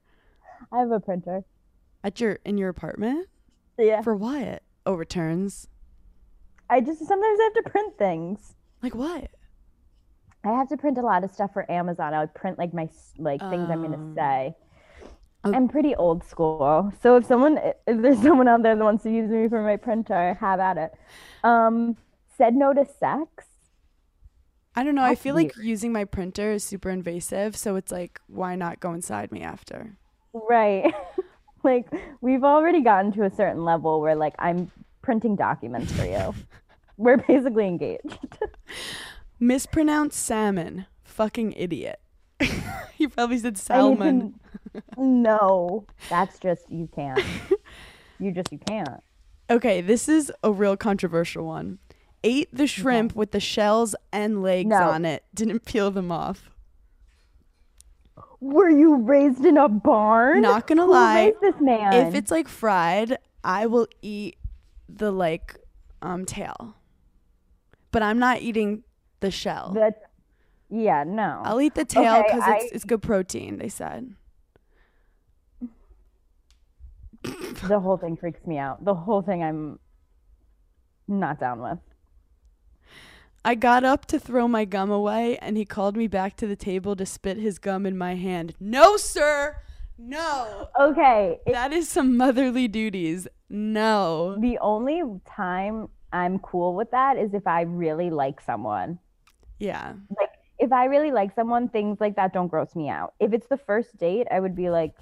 I 0.72 0.78
have 0.80 0.90
a 0.90 1.00
printer. 1.00 1.44
At 2.02 2.20
your 2.20 2.38
in 2.44 2.58
your 2.58 2.68
apartment? 2.68 3.28
Yeah. 3.78 4.02
For 4.02 4.16
what? 4.16 4.62
Oh, 4.86 4.94
returns. 4.94 5.68
I 6.70 6.80
just 6.80 6.98
sometimes 6.98 7.38
I 7.40 7.44
have 7.54 7.64
to 7.64 7.70
print 7.70 7.96
things. 7.98 8.54
Like 8.82 8.94
what? 8.94 9.30
I 10.44 10.50
have 10.50 10.68
to 10.68 10.76
print 10.76 10.98
a 10.98 11.02
lot 11.02 11.24
of 11.24 11.30
stuff 11.32 11.52
for 11.52 11.70
Amazon. 11.70 12.14
I 12.14 12.20
would 12.20 12.34
print 12.34 12.58
like 12.58 12.72
my 12.74 12.88
like 13.18 13.40
things 13.40 13.68
I'm 13.70 13.84
Um, 13.84 13.90
gonna 13.90 14.14
say. 14.14 14.54
Oh. 15.44 15.52
I'm 15.52 15.68
pretty 15.68 15.94
old 15.94 16.24
school, 16.24 16.92
so 17.02 17.16
if 17.16 17.26
someone 17.26 17.58
if 17.86 18.02
there's 18.02 18.22
someone 18.22 18.48
out 18.48 18.62
there 18.62 18.76
that 18.76 18.84
wants 18.84 19.02
to 19.04 19.10
use 19.10 19.30
me 19.30 19.48
for 19.48 19.62
my 19.62 19.76
printer, 19.76 20.36
have 20.40 20.60
at 20.60 20.76
it. 20.76 20.92
Um, 21.44 21.96
said 22.36 22.54
no 22.54 22.72
to 22.72 22.84
sex. 22.84 23.44
I 24.74 24.84
don't 24.84 24.94
know. 24.94 25.02
I 25.02 25.10
That's 25.10 25.22
feel 25.22 25.34
like 25.34 25.56
using 25.60 25.92
my 25.92 26.04
printer 26.04 26.52
is 26.52 26.62
super 26.62 26.90
invasive, 26.90 27.56
so 27.56 27.74
it's 27.76 27.90
like, 27.90 28.20
why 28.28 28.54
not 28.54 28.78
go 28.78 28.92
inside 28.92 29.32
me 29.32 29.42
after? 29.42 29.96
Right. 30.32 30.94
like 31.64 31.88
we've 32.20 32.44
already 32.44 32.82
gotten 32.82 33.12
to 33.12 33.24
a 33.24 33.30
certain 33.30 33.64
level 33.64 34.00
where 34.00 34.14
like 34.14 34.34
I'm 34.38 34.70
printing 35.02 35.36
documents 35.36 35.92
for 35.92 36.04
you. 36.04 36.34
We're 36.96 37.16
basically 37.16 37.66
engaged. 37.66 38.18
Mispronounced 39.40 40.18
salmon. 40.18 40.86
Fucking 41.04 41.52
idiot. 41.52 42.00
you 42.98 43.08
probably 43.08 43.38
said 43.38 43.56
I 43.56 43.60
salmon. 43.60 44.38
No, 44.96 45.84
that's 46.08 46.38
just 46.38 46.70
you 46.70 46.88
can't. 46.94 47.20
You 48.18 48.32
just 48.32 48.50
you 48.52 48.58
can't. 48.58 49.00
Okay, 49.50 49.80
this 49.80 50.08
is 50.08 50.32
a 50.42 50.50
real 50.52 50.76
controversial 50.76 51.44
one. 51.46 51.78
Ate 52.24 52.48
the 52.52 52.66
shrimp 52.66 53.14
with 53.14 53.30
the 53.30 53.38
shells 53.40 53.94
and 54.12 54.42
legs 54.42 54.68
No. 54.70 54.90
on 54.90 55.04
it. 55.04 55.22
Didn't 55.34 55.64
peel 55.64 55.90
them 55.92 56.10
off. 56.10 56.50
Were 58.40 58.68
you 58.68 58.96
raised 58.96 59.44
in 59.44 59.56
a 59.56 59.68
barn? 59.68 60.42
Not 60.42 60.66
gonna 60.66 60.84
Who 60.86 60.92
lie. 60.92 61.32
this 61.40 61.54
man? 61.60 61.92
If 61.92 62.14
it's 62.14 62.30
like 62.30 62.48
fried, 62.48 63.18
I 63.42 63.66
will 63.66 63.88
eat 64.02 64.36
the 64.88 65.10
like 65.10 65.56
um 66.02 66.24
tail. 66.24 66.74
But 67.90 68.02
I'm 68.02 68.18
not 68.18 68.40
eating 68.42 68.84
the 69.20 69.30
shell. 69.30 69.72
that, 69.74 70.02
yeah, 70.70 71.02
no. 71.04 71.40
I'll 71.44 71.60
eat 71.60 71.74
the 71.74 71.84
tail 71.84 72.16
Okay, 72.16 72.22
because 72.28 72.42
it's, 72.48 72.64
I- 72.64 72.74
it's 72.74 72.84
good 72.84 73.02
protein. 73.02 73.58
They 73.58 73.68
said. 73.68 74.14
The 77.22 77.80
whole 77.80 77.96
thing 77.96 78.16
freaks 78.16 78.46
me 78.46 78.58
out. 78.58 78.84
The 78.84 78.94
whole 78.94 79.22
thing 79.22 79.42
I'm 79.42 79.78
not 81.06 81.40
down 81.40 81.60
with. 81.60 81.78
I 83.44 83.54
got 83.54 83.84
up 83.84 84.04
to 84.06 84.18
throw 84.18 84.48
my 84.48 84.64
gum 84.64 84.90
away, 84.90 85.38
and 85.38 85.56
he 85.56 85.64
called 85.64 85.96
me 85.96 86.06
back 86.06 86.36
to 86.36 86.46
the 86.46 86.56
table 86.56 86.96
to 86.96 87.06
spit 87.06 87.38
his 87.38 87.58
gum 87.58 87.86
in 87.86 87.96
my 87.96 88.14
hand. 88.14 88.54
No, 88.60 88.96
sir. 88.96 89.56
No. 89.96 90.68
Okay, 90.78 91.38
That 91.46 91.72
is 91.72 91.88
some 91.88 92.16
motherly 92.16 92.68
duties. 92.68 93.26
No. 93.48 94.36
the 94.40 94.58
only 94.58 95.02
time 95.34 95.88
I'm 96.12 96.38
cool 96.40 96.74
with 96.74 96.90
that 96.90 97.16
is 97.16 97.32
if 97.34 97.46
I 97.46 97.62
really 97.62 98.10
like 98.10 98.40
someone. 98.40 98.98
Yeah. 99.58 99.94
Like 100.18 100.27
if 100.58 100.72
I 100.72 100.86
really 100.86 101.12
like 101.12 101.34
someone, 101.34 101.68
things 101.68 102.00
like 102.00 102.16
that 102.16 102.32
don't 102.32 102.48
gross 102.48 102.74
me 102.74 102.88
out. 102.88 103.14
If 103.20 103.32
it's 103.32 103.46
the 103.48 103.56
first 103.56 103.96
date, 103.96 104.26
I 104.30 104.40
would 104.40 104.56
be 104.56 104.70
like, 104.70 104.94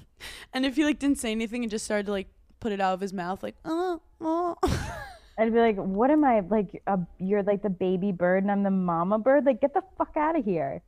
And 0.52 0.66
if 0.66 0.76
he 0.76 0.84
like 0.84 0.98
didn't 0.98 1.18
say 1.18 1.30
anything 1.32 1.62
and 1.62 1.70
just 1.70 1.84
started 1.84 2.06
to 2.06 2.12
like 2.12 2.28
put 2.60 2.72
it 2.72 2.80
out 2.80 2.94
of 2.94 3.00
his 3.00 3.12
mouth, 3.12 3.42
like, 3.42 3.56
oh, 3.64 4.00
oh. 4.20 4.56
I'd 5.38 5.52
be 5.52 5.58
like, 5.58 5.76
what 5.76 6.10
am 6.10 6.24
I 6.24 6.40
like? 6.40 6.82
A, 6.86 6.98
you're 7.18 7.42
like 7.42 7.62
the 7.62 7.68
baby 7.70 8.10
bird 8.10 8.42
and 8.42 8.50
I'm 8.50 8.62
the 8.62 8.70
mama 8.70 9.18
bird. 9.18 9.44
Like, 9.44 9.60
get 9.60 9.74
the 9.74 9.82
fuck 9.98 10.16
out 10.16 10.38
of 10.38 10.44
here. 10.44 10.82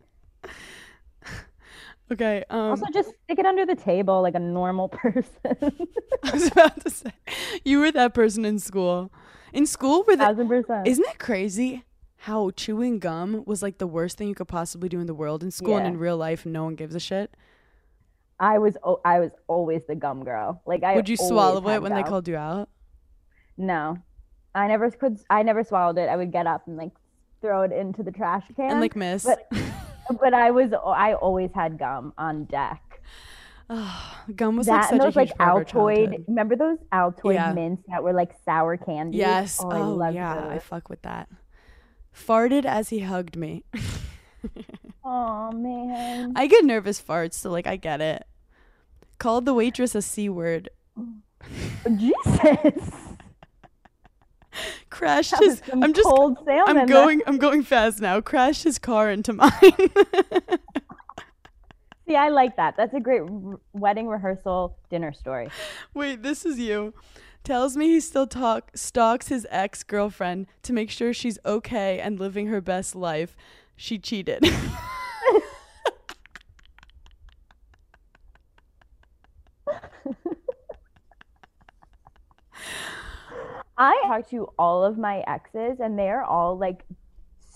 Okay. 2.11 2.43
Um, 2.49 2.71
Also, 2.71 2.87
just 2.93 3.11
stick 3.25 3.39
it 3.39 3.45
under 3.45 3.67
the 3.67 3.75
table 3.75 4.23
like 4.23 4.35
a 4.35 4.39
normal 4.39 4.89
person. 5.03 5.27
I 6.25 6.31
was 6.33 6.47
about 6.51 6.81
to 6.81 6.91
say, 6.91 7.13
you 7.65 7.81
were 7.81 7.93
that 7.93 8.15
person 8.15 8.47
in 8.47 8.59
school. 8.59 9.13
In 9.53 9.67
school, 9.67 10.05
were 10.07 10.17
the, 10.17 10.25
Thousand 10.25 10.49
percent. 10.49 10.87
isn't 10.89 11.05
it 11.07 11.19
crazy 11.19 11.85
how 12.23 12.51
chewing 12.51 12.99
gum 12.99 13.45
was 13.47 13.63
like 13.63 13.79
the 13.79 13.87
worst 13.87 14.19
thing 14.19 14.29
you 14.29 14.35
could 14.35 14.49
possibly 14.49 14.89
do 14.89 15.01
in 15.01 15.07
the 15.07 15.15
world 15.15 15.43
in 15.43 15.51
school 15.51 15.77
and 15.77 15.87
in 15.87 15.99
real 15.99 16.17
life, 16.17 16.45
no 16.45 16.65
one 16.65 16.75
gives 16.75 16.95
a 16.95 17.01
shit? 17.01 17.35
I 18.41 18.59
was 18.59 18.77
o- 18.85 19.01
I 19.05 19.21
was 19.21 19.31
always 19.47 19.83
the 19.89 19.95
gum 19.95 20.25
girl. 20.25 20.61
Like 20.67 20.83
I 20.85 20.95
Would 20.97 21.09
you 21.09 21.17
swallow 21.17 21.67
it 21.69 21.83
when 21.83 21.95
they 21.95 22.03
called 22.03 22.29
you 22.29 22.37
out? 22.37 22.69
No, 23.57 23.99
I 24.55 24.69
never 24.69 24.91
could. 24.91 25.19
I 25.31 25.43
never 25.43 25.65
swallowed 25.65 25.99
it. 25.99 26.09
I 26.09 26.17
would 26.17 26.31
get 26.33 26.47
up 26.47 26.67
and 26.67 26.77
like 26.77 26.93
throw 27.41 27.63
it 27.63 27.73
into 27.73 28.03
the 28.03 28.13
trash 28.13 28.45
can. 28.57 28.71
And 28.71 28.81
like, 28.81 28.95
miss. 28.97 29.25
but 29.25 29.49
but 30.21 30.35
I 30.35 30.51
was 30.53 30.73
I 30.85 31.15
always 31.15 31.51
had 31.55 31.79
gum 31.79 32.13
on 32.19 32.45
deck. 32.45 33.01
gum 34.37 34.57
was 34.57 34.67
that 34.67 34.73
like 34.75 34.83
such 34.85 34.93
and 34.93 35.01
a 35.01 35.05
those 35.05 35.15
huge 35.15 35.17
like 35.31 35.39
part 35.39 35.51
of 35.51 35.57
our 35.57 35.65
Altoid. 35.65 35.97
childhood. 35.97 36.25
Remember 36.29 36.57
those 36.57 36.79
Altoid 36.93 37.35
Yeah. 37.35 37.53
mints 37.53 37.83
that 37.89 38.03
were 38.03 38.13
like 38.13 38.33
sour 38.45 38.77
candy? 38.77 39.19
Yes. 39.19 39.61
Oh, 39.63 39.69
Oh, 39.71 39.77
I 39.77 39.79
loved 39.81 40.15
yeah. 40.15 40.49
I 40.49 40.59
fuck 40.59 40.89
with 40.89 41.03
that. 41.03 41.29
Farted 42.27 42.65
as 42.65 42.89
he 42.91 43.01
hugged 43.01 43.37
me. 43.37 43.65
Oh 45.11 45.51
man. 45.53 46.35
I 46.37 46.47
get 46.47 46.67
nervous 46.67 47.01
farts, 47.01 47.33
so 47.33 47.51
like 47.51 47.67
I 47.67 47.77
get 47.77 48.03
it. 48.03 48.25
Called 49.19 49.47
the 49.47 49.55
waitress 49.55 49.95
a 49.95 50.03
c 50.03 50.29
word. 50.29 50.69
Jesus. 51.97 52.91
Crashed 54.91 55.39
his. 55.39 55.63
I'm 55.73 55.95
just. 55.95 56.07
I'm 56.47 56.85
going. 56.87 57.23
I'm 57.27 57.39
going 57.39 57.63
fast 57.63 58.01
now. 58.03 58.21
Crashed 58.21 58.65
his 58.65 58.79
car 58.79 59.11
into 59.11 59.33
mine. 59.33 59.51
See, 62.07 62.17
I 62.17 62.29
like 62.29 62.57
that. 62.57 62.77
That's 62.77 62.93
a 62.93 63.01
great 63.01 63.23
r- 63.23 63.61
wedding 63.73 64.09
rehearsal 64.09 64.77
dinner 64.91 65.15
story. 65.15 65.49
Wait, 65.95 66.23
this 66.23 66.45
is 66.45 66.59
you. 66.59 66.93
Tells 67.45 67.77
me 67.77 67.89
he 67.89 68.01
still 68.01 68.27
talk 68.27 68.73
stalks 68.75 69.29
his 69.29 69.47
ex 69.51 69.83
girlfriend 69.83 70.47
to 70.63 70.73
make 70.73 70.91
sure 70.91 71.15
she's 71.15 71.39
okay 71.47 71.99
and 71.99 72.21
living 72.21 72.49
her 72.49 72.61
best 72.61 72.95
life. 72.95 73.37
She 73.77 73.99
cheated. 73.99 74.45
I 83.79 84.03
talk 84.07 84.29
to 84.31 84.49
all 84.59 84.85
of 84.85 84.99
my 84.99 85.21
exes, 85.27 85.79
and 85.81 85.99
they're 85.99 86.25
all 86.25 86.59
like 86.59 86.85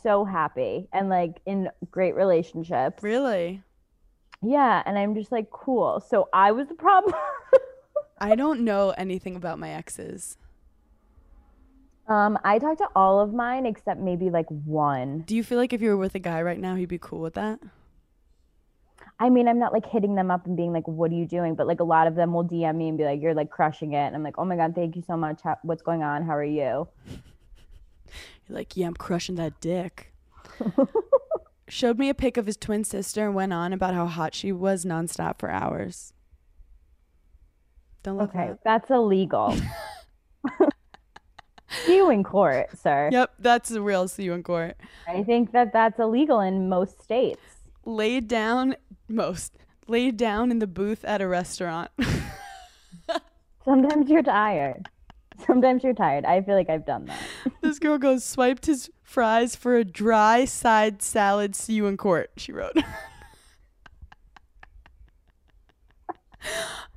so 0.03 0.25
happy 0.25 0.89
and 0.93 1.09
like 1.09 1.41
in 1.47 1.69
great 1.91 2.15
relationships. 2.15 3.03
really? 3.03 3.63
Yeah, 4.45 4.83
and 4.87 4.99
I'm 4.99 5.15
just 5.15 5.31
like, 5.31 5.51
cool. 5.51 6.01
So 6.01 6.29
I 6.33 6.51
was 6.53 6.69
the 6.69 6.75
problem. 6.75 7.15
I 8.23 8.37
don't 8.37 8.61
know 8.61 8.91
anything 8.91 9.35
about 9.35 9.59
my 9.59 9.71
exes. 9.71 10.37
um, 12.07 12.39
I 12.45 12.61
talked 12.61 12.79
to 12.79 12.89
all 12.95 13.19
of 13.19 13.35
mine 13.35 13.67
except 13.67 14.01
maybe 14.01 14.31
like 14.31 14.47
one. 14.49 15.23
Do 15.27 15.35
you 15.35 15.43
feel 15.43 15.59
like 15.59 15.73
if 15.73 15.83
you 15.83 15.91
were 15.91 15.97
with 15.97 16.15
a 16.15 16.21
guy 16.21 16.41
right 16.41 16.61
now, 16.61 16.77
he'd 16.77 16.89
be 16.89 16.99
cool 16.99 17.19
with 17.19 17.35
that? 17.35 17.59
I 19.19 19.29
mean, 19.29 19.49
I'm 19.49 19.59
not 19.59 19.73
like 19.73 19.87
hitting 19.87 20.15
them 20.15 20.31
up 20.31 20.47
and 20.47 20.57
being 20.57 20.73
like, 20.73 20.87
"What 20.87 21.11
are 21.11 21.15
you 21.15 21.27
doing?" 21.27 21.57
But 21.57 21.67
like 21.67 21.81
a 21.81 21.85
lot 21.85 22.07
of 22.07 22.15
them 22.15 22.33
will 22.33 22.45
DM 22.45 22.77
me 22.77 22.89
and 22.89 22.97
be 22.97 23.05
like, 23.05 23.21
"You're 23.21 23.35
like 23.35 23.51
crushing 23.51 23.93
it," 23.93 24.07
and 24.07 24.15
I'm 24.15 24.23
like, 24.23 24.39
"Oh 24.39 24.45
my 24.45 24.57
god, 24.57 24.75
thank 24.75 24.95
you 24.97 25.03
so 25.03 25.17
much. 25.17 25.41
How, 25.43 25.59
what's 25.63 25.83
going 25.83 26.03
on? 26.03 26.25
How 26.25 26.37
are 26.37 26.45
you?" 26.45 26.89
You're 28.49 28.59
like, 28.59 28.77
yeah, 28.77 28.87
I'm 28.87 28.95
crushing 28.95 29.37
that 29.37 29.61
dick. 29.61 30.13
Showed 31.69 31.99
me 31.99 32.09
a 32.09 32.15
pic 32.15 32.37
of 32.37 32.47
his 32.47 32.57
twin 32.57 32.85
sister 32.85 33.25
and 33.25 33.35
went 33.35 33.53
on 33.53 33.73
about 33.73 33.95
how 33.95 34.07
hot 34.07 34.35
she 34.35 34.53
was 34.53 34.85
nonstop 34.85 35.39
for 35.39 35.51
hours. 35.51 36.13
Don't 38.03 38.17
love 38.19 38.31
Okay, 38.31 38.49
that. 38.49 38.59
that's 38.65 38.91
illegal. 38.91 39.55
See 41.87 41.97
you 41.97 42.11
in 42.11 42.23
court, 42.23 42.77
sir. 42.79 43.09
Yep, 43.13 43.35
that's 43.39 43.69
the 43.71 43.81
real 43.81 44.07
see 44.07 44.25
you 44.25 44.35
in 44.35 44.43
court. 44.43 44.77
I 45.09 45.23
think 45.23 45.53
that 45.53 45.73
that's 45.73 45.99
illegal 45.99 46.41
in 46.41 46.69
most 46.69 47.01
states. 47.03 47.41
Laid 47.87 48.29
down, 48.29 48.77
most 49.09 49.57
laid 49.89 50.17
down 50.19 50.51
in 50.51 50.59
the 50.59 50.67
booth 50.67 51.03
at 51.05 51.23
a 51.23 51.29
restaurant. 51.29 51.91
Sometimes 53.65 54.11
you're 54.11 54.23
tired. 54.23 54.89
Sometimes 55.47 55.83
you're 55.83 55.95
tired. 55.95 56.25
I 56.27 56.43
feel 56.43 56.57
like 56.57 56.69
I've 56.69 56.85
done 56.85 57.07
that. 57.07 57.19
this 57.63 57.79
girl 57.79 57.97
goes 57.99 58.23
swiped 58.23 58.67
his 58.67 58.91
fries 59.03 59.57
for 59.57 59.77
a 59.77 59.85
dry 59.85 60.45
side 60.45 61.01
salad. 61.03 61.57
See 61.57 61.73
you 61.75 61.87
in 61.87 61.97
court. 61.97 62.31
She 62.37 62.53
wrote. 62.53 62.77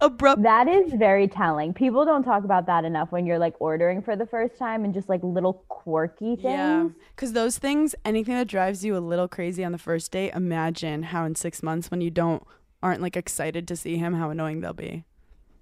Abrupt. 0.06 0.44
That 0.44 0.68
is 0.68 0.94
very 0.94 1.28
telling. 1.28 1.74
People 1.74 2.06
don't 2.06 2.24
talk 2.24 2.44
about 2.44 2.68
that 2.68 2.86
enough 2.86 3.12
when 3.12 3.26
you're 3.26 3.40
like 3.40 3.56
ordering 3.60 4.02
for 4.02 4.16
the 4.16 4.26
first 4.26 4.58
time 4.58 4.86
and 4.86 4.94
just 4.94 5.10
like 5.10 5.22
little 5.24 5.66
quirky 5.68 6.36
things. 6.36 6.44
Yeah, 6.44 6.90
because 7.16 7.34
those 7.34 7.58
things, 7.58 7.96
anything 8.06 8.36
that 8.36 8.48
drives 8.48 8.86
you 8.86 8.96
a 8.96 9.00
little 9.00 9.28
crazy 9.28 9.64
on 9.64 9.72
the 9.72 9.78
first 9.78 10.12
date, 10.12 10.34
imagine 10.34 11.04
how 11.04 11.26
in 11.26 11.36
six 11.36 11.64
months 11.64 11.90
when 11.90 12.02
you 12.02 12.12
don't 12.12 12.44
aren't 12.84 13.02
like 13.02 13.18
excited 13.18 13.68
to 13.68 13.76
see 13.76 13.98
him, 13.98 14.14
how 14.14 14.30
annoying 14.30 14.62
they'll 14.62 14.74
be. 14.74 15.06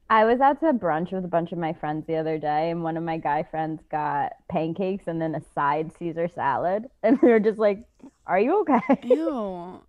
I 0.09 0.25
was 0.25 0.41
out 0.41 0.59
to 0.59 0.73
brunch 0.73 1.11
with 1.11 1.25
a 1.25 1.29
bunch 1.29 1.51
of 1.53 1.57
my 1.57 1.73
friends 1.73 2.05
the 2.05 2.17
other 2.17 2.37
day, 2.37 2.69
and 2.69 2.83
one 2.83 2.97
of 2.97 3.03
my 3.03 3.17
guy 3.17 3.43
friends 3.43 3.81
got 3.89 4.33
pancakes 4.49 5.07
and 5.07 5.21
then 5.21 5.33
a 5.33 5.41
side 5.55 5.91
Caesar 5.97 6.29
salad. 6.35 6.85
And 7.03 7.19
we 7.21 7.29
were 7.29 7.39
just 7.39 7.59
like, 7.59 7.83
Are 8.27 8.39
you 8.39 8.61
okay? 8.61 8.99
Ew, 9.03 9.81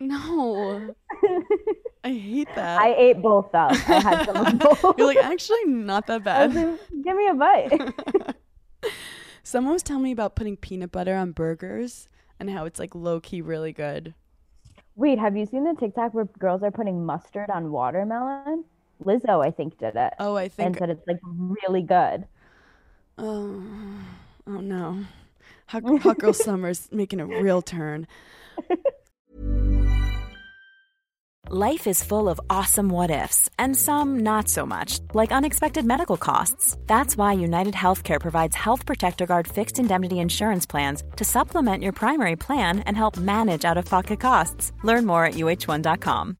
no, 0.00 0.94
I 2.06 2.12
hate 2.12 2.48
that. 2.54 2.80
I 2.80 2.94
ate 2.94 3.20
both 3.20 3.50
though. 3.50 3.66
I 3.68 4.00
had 4.00 4.26
some 4.26 4.36
of 4.36 4.58
both. 4.82 4.96
You're 4.96 5.08
like 5.08 5.16
actually 5.16 5.64
not 5.64 6.06
that 6.06 6.22
bad. 6.22 6.54
like, 6.54 6.78
Give 7.02 7.16
me 7.16 7.26
a 7.26 7.34
bite. 7.34 7.94
Someone 9.42 9.72
was 9.72 9.82
telling 9.82 10.04
me 10.04 10.12
about 10.12 10.36
putting 10.36 10.56
peanut 10.56 10.92
butter 10.92 11.16
on 11.16 11.32
burgers 11.32 12.08
and 12.38 12.48
how 12.48 12.64
it's 12.64 12.78
like 12.78 12.94
low 12.94 13.18
key 13.18 13.40
really 13.40 13.72
good. 13.72 14.14
Wait, 14.94 15.18
have 15.18 15.36
you 15.36 15.46
seen 15.46 15.64
the 15.64 15.74
TikTok 15.74 16.14
where 16.14 16.26
girls 16.38 16.62
are 16.62 16.70
putting 16.70 17.04
mustard 17.04 17.50
on 17.50 17.72
watermelon? 17.72 18.64
Lizzo, 19.04 19.44
I 19.44 19.50
think, 19.50 19.76
did 19.78 19.96
it. 19.96 20.12
Oh, 20.20 20.36
I 20.36 20.46
think. 20.48 20.68
and 20.68 20.76
said 20.78 20.90
it's 20.90 21.06
like 21.08 21.18
really 21.24 21.82
good. 21.82 22.24
Oh, 23.18 23.64
oh 24.46 24.60
no. 24.60 25.04
Hot, 25.66 25.82
hot 26.02 26.18
girl 26.18 26.32
summer's 26.32 26.88
making 26.92 27.18
a 27.20 27.26
real 27.26 27.62
turn. 27.62 28.06
Life 31.48 31.86
is 31.86 32.02
full 32.02 32.28
of 32.28 32.40
awesome 32.50 32.88
what 32.88 33.08
ifs, 33.08 33.48
and 33.56 33.76
some 33.76 34.18
not 34.24 34.48
so 34.48 34.66
much, 34.66 34.98
like 35.14 35.30
unexpected 35.30 35.84
medical 35.84 36.16
costs. 36.16 36.76
That's 36.88 37.16
why 37.16 37.34
United 37.34 37.74
Healthcare 37.74 38.20
provides 38.20 38.56
Health 38.56 38.84
Protector 38.84 39.26
Guard 39.26 39.46
fixed 39.46 39.78
indemnity 39.78 40.18
insurance 40.18 40.66
plans 40.66 41.04
to 41.14 41.24
supplement 41.24 41.84
your 41.84 41.92
primary 41.92 42.34
plan 42.34 42.80
and 42.80 42.96
help 42.96 43.16
manage 43.16 43.64
out 43.64 43.78
of 43.78 43.84
pocket 43.84 44.18
costs. 44.18 44.72
Learn 44.82 45.06
more 45.06 45.24
at 45.24 45.34
uh1.com. 45.34 46.36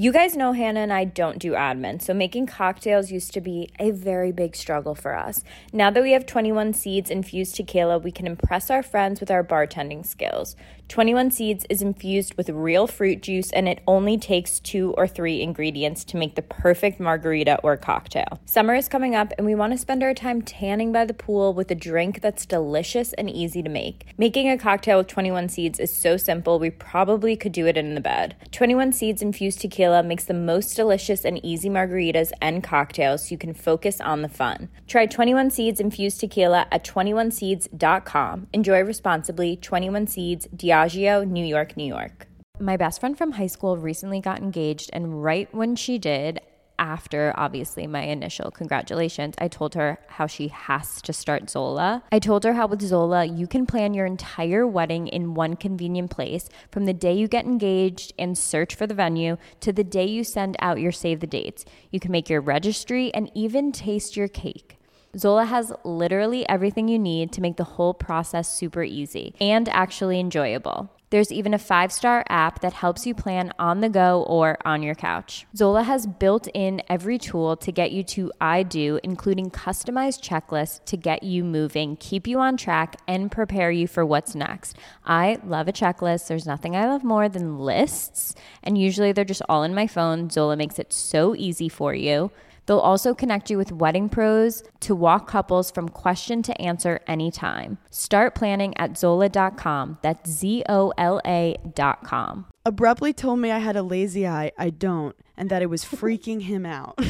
You 0.00 0.12
guys 0.12 0.34
know 0.34 0.52
Hannah 0.52 0.80
and 0.80 0.94
I 0.94 1.04
don't 1.04 1.38
do 1.38 1.52
admin, 1.52 2.00
so 2.00 2.14
making 2.14 2.46
cocktails 2.46 3.12
used 3.12 3.34
to 3.34 3.42
be 3.42 3.68
a 3.78 3.90
very 3.90 4.32
big 4.32 4.56
struggle 4.56 4.94
for 4.94 5.14
us. 5.14 5.44
Now 5.74 5.90
that 5.90 6.02
we 6.02 6.12
have 6.12 6.24
21 6.24 6.72
Seeds 6.72 7.10
infused 7.10 7.56
tequila, 7.56 7.98
we 7.98 8.10
can 8.10 8.26
impress 8.26 8.70
our 8.70 8.82
friends 8.82 9.20
with 9.20 9.30
our 9.30 9.44
bartending 9.44 10.06
skills. 10.06 10.56
21 10.90 11.30
Seeds 11.30 11.64
is 11.70 11.82
infused 11.82 12.34
with 12.34 12.50
real 12.50 12.88
fruit 12.88 13.22
juice 13.22 13.52
and 13.52 13.68
it 13.68 13.80
only 13.86 14.18
takes 14.18 14.58
two 14.58 14.92
or 14.98 15.06
three 15.06 15.40
ingredients 15.40 16.02
to 16.02 16.16
make 16.16 16.34
the 16.34 16.42
perfect 16.42 16.98
margarita 16.98 17.60
or 17.62 17.76
cocktail. 17.76 18.40
Summer 18.44 18.74
is 18.74 18.88
coming 18.88 19.14
up 19.14 19.32
and 19.38 19.46
we 19.46 19.54
want 19.54 19.72
to 19.72 19.78
spend 19.78 20.02
our 20.02 20.12
time 20.12 20.42
tanning 20.42 20.90
by 20.90 21.04
the 21.04 21.14
pool 21.14 21.54
with 21.54 21.70
a 21.70 21.76
drink 21.76 22.20
that's 22.20 22.44
delicious 22.44 23.12
and 23.12 23.30
easy 23.30 23.62
to 23.62 23.68
make. 23.68 24.04
Making 24.18 24.50
a 24.50 24.58
cocktail 24.58 24.98
with 24.98 25.06
21 25.06 25.48
Seeds 25.48 25.78
is 25.78 25.92
so 25.92 26.16
simple, 26.16 26.58
we 26.58 26.70
probably 26.70 27.36
could 27.36 27.52
do 27.52 27.68
it 27.68 27.76
in 27.76 27.94
the 27.94 28.00
bed. 28.00 28.34
21 28.50 28.90
Seeds 28.92 29.22
infused 29.22 29.60
tequila 29.60 30.02
makes 30.02 30.24
the 30.24 30.34
most 30.34 30.74
delicious 30.74 31.24
and 31.24 31.38
easy 31.44 31.70
margaritas 31.70 32.32
and 32.42 32.64
cocktails 32.64 33.28
so 33.28 33.30
you 33.30 33.38
can 33.38 33.54
focus 33.54 34.00
on 34.00 34.22
the 34.22 34.28
fun. 34.28 34.68
Try 34.88 35.06
21 35.06 35.52
Seeds 35.52 35.78
infused 35.78 36.18
tequila 36.18 36.66
at 36.72 36.82
21seeds.com. 36.82 38.48
Enjoy 38.52 38.82
responsibly. 38.82 39.54
21 39.54 40.08
Seeds, 40.08 40.48
New 40.88 41.44
York, 41.44 41.76
New 41.76 41.84
York. 41.84 42.26
My 42.58 42.76
best 42.76 43.00
friend 43.00 43.16
from 43.16 43.32
high 43.32 43.48
school 43.48 43.76
recently 43.76 44.20
got 44.20 44.38
engaged, 44.38 44.90
and 44.92 45.22
right 45.22 45.52
when 45.54 45.76
she 45.76 45.98
did, 45.98 46.40
after 46.78 47.34
obviously 47.36 47.86
my 47.86 48.02
initial 48.02 48.50
congratulations, 48.50 49.34
I 49.38 49.48
told 49.48 49.74
her 49.74 49.98
how 50.08 50.26
she 50.26 50.48
has 50.48 51.02
to 51.02 51.12
start 51.12 51.50
Zola. 51.50 52.02
I 52.10 52.18
told 52.18 52.44
her 52.44 52.54
how 52.54 52.66
with 52.66 52.80
Zola, 52.80 53.26
you 53.26 53.46
can 53.46 53.66
plan 53.66 53.92
your 53.92 54.06
entire 54.06 54.66
wedding 54.66 55.06
in 55.06 55.34
one 55.34 55.56
convenient 55.56 56.10
place 56.10 56.48
from 56.72 56.86
the 56.86 56.94
day 56.94 57.12
you 57.12 57.28
get 57.28 57.44
engaged 57.44 58.14
and 58.18 58.36
search 58.36 58.74
for 58.74 58.86
the 58.86 58.94
venue 58.94 59.36
to 59.60 59.74
the 59.74 59.84
day 59.84 60.06
you 60.06 60.24
send 60.24 60.56
out 60.60 60.80
your 60.80 60.92
save 60.92 61.20
the 61.20 61.26
dates. 61.26 61.66
You 61.90 62.00
can 62.00 62.12
make 62.12 62.30
your 62.30 62.40
registry 62.40 63.12
and 63.12 63.30
even 63.34 63.72
taste 63.72 64.16
your 64.16 64.28
cake. 64.28 64.79
Zola 65.16 65.44
has 65.44 65.72
literally 65.84 66.48
everything 66.48 66.88
you 66.88 66.98
need 66.98 67.32
to 67.32 67.40
make 67.40 67.56
the 67.56 67.64
whole 67.64 67.94
process 67.94 68.52
super 68.52 68.82
easy 68.82 69.34
and 69.40 69.68
actually 69.68 70.20
enjoyable. 70.20 70.90
There's 71.10 71.32
even 71.32 71.54
a 71.54 71.58
five 71.58 71.90
star 71.90 72.24
app 72.28 72.60
that 72.60 72.72
helps 72.72 73.04
you 73.04 73.16
plan 73.16 73.52
on 73.58 73.80
the 73.80 73.88
go 73.88 74.22
or 74.22 74.56
on 74.64 74.84
your 74.84 74.94
couch. 74.94 75.44
Zola 75.56 75.82
has 75.82 76.06
built 76.06 76.46
in 76.54 76.82
every 76.88 77.18
tool 77.18 77.56
to 77.56 77.72
get 77.72 77.90
you 77.90 78.04
to 78.04 78.30
I 78.40 78.62
do, 78.62 79.00
including 79.02 79.50
customized 79.50 80.22
checklists 80.22 80.84
to 80.84 80.96
get 80.96 81.24
you 81.24 81.42
moving, 81.42 81.96
keep 81.96 82.28
you 82.28 82.38
on 82.38 82.56
track, 82.56 82.94
and 83.08 83.32
prepare 83.32 83.72
you 83.72 83.88
for 83.88 84.06
what's 84.06 84.36
next. 84.36 84.76
I 85.04 85.40
love 85.44 85.66
a 85.66 85.72
checklist. 85.72 86.28
There's 86.28 86.46
nothing 86.46 86.76
I 86.76 86.86
love 86.86 87.02
more 87.02 87.28
than 87.28 87.58
lists, 87.58 88.36
and 88.62 88.78
usually 88.78 89.10
they're 89.10 89.24
just 89.24 89.42
all 89.48 89.64
in 89.64 89.74
my 89.74 89.88
phone. 89.88 90.30
Zola 90.30 90.56
makes 90.56 90.78
it 90.78 90.92
so 90.92 91.34
easy 91.34 91.68
for 91.68 91.92
you. 91.92 92.30
They'll 92.70 92.78
also 92.78 93.14
connect 93.14 93.50
you 93.50 93.58
with 93.58 93.72
wedding 93.72 94.08
pros 94.08 94.62
to 94.78 94.94
walk 94.94 95.26
couples 95.26 95.72
from 95.72 95.88
question 95.88 96.40
to 96.42 96.62
answer 96.62 97.00
anytime. 97.08 97.78
Start 97.90 98.36
planning 98.36 98.76
at 98.76 98.96
Zola.com. 98.96 99.98
That's 100.02 100.30
Z 100.30 100.62
O 100.68 100.92
L 100.96 101.20
A.com. 101.26 102.46
Abruptly 102.64 103.12
told 103.12 103.40
me 103.40 103.50
I 103.50 103.58
had 103.58 103.74
a 103.74 103.82
lazy 103.82 104.24
eye. 104.24 104.52
I 104.56 104.70
don't, 104.70 105.16
and 105.36 105.50
that 105.50 105.62
it 105.62 105.66
was 105.66 105.84
freaking 105.84 106.42
him 106.42 106.64
out. 106.64 106.96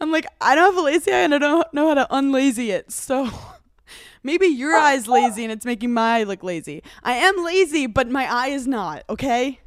I'm 0.00 0.10
like, 0.10 0.26
I 0.40 0.56
don't 0.56 0.74
have 0.74 0.76
a 0.76 0.84
lazy 0.84 1.12
eye 1.12 1.20
and 1.20 1.36
I 1.36 1.38
don't 1.38 1.72
know 1.72 1.86
how 1.86 1.94
to 1.94 2.08
unlazy 2.10 2.70
it. 2.70 2.90
So 2.90 3.30
maybe 4.24 4.48
your 4.48 4.74
eye's 4.74 5.06
lazy 5.06 5.44
and 5.44 5.52
it's 5.52 5.64
making 5.64 5.94
my 5.94 6.16
eye 6.16 6.22
look 6.24 6.42
lazy. 6.42 6.82
I 7.04 7.12
am 7.12 7.44
lazy, 7.44 7.86
but 7.86 8.08
my 8.08 8.28
eye 8.28 8.48
is 8.48 8.66
not, 8.66 9.04
okay? 9.08 9.60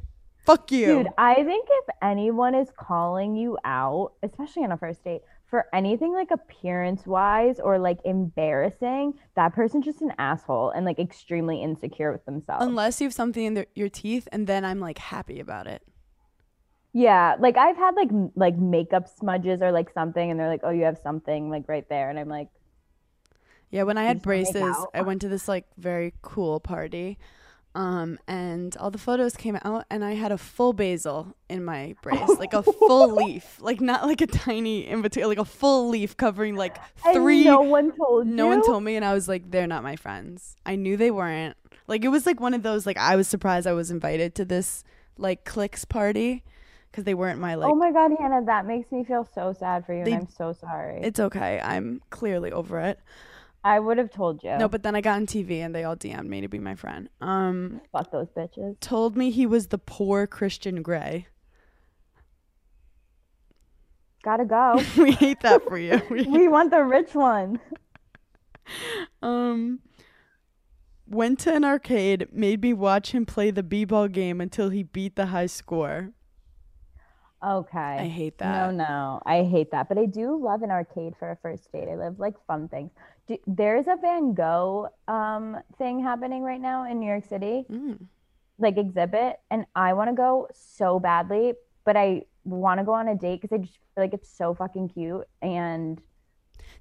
Fuck 0.48 0.72
you. 0.72 0.86
Dude, 0.86 1.08
I 1.18 1.34
think 1.34 1.68
if 1.70 1.94
anyone 2.02 2.54
is 2.54 2.68
calling 2.74 3.36
you 3.36 3.58
out, 3.66 4.12
especially 4.22 4.64
on 4.64 4.72
a 4.72 4.78
first 4.78 5.04
date, 5.04 5.20
for 5.50 5.66
anything 5.74 6.14
like 6.14 6.30
appearance 6.30 7.06
wise 7.06 7.60
or 7.60 7.78
like 7.78 7.98
embarrassing, 8.06 9.12
that 9.36 9.54
person's 9.54 9.84
just 9.84 10.00
an 10.00 10.12
asshole 10.18 10.70
and 10.70 10.86
like 10.86 10.98
extremely 10.98 11.62
insecure 11.62 12.12
with 12.12 12.24
themselves. 12.24 12.64
Unless 12.66 12.98
you 13.00 13.04
have 13.06 13.12
something 13.14 13.44
in 13.44 13.52
their, 13.54 13.66
your 13.74 13.90
teeth, 13.90 14.26
and 14.32 14.46
then 14.46 14.64
I'm 14.64 14.80
like 14.80 14.96
happy 14.96 15.38
about 15.38 15.66
it. 15.66 15.82
yeah, 16.92 17.36
like 17.38 17.56
I've 17.56 17.76
had 17.76 17.94
like 17.94 18.08
m- 18.08 18.32
like 18.34 18.56
makeup 18.56 19.08
smudges 19.08 19.62
or 19.62 19.70
like 19.72 19.90
something, 19.92 20.30
and 20.30 20.40
they're 20.40 20.48
like, 20.48 20.62
"Oh, 20.64 20.70
you 20.70 20.84
have 20.84 20.98
something 20.98 21.50
like 21.50 21.68
right 21.68 21.88
there," 21.88 22.08
and 22.10 22.18
I'm 22.18 22.28
like, 22.28 22.48
Yeah, 23.70 23.82
when 23.82 23.98
I 23.98 24.04
had 24.04 24.18
just 24.18 24.26
wanna 24.26 24.40
make 24.42 24.54
braces. 24.54 24.86
I 24.94 25.02
went 25.02 25.20
to 25.22 25.28
this 25.28 25.48
like 25.48 25.66
very 25.76 26.14
cool 26.22 26.60
party. 26.60 27.18
Um, 27.78 28.18
and 28.26 28.76
all 28.78 28.90
the 28.90 28.98
photos 28.98 29.36
came 29.36 29.56
out 29.62 29.84
and 29.88 30.04
I 30.04 30.14
had 30.14 30.32
a 30.32 30.36
full 30.38 30.72
basil 30.72 31.36
in 31.48 31.64
my 31.64 31.94
brace, 32.02 32.28
like 32.36 32.52
a 32.52 32.62
full 32.88 33.14
leaf, 33.14 33.56
like 33.60 33.80
not 33.80 34.04
like 34.04 34.20
a 34.20 34.26
tiny 34.26 34.84
in 34.88 35.00
between, 35.00 35.26
like 35.28 35.38
a 35.38 35.44
full 35.44 35.88
leaf 35.88 36.16
covering 36.16 36.56
like 36.56 36.76
and 37.06 37.14
three. 37.14 37.44
no 37.44 37.60
one 37.60 37.92
told 37.96 38.26
no 38.26 38.44
you. 38.44 38.50
one 38.50 38.66
told 38.66 38.82
me, 38.82 38.96
and 38.96 39.04
I 39.04 39.14
was 39.14 39.28
like, 39.28 39.48
they're 39.52 39.68
not 39.68 39.84
my 39.84 39.94
friends. 39.94 40.56
I 40.66 40.74
knew 40.74 40.96
they 40.96 41.12
weren't. 41.12 41.56
Like 41.86 42.04
it 42.04 42.08
was 42.08 42.26
like 42.26 42.40
one 42.40 42.52
of 42.52 42.64
those 42.64 42.84
like 42.84 42.98
I 42.98 43.14
was 43.14 43.28
surprised 43.28 43.68
I 43.68 43.74
was 43.74 43.92
invited 43.92 44.34
to 44.36 44.44
this 44.44 44.82
like 45.16 45.44
clicks 45.44 45.84
party 45.84 46.42
because 46.90 47.04
they 47.04 47.14
weren't 47.14 47.38
my 47.38 47.54
like. 47.54 47.70
oh 47.70 47.76
my 47.76 47.92
god, 47.92 48.10
Hannah, 48.18 48.44
that 48.46 48.66
makes 48.66 48.90
me 48.90 49.04
feel 49.04 49.28
so 49.36 49.52
sad 49.56 49.86
for 49.86 49.94
you, 49.94 50.04
They- 50.04 50.12
and 50.14 50.22
I'm 50.22 50.28
so 50.28 50.52
sorry. 50.52 50.98
it's 51.02 51.20
okay. 51.20 51.60
I'm 51.62 52.02
clearly 52.10 52.50
over 52.50 52.80
it. 52.80 52.98
I 53.64 53.80
would 53.80 53.98
have 53.98 54.10
told 54.10 54.42
you. 54.44 54.56
No, 54.56 54.68
but 54.68 54.82
then 54.82 54.94
I 54.94 55.00
got 55.00 55.16
on 55.16 55.26
TV 55.26 55.58
and 55.58 55.74
they 55.74 55.84
all 55.84 55.96
DM'd 55.96 56.28
me 56.28 56.40
to 56.40 56.48
be 56.48 56.58
my 56.58 56.74
friend. 56.74 57.08
Um, 57.20 57.80
fuck 57.92 58.10
those 58.12 58.28
bitches. 58.28 58.78
told 58.80 59.16
me 59.16 59.30
he 59.30 59.46
was 59.46 59.66
the 59.68 59.78
poor 59.78 60.26
Christian 60.26 60.80
Grey. 60.82 61.26
Gotta 64.22 64.44
go. 64.44 64.80
we 65.02 65.12
hate 65.12 65.40
that 65.40 65.62
for 65.64 65.78
you. 65.78 66.00
We- 66.10 66.24
we 66.24 66.48
want 66.48 66.70
the 66.70 66.82
rich 66.84 67.14
one. 67.14 67.60
um, 69.22 69.80
went 71.06 71.38
to 71.40 71.54
an 71.54 71.64
arcade, 71.64 72.28
made 72.32 72.62
me 72.62 72.72
watch 72.72 73.12
him 73.12 73.24
play 73.26 73.50
the 73.50 73.62
b-ball 73.62 74.08
game 74.08 74.40
until 74.40 74.70
he 74.70 74.82
beat 74.82 75.16
the 75.16 75.26
high 75.26 75.46
score. 75.46 76.10
Okay. 77.44 77.78
I 77.78 78.08
hate 78.08 78.38
that. 78.38 78.72
No, 78.74 78.84
no, 78.84 79.22
I 79.24 79.44
hate 79.44 79.70
that. 79.70 79.88
But 79.88 79.96
I 79.98 80.06
do 80.06 80.42
love 80.42 80.62
an 80.62 80.70
arcade 80.72 81.14
for 81.18 81.30
a 81.30 81.36
first 81.36 81.70
date. 81.72 81.88
I 81.88 81.94
love 81.94 82.18
like 82.18 82.34
fun 82.48 82.68
things. 82.68 82.90
Do, 83.28 83.36
there's 83.46 83.86
a 83.86 83.96
Van 84.00 84.32
Gogh 84.34 84.88
um 85.06 85.56
thing 85.76 86.02
happening 86.02 86.42
right 86.42 86.60
now 86.60 86.90
in 86.90 86.98
New 86.98 87.06
York 87.08 87.24
City, 87.28 87.64
Mm. 87.70 88.06
like 88.58 88.76
exhibit, 88.78 89.38
and 89.50 89.66
I 89.76 89.92
want 89.92 90.10
to 90.10 90.16
go 90.16 90.48
so 90.54 90.98
badly, 90.98 91.52
but 91.84 91.96
I 91.96 92.22
want 92.44 92.80
to 92.80 92.84
go 92.84 92.92
on 92.92 93.08
a 93.08 93.14
date 93.14 93.40
because 93.42 93.54
I 93.54 93.58
just 93.58 93.74
feel 93.94 94.04
like 94.04 94.14
it's 94.14 94.28
so 94.30 94.54
fucking 94.54 94.88
cute. 94.88 95.26
And 95.42 96.00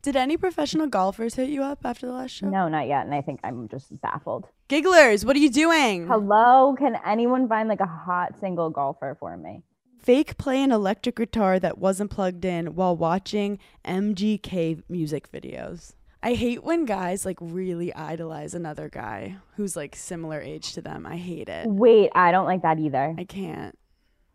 Did 0.01 0.15
any 0.15 0.37
professional 0.37 0.87
golfers 0.87 1.35
hit 1.35 1.49
you 1.49 1.63
up 1.63 1.79
after 1.85 2.05
the 2.07 2.13
last 2.13 2.31
show? 2.31 2.47
no, 2.49 2.67
not 2.69 2.87
yet. 2.87 3.05
And 3.05 3.13
I 3.13 3.21
think 3.21 3.39
I'm 3.43 3.67
just 3.67 3.99
baffled. 4.01 4.47
Gigglers, 4.69 5.25
what 5.25 5.35
are 5.35 5.39
you 5.39 5.49
doing? 5.49 6.07
Hello, 6.07 6.75
can 6.77 6.97
anyone 7.05 7.47
find 7.49 7.67
like 7.67 7.79
a 7.81 7.85
hot 7.85 8.39
single 8.39 8.69
golfer 8.69 9.17
for 9.19 9.35
me? 9.37 9.63
Fake 9.97 10.37
play 10.37 10.61
an 10.63 10.71
electric 10.71 11.15
guitar 11.17 11.59
that 11.59 11.77
wasn't 11.77 12.11
plugged 12.11 12.45
in 12.45 12.75
while 12.75 12.95
watching 12.95 13.59
MGK 13.83 14.83
music 14.87 15.29
videos. 15.31 15.93
I 16.23 16.33
hate 16.33 16.63
when 16.63 16.85
guys 16.85 17.25
like 17.25 17.37
really 17.39 17.93
idolize 17.93 18.53
another 18.53 18.89
guy 18.89 19.37
who's 19.55 19.75
like 19.75 19.95
similar 19.95 20.41
age 20.41 20.73
to 20.73 20.81
them. 20.81 21.05
I 21.05 21.17
hate 21.17 21.49
it. 21.49 21.67
Wait, 21.67 22.09
I 22.15 22.31
don't 22.31 22.45
like 22.45 22.63
that 22.63 22.79
either. 22.79 23.15
I 23.17 23.23
can't. 23.23 23.77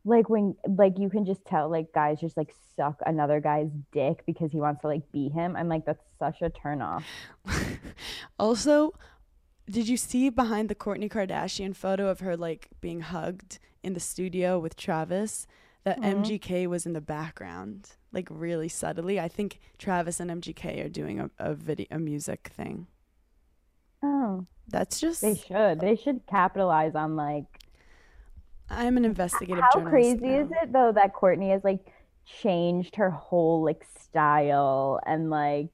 like 0.04 0.28
when 0.28 0.56
like 0.66 0.98
you 0.98 1.08
can 1.08 1.24
just 1.24 1.44
tell 1.44 1.68
like 1.68 1.92
guys 1.92 2.20
just 2.20 2.36
like 2.36 2.52
suck 2.76 3.00
another 3.06 3.40
guy's 3.40 3.70
dick 3.92 4.24
because 4.26 4.50
he 4.50 4.58
wants 4.58 4.80
to 4.82 4.88
like 4.88 5.10
be 5.12 5.28
him. 5.28 5.56
I'm 5.56 5.68
like 5.68 5.84
that's 5.84 6.02
such 6.18 6.42
a 6.42 6.50
turn 6.50 6.82
off. 6.82 7.04
Also, 8.38 8.92
did 9.70 9.88
you 9.88 9.96
see 9.96 10.28
behind 10.28 10.68
the 10.68 10.74
Kourtney 10.74 11.08
Kardashian 11.10 11.76
photo 11.76 12.08
of 12.08 12.20
her 12.20 12.36
like 12.36 12.68
being 12.80 13.00
hugged 13.00 13.58
in 13.82 13.94
the 13.94 14.00
studio 14.00 14.58
with 14.58 14.76
Travis 14.76 15.46
that 15.84 16.00
mm-hmm. 16.00 16.22
MGK 16.22 16.66
was 16.66 16.86
in 16.86 16.92
the 16.92 17.00
background, 17.00 17.90
like 18.12 18.28
really 18.30 18.68
subtly? 18.68 19.18
I 19.18 19.28
think 19.28 19.60
Travis 19.78 20.20
and 20.20 20.30
MGK 20.30 20.84
are 20.84 20.88
doing 20.88 21.20
a, 21.20 21.30
a 21.38 21.54
video 21.54 21.86
a 21.90 21.98
music 21.98 22.50
thing. 22.54 22.86
Oh, 24.02 24.46
That's 24.68 25.00
just 25.00 25.20
they 25.20 25.34
should. 25.36 25.80
They 25.80 25.96
should 25.96 26.26
capitalize 26.26 26.94
on 26.94 27.16
like 27.16 27.44
I'm 28.70 28.96
an 28.96 29.04
investigative 29.04 29.62
how 29.62 29.80
journalist. 29.80 30.20
crazy 30.20 30.26
now. 30.26 30.40
is 30.42 30.48
it 30.62 30.72
though 30.72 30.92
that 30.92 31.14
Kourtney 31.14 31.50
has 31.52 31.62
like 31.64 31.86
changed 32.24 32.96
her 32.96 33.10
whole 33.10 33.64
like 33.64 33.84
style 33.98 35.00
and 35.06 35.30
like 35.30 35.68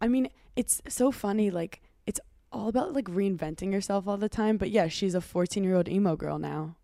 I 0.00 0.08
mean, 0.08 0.30
it's 0.56 0.80
so 0.88 1.12
funny. 1.12 1.50
Like, 1.50 1.82
it's 2.06 2.20
all 2.52 2.68
about 2.68 2.92
like 2.94 3.04
reinventing 3.06 3.72
yourself 3.72 4.08
all 4.08 4.16
the 4.16 4.28
time. 4.28 4.56
But 4.56 4.70
yeah, 4.70 4.88
she's 4.88 5.14
a 5.14 5.20
14 5.20 5.62
year 5.62 5.76
old 5.76 5.88
emo 5.88 6.16
girl 6.16 6.38
now, 6.38 6.76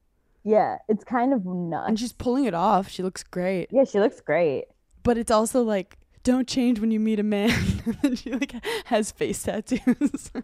yeah, 0.47 0.79
it's 0.89 1.03
kind 1.05 1.33
of 1.35 1.45
nuts. 1.45 1.89
and 1.89 1.99
she's 1.99 2.13
pulling 2.13 2.45
it 2.45 2.55
off. 2.55 2.89
She 2.89 3.03
looks 3.03 3.23
great. 3.25 3.69
yeah, 3.73 3.85
she 3.85 3.99
looks 4.01 4.21
great. 4.21 4.67
But 5.03 5.19
it's 5.19 5.31
also 5.31 5.63
like, 5.63 5.99
don't 6.23 6.47
change 6.49 6.79
when 6.81 6.91
you 6.93 7.01
meet 7.01 7.19
a 7.19 7.23
man. 7.25 7.51
and 8.03 8.17
she 8.19 8.31
like 8.33 8.55
has 8.87 9.11
face 9.11 9.43
tattoos. 9.43 10.31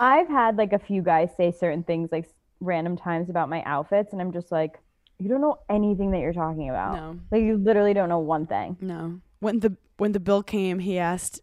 I've 0.00 0.28
had 0.28 0.56
like 0.56 0.72
a 0.72 0.78
few 0.78 1.02
guys 1.02 1.30
say 1.36 1.52
certain 1.52 1.84
things 1.84 2.10
like 2.10 2.28
random 2.60 2.96
times 2.96 3.30
about 3.30 3.48
my 3.48 3.62
outfits 3.64 4.12
and 4.12 4.20
I'm 4.20 4.32
just 4.32 4.50
like 4.50 4.78
you 5.18 5.28
don't 5.28 5.40
know 5.40 5.58
anything 5.70 6.10
that 6.10 6.18
you're 6.18 6.32
talking 6.32 6.70
about. 6.70 6.94
no, 6.96 7.20
Like 7.30 7.42
you 7.42 7.56
literally 7.56 7.94
don't 7.94 8.08
know 8.08 8.18
one 8.18 8.46
thing. 8.46 8.76
no. 8.80 9.20
When 9.38 9.60
the 9.60 9.76
when 9.98 10.12
the 10.12 10.20
bill 10.20 10.42
came, 10.42 10.80
he 10.80 10.98
asked 10.98 11.40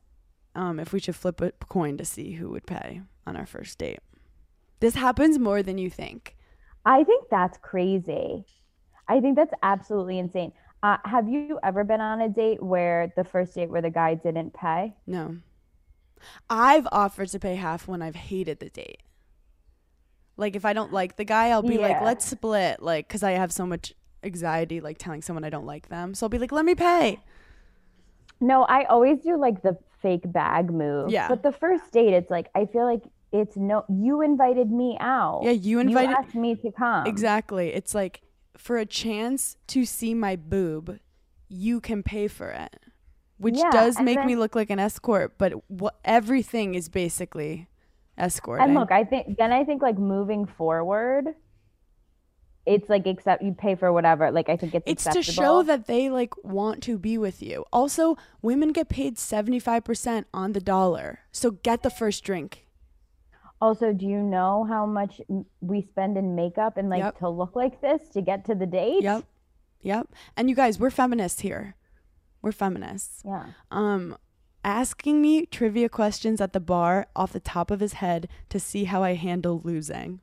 um, 0.56 0.80
if 0.80 0.92
we 0.92 1.00
should 1.00 1.16
flip 1.16 1.40
a 1.40 1.52
coin 1.70 1.98
to 1.98 2.04
see 2.06 2.34
who 2.34 2.50
would 2.50 2.66
pay 2.66 3.02
on 3.26 3.38
our 3.38 3.46
first 3.46 3.78
date. 3.78 4.00
This 4.82 4.96
happens 4.96 5.40
more 5.40 5.64
than 5.64 5.78
you 5.78 5.90
think. 5.90 6.36
I 6.86 7.04
think 7.04 7.26
that's 7.30 7.58
crazy. 7.58 8.46
I 9.08 9.20
think 9.20 9.36
that's 9.36 9.54
absolutely 9.62 10.20
insane. 10.20 10.54
Uh, 10.84 10.98
have 11.06 11.30
you 11.30 11.60
ever 11.64 11.84
been 11.84 12.02
on 12.02 12.22
a 12.22 12.30
date 12.30 12.62
where 12.62 13.14
the 13.16 13.24
first 13.24 13.54
date 13.54 13.70
where 13.70 13.82
the 13.82 13.90
guy 13.90 14.16
didn't 14.16 14.54
pay? 14.54 14.96
No. 15.06 15.38
I've 16.50 16.88
offered 16.92 17.30
to 17.30 17.40
pay 17.40 17.56
half 17.56 17.88
when 17.88 18.02
I've 18.02 18.16
hated 18.16 18.60
the 18.60 18.70
date. 18.70 19.02
Like 20.38 20.56
if 20.56 20.66
I 20.66 20.74
don't 20.74 20.92
like 20.92 21.18
the 21.18 21.26
guy, 21.26 21.50
I'll 21.50 21.62
be 21.62 21.78
like, 21.78 22.02
"Let's 22.02 22.26
split." 22.26 22.82
Like 22.82 23.08
cuz 23.08 23.22
I 23.22 23.32
have 23.32 23.52
so 23.52 23.66
much 23.66 23.94
anxiety 24.24 24.82
like 24.82 24.98
telling 24.98 25.22
someone 25.22 25.44
I 25.44 25.50
don't 25.50 25.66
like 25.66 25.90
them. 25.90 26.16
So 26.16 26.26
I'll 26.26 26.30
be 26.30 26.40
like, 26.40 26.52
"Let 26.52 26.66
me 26.66 26.74
pay." 26.74 27.20
No, 28.40 28.64
I 28.64 28.86
always 28.86 29.20
do 29.20 29.38
like 29.38 29.62
the 29.62 29.78
fake 30.02 30.32
bag 30.32 30.72
move. 30.72 31.12
Yeah. 31.12 31.28
But 31.28 31.44
the 31.44 31.52
first 31.52 31.92
date, 31.92 32.14
it's 32.14 32.32
like 32.32 32.50
I 32.56 32.66
feel 32.66 32.86
like 32.86 33.04
it's 33.32 33.56
no. 33.56 33.86
You 33.90 34.22
invited 34.22 34.72
me 34.72 34.98
out. 35.00 35.42
Yeah, 35.44 35.52
you 35.52 35.80
invited 35.80 36.10
You 36.10 36.16
asked 36.16 36.36
me 36.36 36.56
to 36.56 36.72
come. 36.72 37.08
Exactly. 37.08 37.74
It's 37.74 37.96
like 37.96 38.22
for 38.58 38.78
a 38.78 38.86
chance 38.86 39.58
to 39.68 39.86
see 39.86 40.14
my 40.14 40.36
boob, 40.36 41.00
you 41.48 41.80
can 41.80 42.04
pay 42.04 42.28
for 42.28 42.50
it. 42.50 42.76
Which 43.38 43.58
Yeah, 43.58 43.72
does 43.72 44.00
make 44.00 44.24
me 44.24 44.36
look 44.36 44.56
like 44.56 44.70
an 44.70 44.78
escort, 44.78 45.38
but 45.40 45.54
what 45.68 45.96
everything 46.06 46.76
is 46.76 46.90
basically 46.90 47.68
escorting. 48.18 48.66
And 48.66 48.76
look, 48.76 48.92
I 48.92 49.04
think 49.04 49.38
then 49.38 49.52
I 49.52 49.64
think 49.64 49.82
like 49.82 49.98
moving 49.98 50.46
forward, 50.46 51.34
it's 52.66 52.88
like 52.88 53.08
except 53.08 53.42
you 53.42 53.54
pay 53.54 53.74
for 53.76 53.92
whatever. 53.92 54.30
Like 54.30 54.50
I 54.50 54.58
think 54.58 54.76
it's 54.76 54.86
it's 54.86 55.04
to 55.16 55.24
show 55.24 55.64
that 55.64 55.88
they 55.88 56.10
like 56.10 56.36
want 56.44 56.84
to 56.84 57.00
be 57.00 57.18
with 57.18 57.42
you. 57.42 57.66
Also, 57.74 58.16
women 58.42 58.72
get 58.72 58.90
paid 58.90 59.16
75% 59.16 60.26
on 60.34 60.52
the 60.52 60.62
dollar. 60.62 61.22
So 61.32 61.52
get 61.52 61.82
the 61.82 61.90
first 61.90 62.24
drink. 62.24 62.68
Also, 63.62 63.94
do 63.94 64.06
you 64.06 64.22
know 64.22 64.66
how 64.68 64.86
much 64.86 65.22
we 65.62 65.84
spend 65.84 66.18
in 66.18 66.36
makeup 66.36 66.78
and 66.78 66.90
like 66.90 67.04
Yep. 67.04 67.20
to 67.20 67.30
look 67.30 67.56
like 67.56 67.80
this 67.82 68.10
to 68.10 68.22
get 68.22 68.44
to 68.46 68.56
the 68.56 68.66
date? 68.66 69.04
Yep. 69.04 69.24
Yep. 69.82 70.08
And 70.36 70.50
you 70.50 70.56
guys, 70.56 70.80
we're 70.80 70.90
feminists 70.90 71.42
here. 71.42 71.76
We're 72.42 72.52
feminists. 72.52 73.22
Yeah. 73.26 73.46
Um 73.70 74.18
asking 74.64 75.22
me 75.22 75.46
trivia 75.46 75.90
questions 75.90 76.40
at 76.42 76.54
the 76.54 76.60
bar 76.60 77.08
off 77.16 77.34
the 77.34 77.40
top 77.40 77.72
of 77.72 77.80
his 77.80 77.94
head 77.94 78.28
to 78.50 78.60
see 78.60 78.84
how 78.86 79.04
I 79.04 79.14
handle 79.14 79.62
losing. 79.64 80.22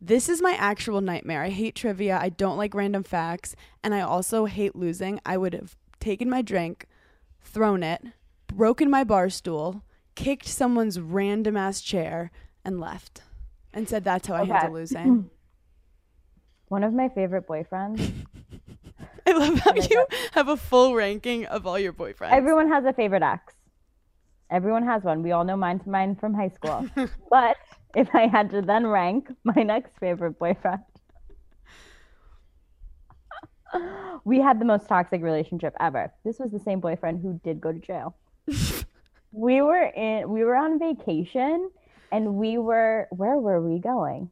This 0.00 0.28
is 0.28 0.40
my 0.40 0.52
actual 0.52 1.00
nightmare. 1.00 1.42
I 1.42 1.50
hate 1.50 1.74
trivia. 1.74 2.18
I 2.18 2.30
don't 2.30 2.56
like 2.56 2.74
random 2.74 3.02
facts, 3.02 3.54
and 3.84 3.94
I 3.94 4.00
also 4.00 4.46
hate 4.46 4.74
losing. 4.74 5.20
I 5.26 5.36
would 5.36 5.52
have 5.52 5.76
taken 6.00 6.30
my 6.30 6.42
drink, 6.42 6.86
thrown 7.42 7.82
it, 7.82 8.02
broken 8.48 8.88
my 8.90 9.04
bar 9.04 9.28
stool, 9.30 9.82
kicked 10.20 10.46
someone's 10.46 11.00
random 11.00 11.56
ass 11.56 11.80
chair, 11.80 12.30
and 12.64 12.78
left. 12.78 13.22
And 13.72 13.88
said 13.88 14.04
that's 14.04 14.26
how 14.26 14.34
I 14.34 14.42
Okay. 14.42 14.52
handle 14.52 14.72
losing. 14.74 15.30
One 16.68 16.84
of 16.84 16.92
my 16.92 17.08
favorite 17.08 17.48
boyfriends. 17.48 18.26
I 19.26 19.32
love 19.32 19.58
how 19.60 19.72
like 19.72 19.90
you 19.90 20.06
have 20.32 20.48
a 20.48 20.56
full 20.56 20.94
ranking 20.94 21.46
of 21.46 21.66
all 21.66 21.78
your 21.78 21.92
boyfriends. 21.92 22.32
Everyone 22.32 22.68
has 22.68 22.84
a 22.84 22.92
favorite 22.92 23.22
ex. 23.22 23.54
Everyone 24.50 24.84
has 24.84 25.02
one. 25.04 25.22
We 25.22 25.32
all 25.32 25.44
know 25.44 25.56
mine 25.56 25.80
mine 25.86 26.16
from 26.16 26.34
high 26.34 26.48
school. 26.48 26.86
but 27.30 27.56
if 27.94 28.08
I 28.14 28.26
had 28.26 28.50
to 28.50 28.60
then 28.60 28.86
rank 28.86 29.28
my 29.44 29.62
next 29.62 29.92
favorite 29.98 30.38
boyfriend, 30.38 30.82
we 34.24 34.40
had 34.40 34.60
the 34.60 34.64
most 34.64 34.86
toxic 34.88 35.22
relationship 35.22 35.74
ever. 35.80 36.12
This 36.24 36.38
was 36.38 36.50
the 36.50 36.60
same 36.60 36.80
boyfriend 36.80 37.22
who 37.22 37.40
did 37.42 37.60
go 37.60 37.72
to 37.72 37.78
jail. 37.78 38.16
We 39.32 39.62
were 39.62 39.84
in 39.84 40.28
we 40.28 40.44
were 40.44 40.56
on 40.56 40.78
vacation 40.78 41.70
and 42.12 42.34
we 42.34 42.58
were 42.58 43.08
where 43.10 43.38
were 43.38 43.60
we 43.60 43.78
going? 43.78 44.30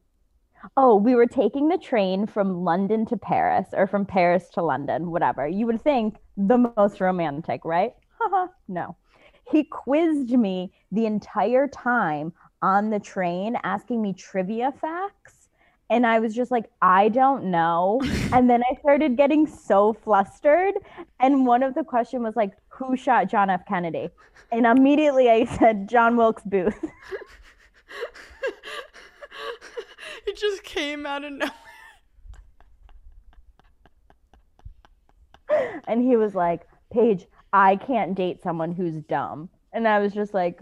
Oh, 0.75 0.95
we 0.95 1.15
were 1.15 1.25
taking 1.25 1.69
the 1.69 1.77
train 1.77 2.27
from 2.27 2.63
London 2.65 3.05
to 3.07 3.17
Paris 3.17 3.67
or 3.73 3.87
from 3.87 4.05
Paris 4.05 4.49
to 4.49 4.61
London, 4.61 5.09
whatever. 5.09 5.47
You 5.47 5.65
would 5.67 5.81
think 5.81 6.17
the 6.35 6.73
most 6.75 6.99
romantic, 6.99 7.63
right? 7.63 7.93
No. 8.67 8.97
He 9.49 9.63
quizzed 9.63 10.31
me 10.31 10.71
the 10.91 11.05
entire 11.05 11.67
time 11.67 12.33
on 12.61 12.89
the 12.89 12.99
train, 12.99 13.57
asking 13.63 14.01
me 14.01 14.13
trivia 14.13 14.73
facts. 14.79 15.49
And 15.89 16.05
I 16.05 16.19
was 16.19 16.35
just 16.35 16.51
like, 16.51 16.65
I 16.81 17.09
don't 17.09 17.45
know. 17.45 18.01
and 18.33 18.49
then 18.49 18.61
I 18.69 18.79
started 18.79 19.17
getting 19.17 19.47
so 19.47 19.93
flustered. 19.93 20.75
And 21.19 21.47
one 21.47 21.63
of 21.63 21.73
the 21.73 21.83
question 21.83 22.21
was 22.21 22.35
like, 22.35 22.51
who 22.79 22.97
shot 22.97 23.29
John 23.29 23.49
F. 23.49 23.65
Kennedy? 23.67 24.09
And 24.51 24.65
immediately 24.65 25.29
I 25.29 25.45
said, 25.45 25.87
John 25.87 26.17
Wilkes 26.17 26.41
Booth. 26.43 26.73
it 30.25 30.37
just 30.37 30.63
came 30.63 31.05
out 31.05 31.23
of 31.23 31.33
nowhere. 31.33 31.51
And 35.87 36.01
he 36.01 36.15
was 36.15 36.35
like, 36.35 36.61
Paige, 36.91 37.25
I 37.53 37.75
can't 37.75 38.15
date 38.15 38.41
someone 38.41 38.71
who's 38.71 38.95
dumb. 38.97 39.49
And 39.73 39.87
I 39.87 39.99
was 39.99 40.13
just 40.13 40.33
like, 40.33 40.61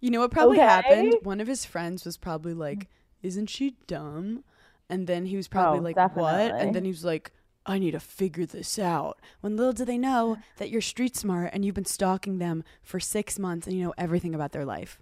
You 0.00 0.10
know 0.10 0.20
what 0.20 0.30
probably 0.30 0.58
Okay. 0.58 0.66
happened? 0.66 1.14
One 1.22 1.40
of 1.40 1.46
his 1.46 1.64
friends 1.64 2.04
was 2.04 2.16
probably 2.16 2.54
like, 2.54 2.88
"Isn't 3.22 3.48
she 3.50 3.76
dumb?" 3.86 4.44
And 4.88 5.06
then 5.06 5.26
he 5.26 5.36
was 5.36 5.48
probably 5.48 5.78
Oh, 5.78 5.82
like, 5.82 5.96
"What?" 5.96 6.54
And 6.60 6.74
then 6.74 6.84
he 6.84 6.90
was 6.90 7.04
like, 7.04 7.32
"I 7.66 7.78
need 7.78 7.92
to 7.92 8.00
figure 8.00 8.46
this 8.46 8.78
out." 8.78 9.18
When 9.40 9.56
little 9.56 9.72
do 9.72 9.84
they 9.84 9.98
know 9.98 10.38
that 10.58 10.70
you're 10.70 10.80
street 10.80 11.16
smart 11.16 11.50
and 11.52 11.64
you've 11.64 11.74
been 11.74 11.84
stalking 11.84 12.38
them 12.38 12.64
for 12.82 12.98
six 13.00 13.38
months 13.38 13.66
and 13.66 13.76
you 13.76 13.84
know 13.84 13.94
everything 13.98 14.34
about 14.34 14.52
their 14.52 14.64
life. 14.64 15.00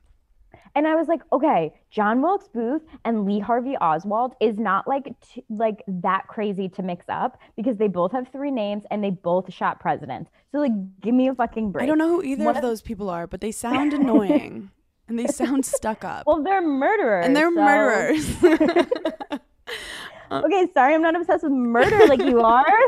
and 0.76 0.88
I 0.88 0.94
was 0.96 1.06
like, 1.06 1.20
okay, 1.32 1.72
John 1.90 2.20
Wilkes 2.20 2.48
Booth 2.48 2.82
and 3.04 3.24
Lee 3.24 3.38
Harvey 3.38 3.76
Oswald 3.76 4.34
is 4.40 4.58
not 4.58 4.88
like 4.88 5.14
t- 5.20 5.44
like 5.48 5.82
that 5.86 6.26
crazy 6.26 6.68
to 6.70 6.82
mix 6.82 7.04
up 7.08 7.38
because 7.56 7.76
they 7.76 7.86
both 7.86 8.10
have 8.12 8.26
three 8.32 8.50
names 8.50 8.82
and 8.90 9.02
they 9.04 9.10
both 9.10 9.52
shot 9.52 9.78
presidents. 9.78 10.30
So 10.50 10.58
like, 10.58 10.72
give 11.00 11.14
me 11.14 11.28
a 11.28 11.34
fucking 11.34 11.70
break. 11.70 11.84
I 11.84 11.86
don't 11.86 11.98
know 11.98 12.08
who 12.08 12.22
either 12.24 12.48
of 12.50 12.56
of- 12.56 12.62
those 12.62 12.82
people 12.82 13.08
are, 13.08 13.26
but 13.28 13.40
they 13.40 13.52
sound 13.52 13.92
annoying 13.94 14.70
and 15.08 15.16
they 15.18 15.26
sound 15.26 15.64
stuck 15.64 16.02
up. 16.04 16.26
Well, 16.26 16.42
they're 16.42 16.62
murderers. 16.62 17.24
and 17.26 17.36
they're 17.36 17.54
so- 17.54 17.62
murderers. 17.62 18.36
Um, 20.30 20.44
okay, 20.44 20.68
sorry, 20.72 20.94
I'm 20.94 21.02
not 21.02 21.16
obsessed 21.16 21.42
with 21.42 21.52
murder 21.52 22.06
like 22.06 22.20
you 22.20 22.40
are. 22.40 22.66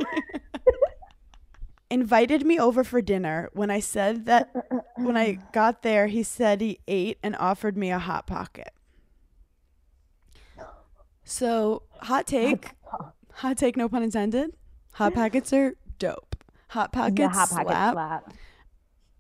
invited 1.91 2.45
me 2.45 2.59
over 2.59 2.85
for 2.85 3.01
dinner. 3.01 3.51
When 3.53 3.71
I 3.71 3.81
said 3.81 4.27
that, 4.27 4.51
when 4.97 5.17
I 5.17 5.39
got 5.53 5.83
there, 5.83 6.07
he 6.07 6.23
said 6.23 6.61
he 6.61 6.81
ate 6.89 7.19
and 7.23 7.37
offered 7.37 7.77
me 7.77 7.91
a 7.91 7.99
hot 7.99 8.27
pocket. 8.27 8.73
So, 11.25 11.83
hot 12.03 12.27
take, 12.27 12.71
hot 13.33 13.59
take, 13.59 13.77
no 13.77 13.89
pun 13.89 14.03
intended. 14.03 14.53
Hot 14.93 15.15
pockets 15.21 15.53
are 15.53 15.75
dope. 15.99 16.37
Hot 16.69 16.93
pockets 16.93 17.17
the 17.17 17.29
hot 17.29 17.49
pocket 17.51 17.69
slap. 17.69 17.93
slap. 17.95 18.35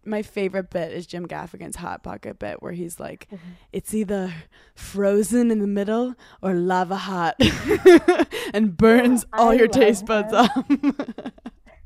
My 0.07 0.23
favorite 0.23 0.71
bit 0.71 0.93
is 0.93 1.07
Jim 1.07 1.27
Gaffigan's 1.27 1.77
hot 1.77 2.03
pocket 2.03 2.39
bit, 2.39 2.63
where 2.63 2.73
he's 2.73 2.99
like, 3.01 3.27
Mm-hmm. 3.33 3.51
"It's 3.73 3.93
either 3.95 4.33
frozen 4.75 5.51
in 5.51 5.59
the 5.59 5.67
middle 5.67 6.15
or 6.43 6.55
lava 6.55 6.97
hot, 6.97 7.35
and 8.55 8.77
burns 8.77 9.27
all 9.33 9.51
I 9.51 9.55
your 9.55 9.69
taste 9.69 10.07
buds 10.07 10.33
him. 10.33 10.39
off." 10.39 10.67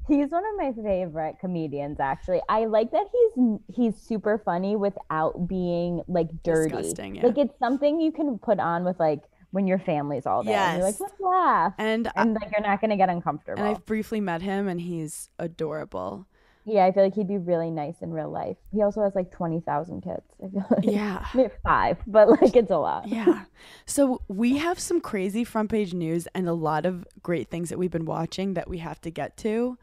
He's 0.08 0.32
one 0.32 0.42
of 0.44 0.56
my 0.56 0.72
favorite 0.82 1.36
comedians, 1.40 2.00
actually. 2.00 2.40
I 2.48 2.64
like 2.64 2.90
that 2.90 3.06
he's 3.12 3.58
he's 3.72 3.96
super 3.96 4.42
funny 4.44 4.74
without 4.74 5.46
being 5.46 6.02
like 6.08 6.26
dirty. 6.42 6.70
Disgusting, 6.74 7.14
yeah. 7.14 7.26
Like 7.26 7.38
it's 7.38 7.56
something 7.60 8.00
you 8.00 8.10
can 8.10 8.36
put 8.40 8.58
on 8.58 8.82
with 8.84 8.98
like 8.98 9.20
when 9.52 9.68
your 9.68 9.78
family's 9.78 10.26
all 10.26 10.42
there. 10.42 10.56
And 10.58 10.78
you're 10.78 10.86
like, 10.86 10.96
Yes. 10.98 11.00
let's 11.00 11.20
laugh. 11.20 11.74
and 11.78 12.08
I- 12.08 12.22
And 12.22 12.34
like 12.34 12.50
you're 12.50 12.60
not 12.60 12.80
gonna 12.80 12.96
get 12.96 13.08
uncomfortable. 13.08 13.62
and 13.62 13.70
I've 13.70 13.86
briefly 13.86 14.20
met 14.20 14.42
him, 14.42 14.66
and 14.66 14.80
he's 14.80 15.28
adorable. 15.38 16.26
Yeah, 16.70 16.84
I 16.86 16.92
feel 16.92 17.02
like 17.02 17.14
he'd 17.14 17.28
be 17.28 17.38
really 17.38 17.70
nice 17.70 18.00
in 18.02 18.10
real 18.12 18.30
life. 18.30 18.56
He 18.72 18.82
also 18.82 19.02
has 19.02 19.14
like 19.14 19.30
twenty 19.30 19.60
thousand 19.60 20.02
kids. 20.02 20.22
I 20.42 20.48
feel 20.48 20.66
like 20.70 20.84
Yeah. 20.84 21.26
maybe 21.34 21.50
five, 21.64 21.98
but 22.06 22.28
like 22.28 22.54
it's 22.56 22.70
a 22.70 22.78
lot. 22.78 23.08
Yeah. 23.08 23.44
So 23.86 24.22
we 24.28 24.58
have 24.58 24.78
some 24.78 25.00
crazy 25.00 25.44
front 25.44 25.70
page 25.70 25.92
news 25.94 26.28
and 26.34 26.48
a 26.48 26.52
lot 26.52 26.86
of 26.86 27.06
great 27.22 27.50
things 27.50 27.68
that 27.70 27.78
we've 27.78 27.90
been 27.90 28.04
watching 28.06 28.54
that 28.54 28.68
we 28.68 28.78
have 28.78 29.00
to 29.02 29.10
get 29.10 29.36
to. 29.38 29.76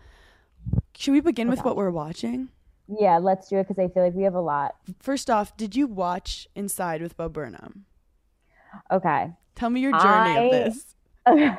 Should 0.96 1.12
we 1.12 1.20
begin 1.20 1.50
with 1.50 1.60
Okay. 1.60 1.68
what 1.70 1.76
we're 1.78 1.92
watching? 1.92 2.50
Yeah, 2.88 3.18
let's 3.18 3.50
do 3.50 3.58
it 3.58 3.68
because 3.68 3.78
I 3.84 3.90
feel 3.94 4.04
like 4.04 4.14
we 4.14 4.24
have 4.24 4.34
a 4.36 4.40
lot. 4.42 4.76
First 5.00 5.30
off, 5.30 5.56
did 5.58 5.76
you 5.76 5.88
watch 5.88 6.48
Inside 6.56 7.02
with 7.02 7.18
Bo 7.18 7.28
Burnham? 7.30 7.86
Okay. 8.92 9.32
Tell 9.56 9.70
me 9.70 9.82
your 9.82 9.92
journey 9.92 10.04
I- 10.06 10.40
of 10.44 10.52
this. 10.52 10.96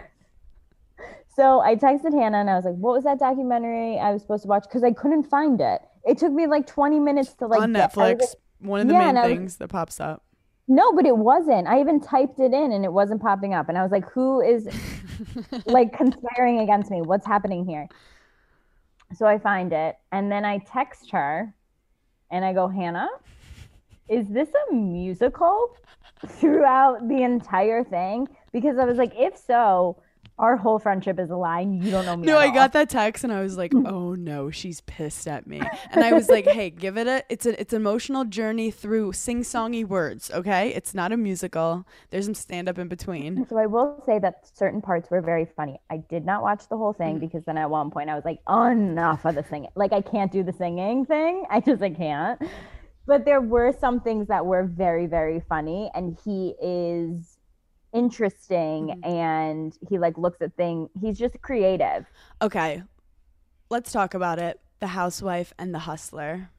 so 1.39 1.61
I 1.61 1.77
texted 1.77 2.13
Hannah 2.13 2.39
and 2.39 2.51
I 2.51 2.57
was 2.57 2.65
like, 2.65 2.75
"What 2.75 2.95
was 2.95 3.05
that 3.05 3.19
documentary 3.21 3.99
I 3.99 4.13
was 4.13 4.23
supposed 4.23 4.43
to 4.43 4.49
watch?" 4.49 4.65
Because 4.65 4.83
I 4.83 4.93
couldn't 4.93 5.25
find 5.25 5.61
it. 5.61 5.81
It 6.05 6.19
took 6.19 6.33
me 6.33 6.47
like 6.47 6.67
20 6.67 6.99
minutes 6.99 7.35
to 7.35 7.47
like 7.47 7.61
On 7.63 7.73
get- 7.73 7.93
Netflix, 7.93 8.21
like, 8.21 8.29
one 8.61 8.81
of 8.81 8.89
the 8.89 8.95
Yeah, 8.95 9.07
main 9.07 9.17
I 9.17 9.23
was- 9.29 9.31
things 9.37 9.57
that 9.59 9.69
pops 9.69 10.01
up. 10.01 10.23
no, 10.67 10.93
but 10.93 11.07
it 11.07 11.17
wasn't. 11.17 11.67
I 11.69 11.81
even 11.81 12.01
typed 12.01 12.41
it 12.41 12.53
in 12.53 12.73
and 12.73 12.85
it 12.85 12.93
wasn't 12.93 13.23
popping 13.23 13.55
up. 13.55 13.69
And 13.69 13.79
I 13.79 13.83
was 13.83 13.93
like, 13.93 14.07
"Who 14.11 14.41
is 14.41 14.67
like 15.67 15.93
conspiring 15.93 16.59
against 16.61 16.91
me? 16.91 17.03
What's 17.03 17.27
happening 17.27 17.65
here?" 17.65 17.89
So 19.15 19.27
I 19.27 19.39
find 19.39 19.73
it 19.73 19.97
and 20.13 20.31
then 20.33 20.45
I 20.45 20.59
text 20.59 21.11
her 21.13 21.55
and 22.31 22.45
I 22.45 22.53
go, 22.53 22.67
"Hannah, 22.69 23.09
is 24.09 24.29
this 24.29 24.49
a 24.71 24.75
musical 24.75 25.75
throughout 26.27 27.07
the 27.09 27.23
entire 27.23 27.85
thing?" 27.85 28.27
Because 28.53 28.77
I 28.79 28.85
was 28.85 28.99
like, 28.99 29.13
"If 29.17 29.37
so." 29.37 29.97
Our 30.39 30.57
whole 30.57 30.79
friendship 30.79 31.19
is 31.19 31.31
a 31.31 31.37
lie. 31.37 31.61
You 31.63 31.91
don't 31.91 32.07
know 32.07 32.17
me. 32.17 32.27
No, 32.27 32.39
I 32.39 32.47
all." 32.49 32.55
got 32.55 32.73
that 32.75 32.89
text 32.89 33.25
and 33.25 33.33
I 33.33 33.43
was 33.43 33.57
like, 33.57 33.73
"Oh 33.87 34.15
no, 34.15 34.51
she's 34.51 34.81
pissed 34.83 35.27
at 35.27 35.47
me." 35.47 35.61
And 35.93 36.05
I 36.05 36.13
was 36.13 36.29
like, 36.29 36.47
"Hey, 36.47 36.71
give 36.71 36.97
it 36.97 37.07
a 37.07 37.25
it's 37.29 37.47
a 37.47 37.61
it's 37.61 37.73
an 37.73 37.81
emotional 37.81 38.25
journey 38.25 38.71
through 38.71 39.13
sing-songy 39.13 39.85
words, 39.87 40.31
okay? 40.31 40.69
It's 40.75 40.95
not 40.95 41.13
a 41.13 41.17
musical. 41.17 41.85
There's 42.11 42.27
some 42.27 42.35
stand-up 42.35 42.79
in 42.79 42.89
between." 42.89 43.47
So 43.49 43.57
I 43.59 43.67
will 43.67 44.03
say 44.07 44.19
that 44.21 44.47
certain 44.57 44.81
parts 44.81 45.11
were 45.11 45.21
very 45.21 45.47
funny. 45.57 45.81
I 45.91 45.99
did 46.09 46.25
not 46.25 46.43
watch 46.43 46.69
the 46.69 46.77
whole 46.77 46.95
Mm. 46.95 46.99
thing 46.99 47.19
because 47.19 47.45
then 47.45 47.59
at 47.59 47.69
one 47.71 47.91
point 47.91 48.09
I 48.11 48.15
was 48.15 48.25
like, 48.25 48.39
enough 48.49 49.25
of 49.25 49.35
the 49.35 49.43
singing. 49.45 49.71
Like 49.75 49.93
I 49.93 50.01
can't 50.01 50.31
do 50.31 50.43
the 50.43 50.53
singing 50.53 51.05
thing. 51.07 51.45
I 51.51 51.61
just 51.61 51.83
I 51.83 51.91
can't. 51.91 52.41
But 53.07 53.25
there 53.25 53.41
were 53.41 53.73
some 53.81 54.01
things 54.01 54.29
that 54.29 54.45
were 54.45 54.65
very 54.65 55.07
very 55.07 55.41
funny, 55.49 55.91
and 55.95 56.19
he 56.25 56.55
is 56.63 57.38
interesting 57.93 58.89
Mm-hmm. 58.89 59.05
and 59.05 59.79
he 59.89 59.99
like 59.99 60.17
looks 60.19 60.41
at 60.43 60.55
things. 60.57 60.89
He's 61.01 61.19
just 61.19 61.41
creative. 61.43 62.07
Okay, 62.43 62.83
let's 63.71 63.93
talk 63.93 64.15
about 64.15 64.39
it. 64.39 64.61
The 64.81 64.89
housewife 64.89 65.53
and 65.59 65.75
the 65.75 65.81
hustler. 65.81 66.51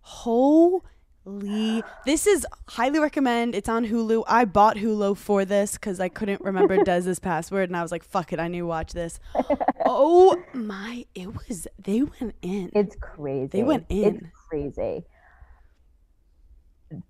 Holy, 0.00 1.82
this 2.06 2.26
is 2.26 2.46
highly 2.68 2.98
recommend. 3.00 3.54
It's 3.54 3.68
on 3.68 3.86
Hulu. 3.86 4.24
I 4.28 4.44
bought 4.44 4.76
Hulu 4.76 5.16
for 5.16 5.44
this 5.44 5.72
because 5.72 6.00
I 6.00 6.08
couldn't 6.08 6.40
remember 6.40 6.82
Des's 6.84 7.18
password, 7.18 7.68
and 7.68 7.76
I 7.76 7.82
was 7.82 7.92
like, 7.92 8.04
"Fuck 8.04 8.32
it, 8.32 8.40
I 8.40 8.48
need 8.48 8.58
to 8.60 8.66
watch 8.66 8.92
this." 8.92 9.18
oh 9.84 10.40
my, 10.52 11.04
it 11.14 11.28
was. 11.34 11.66
They 11.78 12.02
went 12.02 12.34
in. 12.42 12.70
It's 12.74 12.96
crazy. 13.00 13.48
They 13.48 13.62
went 13.62 13.86
It's 13.88 14.06
in. 14.20 14.30
crazy. 14.48 15.04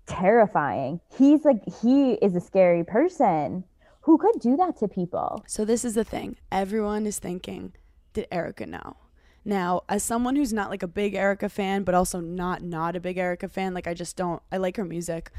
Terrifying. 0.05 0.99
He's 1.17 1.45
like 1.45 1.61
he 1.81 2.13
is 2.13 2.35
a 2.35 2.41
scary 2.41 2.83
person. 2.83 3.63
Who 4.01 4.17
could 4.17 4.39
do 4.39 4.55
that 4.57 4.77
to 4.77 4.87
people? 4.87 5.43
So 5.47 5.65
this 5.65 5.83
is 5.83 5.95
the 5.95 6.03
thing. 6.03 6.37
Everyone 6.51 7.05
is 7.05 7.19
thinking, 7.19 7.73
did 8.13 8.27
Erika 8.31 8.65
know? 8.65 8.95
Now, 9.43 9.83
as 9.87 10.03
someone 10.03 10.35
who's 10.35 10.53
not 10.53 10.69
like 10.69 10.83
a 10.83 10.87
big 10.87 11.13
Erika 11.13 11.49
fan, 11.49 11.83
but 11.83 11.95
also 11.95 12.19
not 12.19 12.61
not 12.61 12.95
a 12.95 12.99
big 12.99 13.17
Erika 13.17 13.47
fan, 13.47 13.73
like 13.73 13.87
I 13.87 13.93
just 13.93 14.15
don't 14.15 14.41
I 14.51 14.57
like 14.57 14.77
her 14.77 14.85
music. 14.85 15.31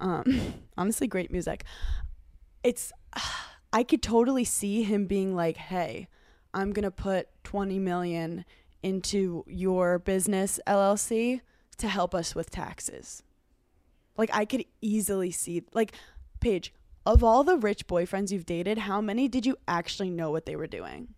Um 0.00 0.54
honestly 0.76 1.06
great 1.06 1.30
music. 1.30 1.64
It's 2.62 2.92
I 3.72 3.82
could 3.82 4.02
totally 4.02 4.44
see 4.44 4.84
him 4.84 5.06
being 5.06 5.34
like, 5.34 5.56
"Hey, 5.56 6.08
I'm 6.52 6.72
going 6.72 6.84
to 6.84 6.92
put 6.92 7.26
20 7.42 7.80
million 7.80 8.44
into 8.84 9.44
your 9.48 9.98
business 9.98 10.60
LLC 10.64 11.40
to 11.78 11.88
help 11.88 12.14
us 12.14 12.36
with 12.36 12.50
taxes." 12.50 13.24
Like 14.16 14.30
I 14.32 14.44
could 14.44 14.64
easily 14.80 15.30
see 15.30 15.62
like 15.72 15.92
Paige, 16.40 16.72
of 17.06 17.22
all 17.24 17.44
the 17.44 17.56
rich 17.56 17.86
boyfriends 17.86 18.30
you've 18.30 18.46
dated, 18.46 18.78
how 18.78 19.00
many 19.00 19.28
did 19.28 19.44
you 19.46 19.56
actually 19.68 20.10
know 20.10 20.30
what 20.30 20.46
they 20.46 20.56
were 20.56 20.66
doing? 20.66 21.08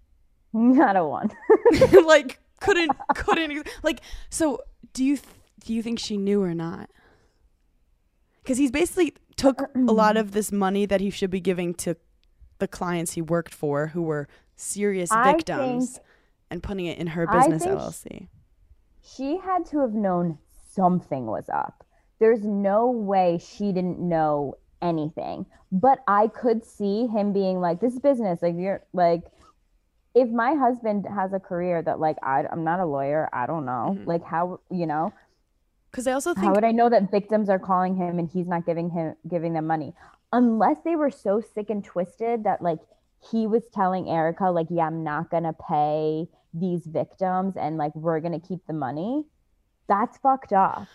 Not 0.53 0.97
a 0.97 1.05
one. 1.05 1.31
like 2.07 2.39
couldn't 2.61 2.93
couldn't 3.15 3.69
like 3.83 4.01
so 4.31 4.63
do 4.95 5.05
you 5.05 5.17
th- 5.17 5.29
do 5.65 5.75
you 5.75 5.83
think 5.83 5.99
she 5.99 6.17
knew 6.17 6.43
or 6.43 6.55
not? 6.55 6.91
Cuz 8.45 8.57
he's 8.59 8.71
basically 8.71 9.15
took 9.37 9.61
a 9.75 9.79
lot 9.93 10.17
of 10.17 10.33
this 10.33 10.51
money 10.51 10.87
that 10.87 11.01
he 11.01 11.11
should 11.11 11.31
be 11.31 11.41
giving 11.41 11.75
to 11.75 11.97
the 12.59 12.67
clients 12.69 13.13
he 13.13 13.21
worked 13.21 13.55
for 13.55 13.89
who 13.89 14.03
were 14.03 14.29
serious 14.55 15.11
victims 15.13 15.93
think- 15.93 16.07
and 16.51 16.63
putting 16.63 16.87
it 16.87 16.97
in 16.97 17.09
her 17.09 17.27
business 17.27 17.65
LLC. 17.67 18.29
she 19.03 19.37
had 19.39 19.67
to 19.67 19.81
have 19.81 19.93
known 19.93 20.39
something 20.73 21.27
was 21.27 21.49
up. 21.51 21.85
There's 22.19 22.45
no 22.45 22.91
way 22.91 23.39
she 23.39 23.73
didn't 23.73 23.99
know 23.99 24.57
anything. 24.81 25.47
But 25.73 26.03
I 26.07 26.29
could 26.29 26.65
see 26.65 27.07
him 27.07 27.33
being 27.33 27.61
like, 27.61 27.81
"This 27.81 27.95
is 27.95 28.01
business. 28.01 28.43
Like 28.43 28.55
you're 28.57 28.83
like." 28.93 29.25
If 30.15 30.31
my 30.31 30.55
husband 30.55 31.05
has 31.15 31.35
a 31.35 31.39
career 31.39 31.83
that 31.83 32.01
like 32.01 32.17
I, 32.23 32.45
I'm 32.51 32.65
not 32.65 32.81
a 32.81 32.87
lawyer, 32.87 33.29
I 33.35 33.45
don't 33.47 33.67
know. 33.67 33.99
Mhm. 33.99 34.07
Like 34.07 34.25
how 34.25 34.61
you 34.71 34.87
know 34.87 35.13
Cuz 35.93 36.07
I 36.07 36.13
also 36.13 36.33
think. 36.33 36.47
how 36.47 36.55
would 36.55 36.65
I 36.65 36.73
know 36.73 36.89
that 36.89 37.11
victims 37.11 37.51
are 37.51 37.59
calling 37.59 37.97
him 37.97 38.19
and 38.19 38.27
he's 38.27 38.49
not 38.49 38.65
giving 38.65 38.89
him 38.89 39.15
giving 39.29 39.53
them 39.53 39.67
money? 39.67 39.93
Unless 40.33 40.81
they 40.85 40.97
were 40.97 41.11
so 41.11 41.41
sick 41.41 41.69
and 41.69 41.85
twisted 41.85 42.45
that 42.45 42.63
like 42.63 42.79
he 43.31 43.47
was 43.47 43.69
telling 43.69 44.09
Erika 44.09 44.51
like, 44.51 44.69
"Yeah, 44.71 44.87
I'm 44.87 45.05
not 45.05 45.29
going 45.31 45.43
to 45.43 45.53
pay 45.53 46.29
these 46.55 46.87
victims 46.87 47.57
and 47.59 47.77
like 47.77 47.95
we're 47.95 48.21
going 48.21 48.41
to 48.41 48.47
keep 48.47 48.67
the 48.67 48.73
money." 48.73 49.27
That's 49.87 50.17
fucked 50.19 50.55
up. 50.55 50.87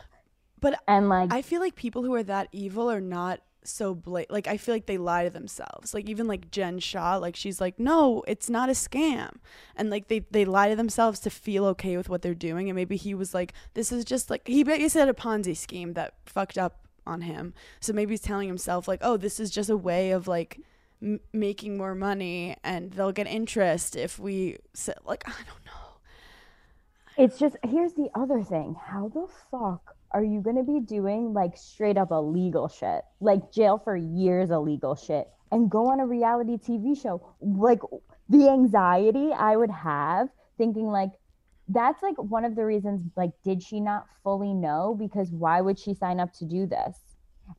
But 0.62 0.82
And 0.88 1.10
like 1.10 1.34
I 1.34 1.42
feel 1.42 1.60
like 1.60 1.76
people 1.76 2.04
who 2.04 2.14
are 2.14 2.24
that 2.24 2.48
evil 2.52 2.90
are 2.90 3.02
not 3.02 3.42
so 3.64 3.94
blat 3.94 4.32
like 4.32 4.48
I 4.48 4.58
feel 4.58 4.74
like 4.74 4.86
they 4.86 4.98
lie 4.98 5.24
to 5.26 5.30
themselves. 5.30 5.94
Like 5.94 6.10
even 6.10 6.28
like 6.28 6.50
Jen 6.52 6.80
Shah, 6.80 7.18
like 7.18 7.36
she's 7.36 7.60
like, 7.62 7.80
no, 7.80 8.24
it's 8.28 8.50
not 8.50 8.70
a 8.70 8.74
scam, 8.74 9.38
and 9.76 9.90
like 9.90 10.08
they 10.08 10.20
they 10.32 10.46
lie 10.46 10.70
to 10.70 10.76
themselves 10.76 11.20
to 11.22 11.30
feel 11.30 11.66
okay 11.66 11.98
with 11.98 12.10
what 12.10 12.22
they're 12.22 12.34
doing. 12.34 12.70
And 12.70 12.76
maybe 12.76 12.96
he 12.96 13.14
was 13.14 13.34
like, 13.34 13.54
this 13.74 13.92
is 13.92 14.06
just 14.06 14.30
like 14.30 14.48
he 14.48 14.64
basically 14.64 15.00
had 15.00 15.10
a 15.10 15.14
Ponzi 15.14 15.56
scheme 15.56 15.94
that 15.94 16.14
fucked 16.26 16.58
up 16.58 16.88
on 17.06 17.22
him. 17.22 17.54
So 17.80 17.94
maybe 17.94 18.14
he's 18.14 18.22
telling 18.22 18.48
himself 18.48 18.88
like, 18.88 19.00
oh, 19.04 19.18
this 19.18 19.40
is 19.40 19.50
just 19.52 19.70
a 19.70 19.78
way 19.78 20.12
of 20.12 20.28
like 20.28 20.60
m- 21.02 21.20
making 21.34 21.78
more 21.78 21.96
money, 21.96 22.56
and 22.64 22.92
they'll 22.92 23.12
get 23.12 23.28
interest 23.28 23.96
if 23.96 24.20
we 24.20 24.58
s- 24.76 24.90
like 25.06 25.24
I 25.28 25.32
don't 25.32 25.66
know. 25.66 25.72
It's 27.18 27.38
just 27.38 27.58
here's 27.64 27.94
the 27.94 28.10
other 28.16 28.44
thing. 28.44 28.76
How 28.76 29.08
the 29.10 29.28
fuck 29.52 29.96
are 30.14 30.24
you 30.24 30.42
gonna 30.42 30.64
be 30.64 30.80
doing 30.80 31.34
like 31.34 31.56
straight 31.56 31.98
up 31.98 32.12
illegal 32.12 32.68
shit? 32.68 33.04
Like 33.20 33.52
jail 33.52 33.78
for 33.78 33.96
years 33.96 34.50
illegal 34.50 34.96
shit 34.96 35.30
and 35.52 35.70
go 35.70 35.88
on 35.88 36.00
a 36.00 36.06
reality 36.06 36.58
TV 36.58 37.00
show. 37.00 37.36
Like 37.42 37.80
the 38.30 38.50
anxiety 38.50 39.32
I 39.34 39.56
would 39.56 39.72
have 39.72 40.30
thinking 40.58 40.88
like 40.88 41.12
that's 41.68 42.04
like 42.04 42.18
one 42.18 42.44
of 42.44 42.56
the 42.56 42.66
reasons 42.66 43.02
like 43.16 43.32
did 43.44 43.64
she 43.64 43.80
not 43.80 44.06
fully 44.24 44.54
know? 44.54 44.96
Because 45.00 45.30
why 45.32 45.62
would 45.62 45.80
she 45.80 45.94
sign 45.94 46.20
up 46.20 46.34
to 46.34 46.46
do 46.46 46.66
this? 46.66 46.98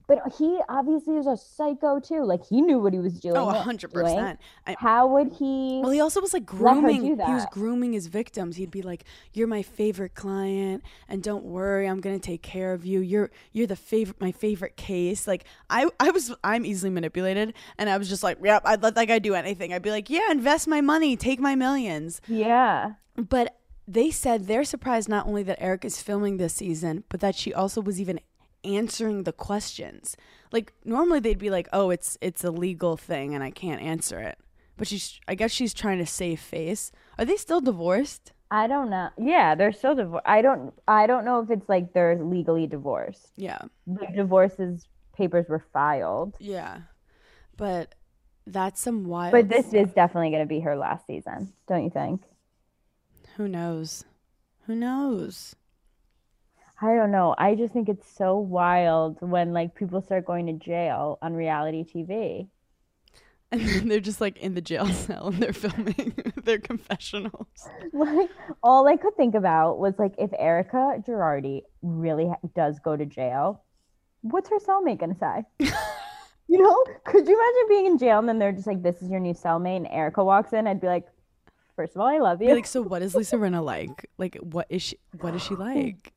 But 0.07 0.21
he 0.39 0.59
obviously 0.69 1.17
is 1.17 1.27
a 1.27 1.37
psycho 1.37 2.01
too. 2.01 2.25
Like 2.25 2.45
he 2.45 2.61
knew 2.61 2.79
what 2.79 2.93
he 2.93 2.99
was 2.99 3.19
doing. 3.21 3.37
Oh, 3.37 3.49
a 3.49 3.55
hundred 3.55 3.93
percent. 3.93 4.39
How 4.79 5.07
would 5.07 5.33
he 5.33 5.81
Well, 5.83 5.91
he 5.91 6.01
also 6.01 6.21
was 6.21 6.33
like 6.33 6.47
grooming. 6.47 7.17
do 7.17 7.25
He 7.25 7.33
was 7.33 7.47
grooming 7.51 7.93
his 7.93 8.07
victims. 8.07 8.57
He'd 8.57 8.71
be 8.71 8.83
like, 8.83 9.05
"You're 9.33 9.47
my 9.47 9.63
favorite 9.63 10.15
client, 10.15 10.83
and 11.09 11.23
don't 11.23 11.45
worry, 11.45 11.87
I'm 11.87 12.01
gonna 12.01 12.19
take 12.19 12.43
care 12.43 12.73
of 12.73 12.85
you. 12.85 13.01
You're 13.01 13.31
you're 13.53 13.67
the 13.67 13.77
favorite, 13.77 14.21
my 14.21 14.33
favorite 14.33 14.77
case." 14.77 15.27
Like 15.27 15.45
I, 15.71 15.89
I 15.99 16.11
was, 16.11 16.35
I'm 16.45 16.67
easily 16.67 16.91
manipulated, 16.91 17.55
and 17.79 17.89
I 17.89 17.97
was 17.97 18.09
just 18.09 18.23
like, 18.23 18.39
"Yep, 18.43 18.63
I'd 18.65 18.83
let 18.83 18.95
that 18.95 19.07
guy 19.07 19.19
do 19.19 19.35
anything." 19.35 19.73
I'd 19.73 19.83
be 19.83 19.91
like, 19.91 20.11
"Yeah, 20.11 20.31
invest 20.31 20.69
my 20.69 20.81
money, 20.81 21.17
take 21.17 21.41
my 21.41 21.55
millions. 21.55 22.21
Yeah. 22.27 22.93
But 23.17 23.57
they 23.87 24.11
said 24.11 24.47
they're 24.47 24.65
surprised 24.65 25.09
not 25.09 25.27
only 25.27 25.43
that 25.43 25.61
Eric 25.61 25.85
is 25.85 26.01
filming 26.01 26.37
this 26.37 26.55
season, 26.55 27.05
but 27.09 27.21
that 27.21 27.35
she 27.35 27.53
also 27.53 27.81
was 27.81 28.01
even 28.01 28.21
answering 28.65 29.25
the 29.25 29.33
questions. 29.33 30.17
Like 30.53 30.73
normally 30.85 31.21
they'd 31.21 31.39
be 31.39 31.51
like, 31.51 31.69
"Oh, 31.73 31.91
it's 31.91 32.19
it's 32.21 32.45
a 32.45 32.51
legal 32.51 32.97
thing 32.97 33.35
and 33.35 33.43
I 33.43 33.51
can't 33.51 33.81
answer 33.83 34.19
it." 34.21 34.39
But 34.77 34.89
she's 34.89 35.21
I 35.29 35.35
guess 35.35 35.51
she's 35.51 35.75
trying 35.75 35.99
to 35.99 36.07
save 36.07 36.41
face. 36.41 36.93
Are 37.19 37.25
they 37.25 37.37
still 37.37 37.61
divorced? 37.61 38.33
I 38.51 38.67
don't 38.67 38.91
know. 38.91 39.09
Yeah, 39.17 39.55
they're 39.55 39.73
still 39.73 39.95
divorced. 39.95 40.27
I 40.27 40.43
don't. 40.43 40.75
I 40.87 41.07
don't 41.07 41.25
know 41.25 41.41
if 41.41 41.51
it's 41.51 41.69
like 41.69 41.93
they're 41.95 42.23
legally 42.23 42.67
divorced. 42.67 43.33
Yeah. 43.37 43.63
The 43.87 44.07
divorces 44.15 44.87
papers 45.15 45.47
were 45.49 45.65
filed, 45.73 46.35
Yeah. 46.39 46.81
But 47.57 47.95
that's 48.47 48.81
some 48.81 49.05
wild 49.05 49.33
but 49.33 49.49
this 49.49 49.73
is 49.73 49.93
definitely 49.93 50.31
going 50.31 50.43
to 50.43 50.49
be 50.49 50.61
her 50.61 50.75
last 50.77 51.07
season, 51.07 51.53
don't 51.69 51.85
you 51.85 51.91
think? 51.91 52.23
who 53.37 53.49
knows. 53.49 54.05
Who 54.67 54.75
knows? 54.75 55.55
I 56.83 56.97
don't 56.97 57.13
know. 57.13 57.35
I 57.39 57.55
just 57.55 57.73
think 57.73 57.89
it's 57.89 58.11
so 58.11 58.37
wild 58.37 59.19
when 59.21 59.53
like 59.53 59.77
people 59.77 60.03
start 60.03 60.25
going 60.25 60.47
to 60.47 60.53
jail 60.53 61.19
on 61.23 61.35
reality 61.35 61.85
TV. 61.85 62.49
And 63.53 63.61
then 63.69 63.89
they're 63.89 64.01
just 64.01 64.23
like 64.23 64.39
in 64.39 64.55
the 64.55 64.63
jail 64.63 64.87
cell 65.07 65.27
and 65.27 65.37
they're 65.37 65.53
filming 65.53 66.15
their 66.43 66.59
confessionals. 66.59 67.69
Like 67.93 68.31
all 68.63 68.89
I 68.89 68.97
could 68.97 69.15
think 69.15 69.35
about 69.35 69.79
was 69.79 69.93
like 69.99 70.15
if 70.17 70.31
Erika 70.39 71.03
Girardi 71.07 71.61
really 71.83 72.29
ha- 72.29 72.49
does 72.57 72.79
go 72.79 72.97
to 72.97 73.05
jail, 73.05 73.63
what's 74.23 74.49
her 74.49 74.59
cellmate 74.59 74.99
going 75.01 75.15
to 75.15 75.19
say? 75.19 75.69
you 76.49 76.63
know, 76.63 76.85
could 77.05 77.29
you 77.29 77.35
imagine 77.35 77.69
being 77.69 77.87
in 77.89 77.99
jail 77.99 78.21
and 78.21 78.27
then 78.27 78.39
they're 78.39 78.53
just 78.53 78.67
like, 78.67 78.83
"This 78.83 79.03
is 79.03 79.11
your 79.11 79.21
new 79.21 79.35
cellmate," 79.35 79.77
and 79.77 79.89
Erika 79.89 80.25
walks 80.25 80.55
in? 80.55 80.67
I'd 80.67 80.81
be 80.81 80.87
like, 80.87 81.07
first 81.77 81.95
of 81.95 82.01
all, 82.01 82.07
I 82.07 82.21
love 82.21 82.41
you." 82.41 82.49
Be 82.49 82.55
like, 82.55 82.67
so 82.67 82.81
what 82.81 83.03
is 83.03 83.15
Lisa 83.15 83.37
Rinna 83.37 83.63
like? 83.63 84.09
Like, 84.17 84.37
what 84.37 84.67
is 84.71 84.81
she? 84.81 84.97
What 85.21 85.35
is 85.35 85.43
she 85.43 85.55
like? 85.57 86.15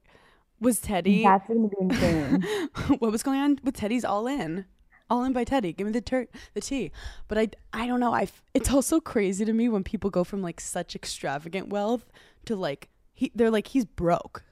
Was 0.59 0.79
Teddi? 0.79 1.23
That's 1.23 1.47
gonna 1.47 1.67
be 1.67 1.75
insane. 1.79 2.41
what 2.99 3.11
was 3.11 3.23
going 3.23 3.39
on 3.39 3.59
with 3.63 3.75
Teddi's 3.75 4.05
All 4.05 4.27
In? 4.27 4.65
All 5.09 5.23
in 5.23 5.33
by 5.33 5.45
Teddi. 5.45 5.75
Give 5.75 5.85
me 5.85 5.93
the 5.93 6.01
tur- 6.01 6.27
the 6.53 6.61
tea. 6.61 6.91
But 7.27 7.37
I, 7.37 7.49
I 7.73 7.87
don't 7.87 7.99
know. 7.99 8.13
I. 8.13 8.27
It's 8.53 8.71
also 8.71 8.99
crazy 8.99 9.45
to 9.45 9.53
me 9.53 9.69
when 9.69 9.83
people 9.83 10.09
go 10.09 10.23
from 10.23 10.41
like 10.41 10.59
such 10.59 10.95
extravagant 10.95 11.69
wealth 11.69 12.11
to 12.45 12.55
like 12.55 12.89
he. 13.13 13.31
They're 13.35 13.51
like 13.51 13.67
he's 13.67 13.85
broke. 13.85 14.43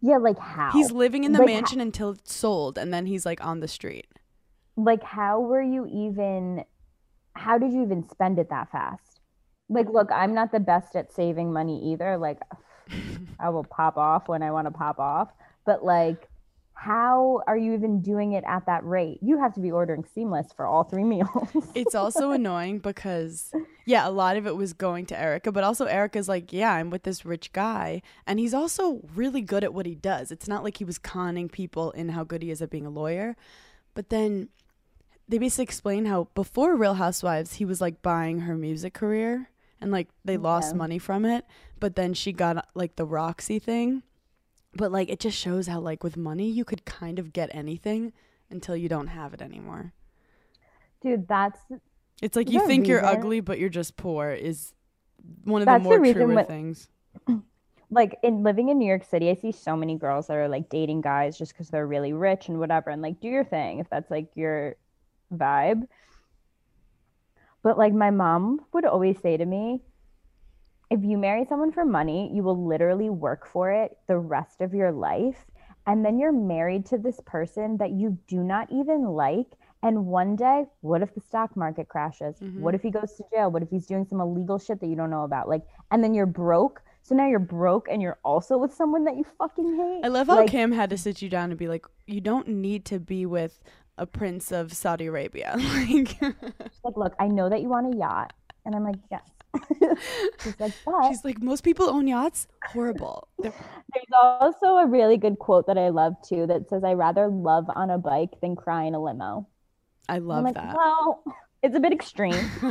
yeah, 0.00 0.18
like 0.18 0.38
how? 0.38 0.70
He's 0.72 0.92
living 0.92 1.24
in 1.24 1.32
the 1.32 1.40
Like, 1.40 1.46
mansion 1.48 1.80
until 1.80 2.10
it's 2.10 2.34
sold, 2.34 2.78
and 2.78 2.92
then 2.92 3.06
he's 3.06 3.26
like 3.26 3.44
on 3.44 3.60
the 3.60 3.68
street. 3.68 4.06
like 4.76 5.02
how 5.02 5.40
were 5.40 5.62
you 5.62 5.86
even? 5.86 6.64
How 7.34 7.58
did 7.58 7.72
you 7.72 7.82
even 7.82 8.08
spend 8.08 8.38
it 8.38 8.50
that 8.50 8.70
fast? 8.70 9.20
Like, 9.68 9.88
look, 9.88 10.10
I'm 10.12 10.34
not 10.34 10.52
the 10.52 10.60
best 10.60 10.94
at 10.96 11.12
saving 11.12 11.52
money 11.52 11.92
either. 11.92 12.18
Like, 12.18 12.40
I 13.38 13.50
will 13.50 13.64
pop 13.64 13.96
off 13.96 14.28
when 14.28 14.42
I 14.42 14.50
want 14.50 14.66
to 14.66 14.70
pop 14.70 14.98
off, 14.98 15.28
but 15.64 15.84
like. 15.84 16.28
How 16.74 17.42
are 17.46 17.56
you 17.56 17.74
even 17.74 18.00
doing 18.00 18.32
it 18.32 18.42
at 18.44 18.66
that 18.66 18.84
rate? 18.84 19.20
You 19.22 19.38
have 19.38 19.54
to 19.54 19.60
be 19.60 19.70
ordering 19.70 20.04
seamless 20.16 20.48
for 20.52 20.66
all 20.66 20.82
three 20.82 21.04
meals. 21.14 21.48
It's 21.76 21.94
also 21.94 22.30
annoying 22.32 22.80
because 22.80 23.52
yeah, 23.84 24.08
a 24.08 24.10
lot 24.10 24.36
of 24.36 24.46
it 24.46 24.56
was 24.56 24.72
going 24.72 25.06
to 25.06 25.20
Erika, 25.20 25.52
but 25.52 25.64
also 25.64 25.86
Erika's 25.86 26.28
like, 26.28 26.52
yeah, 26.52 26.72
I'm 26.72 26.90
with 26.90 27.02
this 27.02 27.24
rich 27.24 27.52
guy, 27.52 28.02
and 28.26 28.40
he's 28.40 28.54
also 28.54 29.00
really 29.14 29.42
good 29.42 29.62
at 29.62 29.74
what 29.74 29.86
he 29.86 29.94
does. 29.94 30.32
It's 30.32 30.48
not 30.48 30.64
like 30.64 30.78
he 30.78 30.84
was 30.84 30.98
conning 30.98 31.48
people 31.48 31.92
in 31.92 32.10
how 32.10 32.24
good 32.24 32.42
he 32.42 32.50
is 32.50 32.60
at 32.62 32.70
being 32.70 32.86
a 32.86 32.90
lawyer. 32.90 33.36
But 33.94 34.08
then 34.08 34.48
they 35.28 35.38
basically 35.38 35.64
explain 35.64 36.06
how 36.06 36.28
before 36.34 36.76
Real 36.76 36.94
Housewives, 36.94 37.54
he 37.54 37.64
was 37.64 37.80
like 37.80 38.02
buying 38.02 38.40
her 38.40 38.56
music 38.56 38.94
career 38.94 39.48
and 39.82 39.90
like 39.92 40.08
they 40.24 40.36
lost 40.36 40.72
Yeah. 40.72 40.78
money 40.78 40.98
from 40.98 41.24
it, 41.24 41.44
but 41.80 41.96
then 41.96 42.14
she 42.14 42.32
got 42.32 42.68
like 42.74 42.96
the 42.96 43.06
Roxie 43.06 43.58
thing. 43.60 44.02
But 44.74 44.90
like 44.92 45.10
it 45.10 45.20
just 45.20 45.36
shows 45.36 45.66
how 45.66 45.80
like 45.80 46.02
with 46.02 46.16
money 46.16 46.48
you 46.48 46.64
could 46.64 46.84
kind 46.86 47.18
of 47.18 47.32
get 47.32 47.50
anything 47.54 48.12
until 48.50 48.76
you 48.76 48.88
don't 48.88 49.08
have 49.08 49.34
it 49.34 49.42
anymore. 49.42 49.92
Dude, 51.02 51.26
that's 51.28 51.60
It's 52.22 52.36
like 52.36 52.48
you 52.50 52.66
think 52.66 52.86
you're 52.86 53.04
ugly, 53.04 53.40
but 53.40 53.58
you're 53.58 53.68
just 53.68 53.96
poor. 53.96 54.30
Is 54.30 54.72
one 55.44 55.60
of 55.62 55.66
That's 55.66 55.82
the 55.82 55.88
the 55.90 55.94
more 55.96 56.00
reason 56.00 56.22
truer 56.22 56.34
when- 56.36 56.46
things. 56.46 56.88
like 57.90 58.18
in 58.22 58.42
living 58.42 58.68
in 58.70 58.78
New 58.78 58.86
York 58.88 59.04
City, 59.04 59.28
I 59.28 59.34
see 59.34 59.52
so 59.52 59.76
many 59.76 59.96
girls 59.98 60.28
that 60.28 60.36
are 60.36 60.48
like 60.48 60.68
dating 60.70 61.02
guys 61.02 61.36
just 61.36 61.52
because 61.52 61.68
they're 61.68 61.86
really 61.86 62.12
rich 62.14 62.48
and 62.48 62.58
whatever, 62.58 62.88
and 62.90 63.02
like 63.02 63.20
do 63.20 63.28
your 63.28 63.44
thing 63.44 63.80
if 63.80 63.90
that's 63.90 64.10
like 64.10 64.28
your 64.34 64.76
vibe. 65.34 65.86
But 67.62 67.78
like 67.78 67.92
my 67.92 68.10
mom 68.10 68.60
would 68.72 68.84
always 68.84 69.18
say 69.20 69.36
to 69.36 69.44
me, 69.44 69.82
if 70.90 71.00
you 71.02 71.16
marry 71.16 71.46
someone 71.48 71.72
for 71.72 71.84
money, 71.84 72.30
you 72.34 72.42
will 72.42 72.66
literally 72.66 73.08
work 73.08 73.46
for 73.46 73.70
it 73.70 73.96
the 74.08 74.18
rest 74.18 74.60
of 74.60 74.74
your 74.74 74.92
life. 74.92 75.46
And 75.86 76.04
then 76.04 76.18
you're 76.18 76.32
married 76.32 76.86
to 76.86 76.98
this 76.98 77.18
person 77.24 77.78
that 77.78 77.90
you 77.90 78.18
do 78.28 78.42
not 78.42 78.70
even 78.70 79.04
like. 79.04 79.46
And 79.82 80.06
one 80.06 80.36
day, 80.36 80.66
what 80.80 81.02
if 81.02 81.12
the 81.14 81.20
stock 81.20 81.56
market 81.56 81.88
crashes? 81.88 82.36
Mm-hmm. 82.36 82.60
What 82.60 82.74
if 82.74 82.82
he 82.82 82.90
goes 82.90 83.14
to 83.14 83.24
jail? 83.32 83.50
What 83.50 83.62
if 83.62 83.70
he's 83.70 83.86
doing 83.86 84.06
some 84.08 84.20
illegal 84.20 84.58
shit 84.58 84.80
that 84.80 84.86
you 84.86 84.94
don't 84.94 85.10
know 85.10 85.24
about? 85.24 85.48
Like, 85.48 85.62
and 85.90 86.04
then 86.04 86.14
you're 86.14 86.26
broke. 86.26 86.82
So 87.02 87.16
now 87.16 87.26
you're 87.26 87.40
broke 87.40 87.88
and 87.90 88.00
you're 88.00 88.18
also 88.24 88.58
with 88.58 88.72
someone 88.72 89.04
that 89.06 89.16
you 89.16 89.24
fucking 89.38 89.76
hate. 89.76 90.04
I 90.04 90.08
love 90.08 90.28
how 90.28 90.36
Like, 90.36 90.50
Kim 90.50 90.70
had 90.70 90.90
to 90.90 90.98
sit 90.98 91.20
you 91.20 91.28
down 91.28 91.50
and 91.50 91.58
be 91.58 91.66
like, 91.66 91.84
you 92.06 92.20
don't 92.20 92.46
need 92.46 92.84
to 92.86 93.00
be 93.00 93.26
with 93.26 93.60
a 94.02 94.06
prince 94.06 94.52
of 94.52 94.72
Saudi 94.72 95.06
Arabia. 95.06 95.54
like, 95.58 96.08
She's 96.08 96.84
like, 96.84 96.96
look, 96.96 97.14
I 97.18 97.28
know 97.28 97.48
that 97.48 97.62
you 97.62 97.68
want 97.68 97.94
a 97.94 97.96
yacht. 97.96 98.34
And 98.66 98.74
I'm 98.74 98.84
like, 98.84 98.96
yes. 99.10 99.22
She's 100.42 100.58
like, 100.58 100.72
but 100.84 101.08
she's 101.08 101.24
like, 101.24 101.42
most 101.42 101.62
people 101.62 101.88
own 101.88 102.06
yachts. 102.06 102.48
Horrible. 102.64 103.28
There's 103.38 103.52
also 104.40 104.76
a 104.76 104.86
really 104.86 105.18
good 105.18 105.38
quote 105.38 105.66
that 105.66 105.76
I 105.76 105.90
love 105.90 106.14
too 106.26 106.46
that 106.46 106.68
says, 106.70 106.84
I 106.84 106.94
rather 106.94 107.28
love 107.28 107.66
on 107.74 107.90
a 107.90 107.98
bike 107.98 108.40
than 108.40 108.56
cry 108.56 108.84
in 108.84 108.94
a 108.94 109.02
limo. 109.02 109.46
I 110.08 110.18
love 110.18 110.44
like, 110.44 110.54
that. 110.54 110.74
well, 110.74 111.22
it's 111.62 111.76
a 111.76 111.80
bit 111.80 111.92
extreme. 111.92 112.50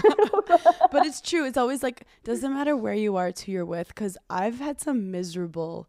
but 0.91 1.05
it's 1.05 1.21
true. 1.21 1.45
It's 1.45 1.57
always 1.57 1.83
like 1.83 2.05
doesn't 2.23 2.51
matter 2.51 2.75
where 2.75 2.93
you 2.93 3.15
are, 3.15 3.27
it's 3.27 3.41
who 3.41 3.51
you're 3.51 3.65
with. 3.65 3.89
Because 3.89 4.17
I've 4.29 4.59
had 4.59 4.81
some 4.81 5.11
miserable 5.11 5.87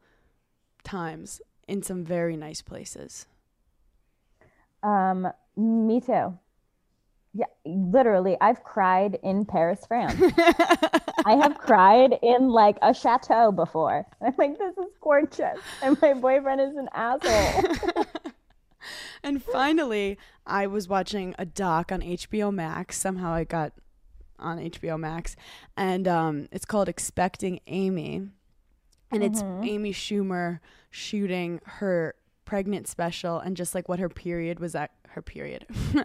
times 0.84 1.40
in 1.66 1.82
some 1.82 2.04
very 2.04 2.36
nice 2.36 2.60
places. 2.60 3.26
Um, 4.82 5.28
me 5.56 6.00
too. 6.00 6.38
Yeah, 7.34 7.46
literally, 7.64 8.36
I've 8.40 8.62
cried 8.62 9.18
in 9.22 9.46
Paris, 9.46 9.86
France. 9.86 10.20
I 11.24 11.36
have 11.40 11.56
cried 11.56 12.18
in 12.22 12.48
like 12.48 12.76
a 12.82 12.92
chateau 12.92 13.50
before. 13.52 14.06
I'm 14.20 14.34
like, 14.36 14.58
this 14.58 14.76
is 14.76 14.92
gorgeous. 15.00 15.58
And 15.82 16.00
my 16.02 16.12
boyfriend 16.12 16.60
is 16.60 16.76
an 16.76 16.88
asshole. 16.92 18.04
And 19.22 19.42
finally, 19.42 20.18
I 20.46 20.66
was 20.66 20.88
watching 20.88 21.34
a 21.38 21.46
doc 21.46 21.92
on 21.92 22.00
HBO 22.00 22.52
Max. 22.52 22.98
Somehow 22.98 23.32
I 23.32 23.44
got 23.44 23.72
on 24.38 24.58
HBO 24.58 24.98
Max, 24.98 25.36
and 25.76 26.08
um, 26.08 26.48
it's 26.50 26.64
called 26.64 26.88
Expecting 26.88 27.60
Amy, 27.68 28.28
and 29.12 29.22
it's 29.22 29.42
Amy 29.62 29.92
Schumer 29.92 30.58
shooting 30.90 31.60
her 31.64 32.16
pregnant 32.44 32.88
special 32.88 33.38
and 33.38 33.56
just 33.56 33.74
like 33.74 33.88
what 33.88 33.98
her 33.98 34.08
period 34.08 34.60
was 34.60 34.74
at 34.74 34.90
her 35.08 35.22
period. 35.22 35.66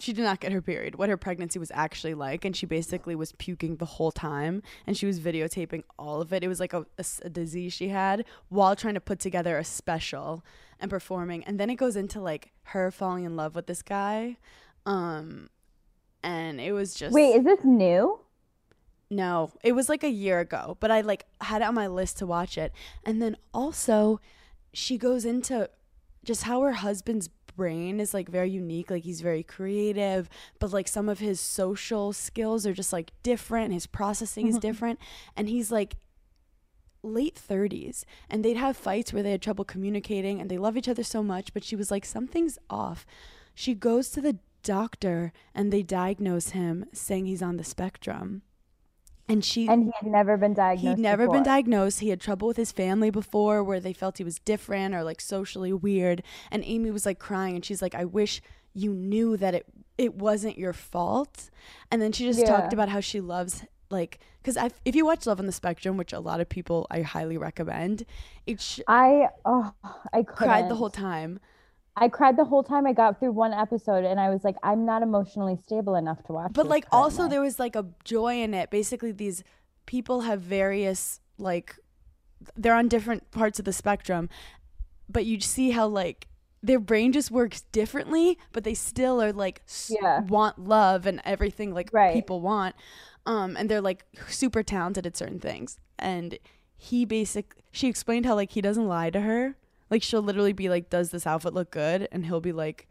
she 0.00 0.12
did 0.12 0.22
not 0.22 0.40
get 0.40 0.52
her 0.52 0.62
period. 0.62 0.96
What 0.96 1.08
her 1.08 1.16
pregnancy 1.16 1.58
was 1.58 1.70
actually 1.74 2.14
like, 2.14 2.44
and 2.44 2.56
she 2.56 2.66
basically 2.66 3.14
was 3.14 3.32
puking 3.32 3.76
the 3.76 3.84
whole 3.84 4.12
time, 4.12 4.62
and 4.86 4.96
she 4.96 5.06
was 5.06 5.20
videotaping 5.20 5.82
all 5.98 6.20
of 6.20 6.32
it. 6.32 6.44
It 6.44 6.48
was 6.48 6.60
like 6.60 6.72
a 6.72 6.84
disease 7.30 7.72
she 7.72 7.88
had 7.88 8.24
while 8.48 8.76
trying 8.76 8.94
to 8.94 9.00
put 9.00 9.18
together 9.18 9.56
a 9.58 9.64
special 9.64 10.44
and 10.78 10.90
performing, 10.90 11.44
and 11.44 11.58
then 11.58 11.70
it 11.70 11.76
goes 11.76 11.96
into 11.96 12.20
like 12.20 12.52
her 12.64 12.90
falling 12.90 13.24
in 13.24 13.36
love 13.36 13.54
with 13.54 13.66
this 13.66 13.82
guy, 13.82 14.36
um, 14.86 15.48
and 16.22 16.60
it 16.60 16.72
was 16.72 16.94
just 16.94 17.14
Wait, 17.14 17.36
is 17.36 17.44
this 17.44 17.64
new? 17.64 18.20
no, 19.10 19.52
it 19.62 19.72
was 19.72 19.88
like 19.88 20.02
a 20.02 20.08
year 20.08 20.40
ago, 20.40 20.76
but 20.80 20.90
I 20.90 21.02
like 21.02 21.24
had 21.40 21.62
it 21.62 21.66
on 21.66 21.74
my 21.74 21.86
list 21.86 22.18
to 22.18 22.26
watch 22.26 22.58
it. 22.58 22.72
And 23.04 23.22
then 23.22 23.36
also 23.52 24.20
she 24.74 24.98
goes 24.98 25.24
into 25.24 25.70
just 26.24 26.42
how 26.42 26.62
her 26.62 26.72
husband's 26.72 27.28
brain 27.56 28.00
is 28.00 28.12
like 28.12 28.28
very 28.28 28.50
unique, 28.50 28.90
like 28.90 29.04
he's 29.04 29.20
very 29.20 29.42
creative, 29.42 30.28
but 30.58 30.72
like 30.72 30.88
some 30.88 31.08
of 31.08 31.20
his 31.20 31.40
social 31.40 32.12
skills 32.12 32.66
are 32.66 32.72
just 32.72 32.92
like 32.92 33.12
different, 33.22 33.72
his 33.72 33.86
processing 33.86 34.48
is 34.48 34.56
mm-hmm. 34.56 34.60
different, 34.60 34.98
and 35.36 35.48
he's 35.48 35.70
like 35.70 35.96
late 37.02 37.40
30s 37.48 38.04
and 38.30 38.42
they'd 38.42 38.56
have 38.56 38.76
fights 38.76 39.12
where 39.12 39.22
they 39.22 39.32
had 39.32 39.42
trouble 39.42 39.64
communicating 39.64 40.40
and 40.40 40.50
they 40.50 40.56
love 40.56 40.74
each 40.74 40.88
other 40.88 41.02
so 41.02 41.22
much 41.22 41.52
but 41.52 41.62
she 41.62 41.76
was 41.76 41.90
like 41.90 42.04
something's 42.04 42.58
off. 42.70 43.04
She 43.54 43.74
goes 43.74 44.08
to 44.10 44.22
the 44.22 44.38
doctor 44.62 45.30
and 45.54 45.70
they 45.70 45.82
diagnose 45.82 46.50
him 46.50 46.86
saying 46.94 47.26
he's 47.26 47.42
on 47.42 47.58
the 47.58 47.64
spectrum 47.64 48.40
and 49.28 49.44
she 49.44 49.68
And 49.68 49.84
he 49.84 49.92
had 50.00 50.10
never 50.10 50.36
been 50.36 50.54
diagnosed. 50.54 50.96
He'd 50.96 51.02
never 51.02 51.28
been 51.28 51.42
diagnosed. 51.42 52.00
He 52.00 52.10
had 52.10 52.20
trouble 52.20 52.48
with 52.48 52.56
his 52.56 52.72
family 52.72 53.10
before 53.10 53.64
where 53.64 53.80
they 53.80 53.92
felt 53.92 54.18
he 54.18 54.24
was 54.24 54.38
different 54.38 54.94
or 54.94 55.02
like 55.02 55.20
socially 55.20 55.72
weird. 55.72 56.22
And 56.50 56.62
Amy 56.64 56.90
was 56.90 57.06
like 57.06 57.18
crying 57.18 57.54
and 57.54 57.64
she's 57.64 57.80
like, 57.82 57.94
I 57.94 58.04
wish 58.04 58.42
you 58.74 58.92
knew 58.92 59.36
that 59.36 59.54
it 59.54 59.66
it 59.96 60.14
wasn't 60.16 60.58
your 60.58 60.72
fault. 60.72 61.50
And 61.90 62.02
then 62.02 62.12
she 62.12 62.24
just 62.24 62.44
talked 62.46 62.72
about 62.72 62.88
how 62.88 63.00
she 63.00 63.20
loves 63.20 63.64
like 63.90 64.18
because 64.42 64.58
if 64.84 64.94
you 64.94 65.06
watch 65.06 65.26
Love 65.26 65.38
on 65.40 65.46
the 65.46 65.52
Spectrum, 65.52 65.96
which 65.96 66.12
a 66.12 66.20
lot 66.20 66.40
of 66.40 66.48
people 66.48 66.86
I 66.90 67.00
highly 67.02 67.38
recommend, 67.38 68.04
it 68.46 68.60
sh- 68.60 68.80
I 68.86 69.28
oh 69.44 69.72
I 70.12 70.22
cried 70.22 70.68
the 70.68 70.74
whole 70.74 70.90
time. 70.90 71.40
I 71.96 72.08
cried 72.08 72.36
the 72.36 72.44
whole 72.44 72.62
time 72.64 72.86
I 72.86 72.92
got 72.92 73.20
through 73.20 73.32
one 73.32 73.52
episode 73.52 74.04
and 74.04 74.18
I 74.18 74.28
was 74.30 74.42
like, 74.42 74.56
I'm 74.62 74.84
not 74.84 75.02
emotionally 75.02 75.56
stable 75.64 75.94
enough 75.94 76.22
to 76.24 76.32
watch. 76.32 76.52
But 76.52 76.66
like 76.66 76.86
also 76.90 77.28
there 77.28 77.40
was 77.40 77.58
like 77.58 77.76
a 77.76 77.86
joy 78.04 78.42
in 78.42 78.52
it. 78.52 78.70
Basically 78.70 79.12
these 79.12 79.44
people 79.86 80.22
have 80.22 80.40
various 80.40 81.20
like 81.38 81.76
they're 82.56 82.74
on 82.74 82.88
different 82.88 83.30
parts 83.30 83.58
of 83.58 83.64
the 83.64 83.72
spectrum, 83.72 84.28
but 85.08 85.24
you 85.24 85.40
see 85.40 85.70
how 85.70 85.86
like 85.86 86.26
their 86.62 86.80
brain 86.80 87.12
just 87.12 87.30
works 87.30 87.60
differently, 87.72 88.38
but 88.52 88.64
they 88.64 88.74
still 88.74 89.22
are 89.22 89.32
like 89.32 89.62
Yeah. 89.88 90.20
want 90.22 90.58
love 90.58 91.06
and 91.06 91.20
everything 91.24 91.72
like 91.72 91.90
Right. 91.92 92.12
people 92.12 92.40
want. 92.40 92.74
Um 93.24 93.56
and 93.56 93.70
they're 93.70 93.80
like 93.80 94.04
super 94.26 94.64
talented 94.64 95.06
at 95.06 95.16
certain 95.16 95.38
things. 95.38 95.78
And 95.98 96.40
he 96.76 97.04
basic 97.04 97.54
she 97.70 97.86
explained 97.86 98.26
how 98.26 98.34
like 98.34 98.50
he 98.50 98.60
doesn't 98.60 98.88
lie 98.88 99.10
to 99.10 99.20
her. 99.20 99.56
Like 99.94 100.02
she'll 100.02 100.22
literally 100.22 100.52
be 100.52 100.68
like, 100.68 100.90
"Does 100.90 101.10
this 101.10 101.26
outfit 101.26 101.54
look 101.54 101.70
good?" 101.70 102.08
and 102.12 102.26
he'll 102.26 102.40
be 102.40 102.52
like, 102.52 102.88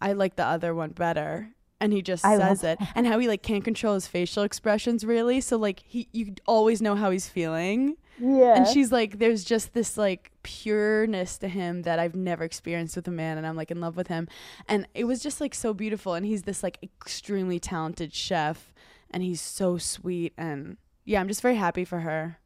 "I 0.00 0.12
like 0.12 0.36
the 0.36 0.44
other 0.46 0.72
one 0.74 0.90
better." 0.90 1.50
And 1.80 1.92
he 1.92 2.00
just 2.02 2.24
I 2.24 2.36
says 2.38 2.64
it. 2.64 2.78
And 2.94 3.06
how 3.06 3.18
he 3.18 3.28
like 3.28 3.42
can't 3.42 3.64
control 3.64 3.94
his 3.94 4.06
facial 4.06 4.42
expressions 4.44 5.04
really. 5.04 5.40
So 5.40 5.56
like 5.56 5.82
he 5.84 6.08
you 6.12 6.34
always 6.46 6.80
know 6.80 6.94
how 6.94 7.10
he's 7.10 7.28
feeling. 7.28 7.96
yeah. 8.18 8.56
And 8.56 8.66
she's 8.66 8.90
like, 8.90 9.18
there's 9.18 9.44
just 9.44 9.74
this 9.74 9.96
like 9.96 10.32
pureness 10.42 11.38
to 11.38 11.48
him 11.48 11.82
that 11.82 11.98
I've 11.98 12.16
never 12.16 12.42
experienced 12.44 12.96
with 12.96 13.06
a 13.08 13.12
man, 13.12 13.38
and 13.38 13.46
I'm 13.46 13.56
like 13.56 13.70
in 13.70 13.80
love 13.80 13.96
with 13.96 14.08
him. 14.08 14.26
And 14.68 14.86
it 14.94 15.04
was 15.04 15.22
just 15.22 15.40
like 15.40 15.54
so 15.54 15.72
beautiful. 15.72 16.14
And 16.14 16.26
he's 16.26 16.42
this 16.42 16.62
like 16.62 16.78
extremely 16.82 17.60
talented 17.60 18.12
chef, 18.14 18.72
and 19.10 19.22
he's 19.22 19.40
so 19.40 19.78
sweet. 19.78 20.32
And 20.36 20.78
yeah, 21.04 21.20
I'm 21.20 21.28
just 21.28 21.42
very 21.42 21.56
happy 21.56 21.84
for 21.84 22.00
her. 22.00 22.38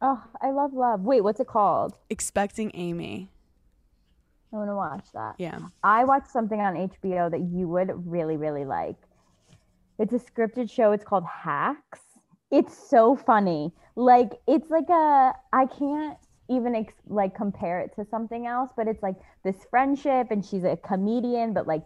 Oh, 0.00 0.22
I 0.40 0.50
love 0.50 0.72
love. 0.72 1.02
Wait, 1.02 1.22
what's 1.22 1.40
it 1.40 1.46
called? 1.46 1.94
Expecting 2.10 2.70
Amy. 2.74 3.30
I 4.52 4.56
want 4.56 4.70
to 4.70 4.76
watch 4.76 5.06
that. 5.12 5.34
Yeah. 5.38 5.58
I 5.82 6.04
watched 6.04 6.30
something 6.30 6.60
on 6.60 6.74
HBO 6.74 7.30
that 7.30 7.40
you 7.40 7.68
would 7.68 7.90
really, 8.06 8.36
really 8.36 8.64
like. 8.64 8.96
It's 9.98 10.12
a 10.12 10.18
scripted 10.18 10.70
show. 10.70 10.92
It's 10.92 11.04
called 11.04 11.24
Hacks. 11.24 12.00
It's 12.50 12.76
so 12.76 13.16
funny. 13.16 13.72
Like 13.96 14.32
it's 14.46 14.70
like 14.70 14.88
a 14.88 15.32
I 15.52 15.66
can't 15.66 16.18
even 16.48 16.74
ex- 16.74 16.94
like 17.08 17.34
compare 17.34 17.80
it 17.80 17.94
to 17.96 18.06
something 18.10 18.46
else, 18.46 18.70
but 18.76 18.86
it's 18.86 19.02
like 19.02 19.16
this 19.42 19.56
friendship, 19.70 20.28
and 20.30 20.44
she's 20.44 20.64
a 20.64 20.76
comedian, 20.76 21.52
but 21.52 21.66
like 21.66 21.84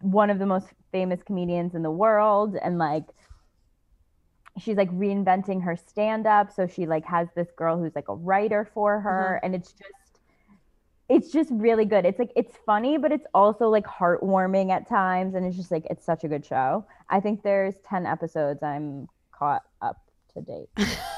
one 0.00 0.30
of 0.30 0.38
the 0.38 0.46
most 0.46 0.68
famous 0.92 1.20
comedians 1.22 1.74
in 1.74 1.82
the 1.82 1.90
world, 1.90 2.56
and 2.62 2.78
like 2.78 3.04
she's 4.60 4.76
like 4.76 4.90
reinventing 4.90 5.62
her 5.62 5.76
stand 5.76 6.26
up. 6.26 6.52
So 6.52 6.66
she 6.66 6.86
like 6.86 7.04
has 7.06 7.28
this 7.34 7.48
girl 7.56 7.78
who's 7.78 7.94
like 7.94 8.08
a 8.08 8.14
writer 8.14 8.68
for 8.74 9.00
her, 9.00 9.36
mm-hmm. 9.36 9.46
and 9.46 9.54
it's 9.54 9.72
just 9.72 10.20
it's 11.08 11.30
just 11.30 11.50
really 11.52 11.84
good. 11.84 12.04
It's 12.04 12.18
like 12.18 12.32
it's 12.36 12.54
funny, 12.66 12.98
but 12.98 13.12
it's 13.12 13.26
also 13.34 13.68
like 13.68 13.86
heartwarming 13.86 14.70
at 14.70 14.88
times, 14.88 15.34
and 15.34 15.46
it's 15.46 15.56
just 15.56 15.70
like 15.70 15.86
it's 15.90 16.04
such 16.04 16.24
a 16.24 16.28
good 16.28 16.44
show. 16.44 16.84
I 17.08 17.20
think 17.20 17.42
there's 17.42 17.74
ten 17.88 18.06
episodes. 18.06 18.62
I'm 18.62 19.08
caught 19.32 19.62
up 19.80 19.96
to 20.34 20.42
date. 20.42 20.68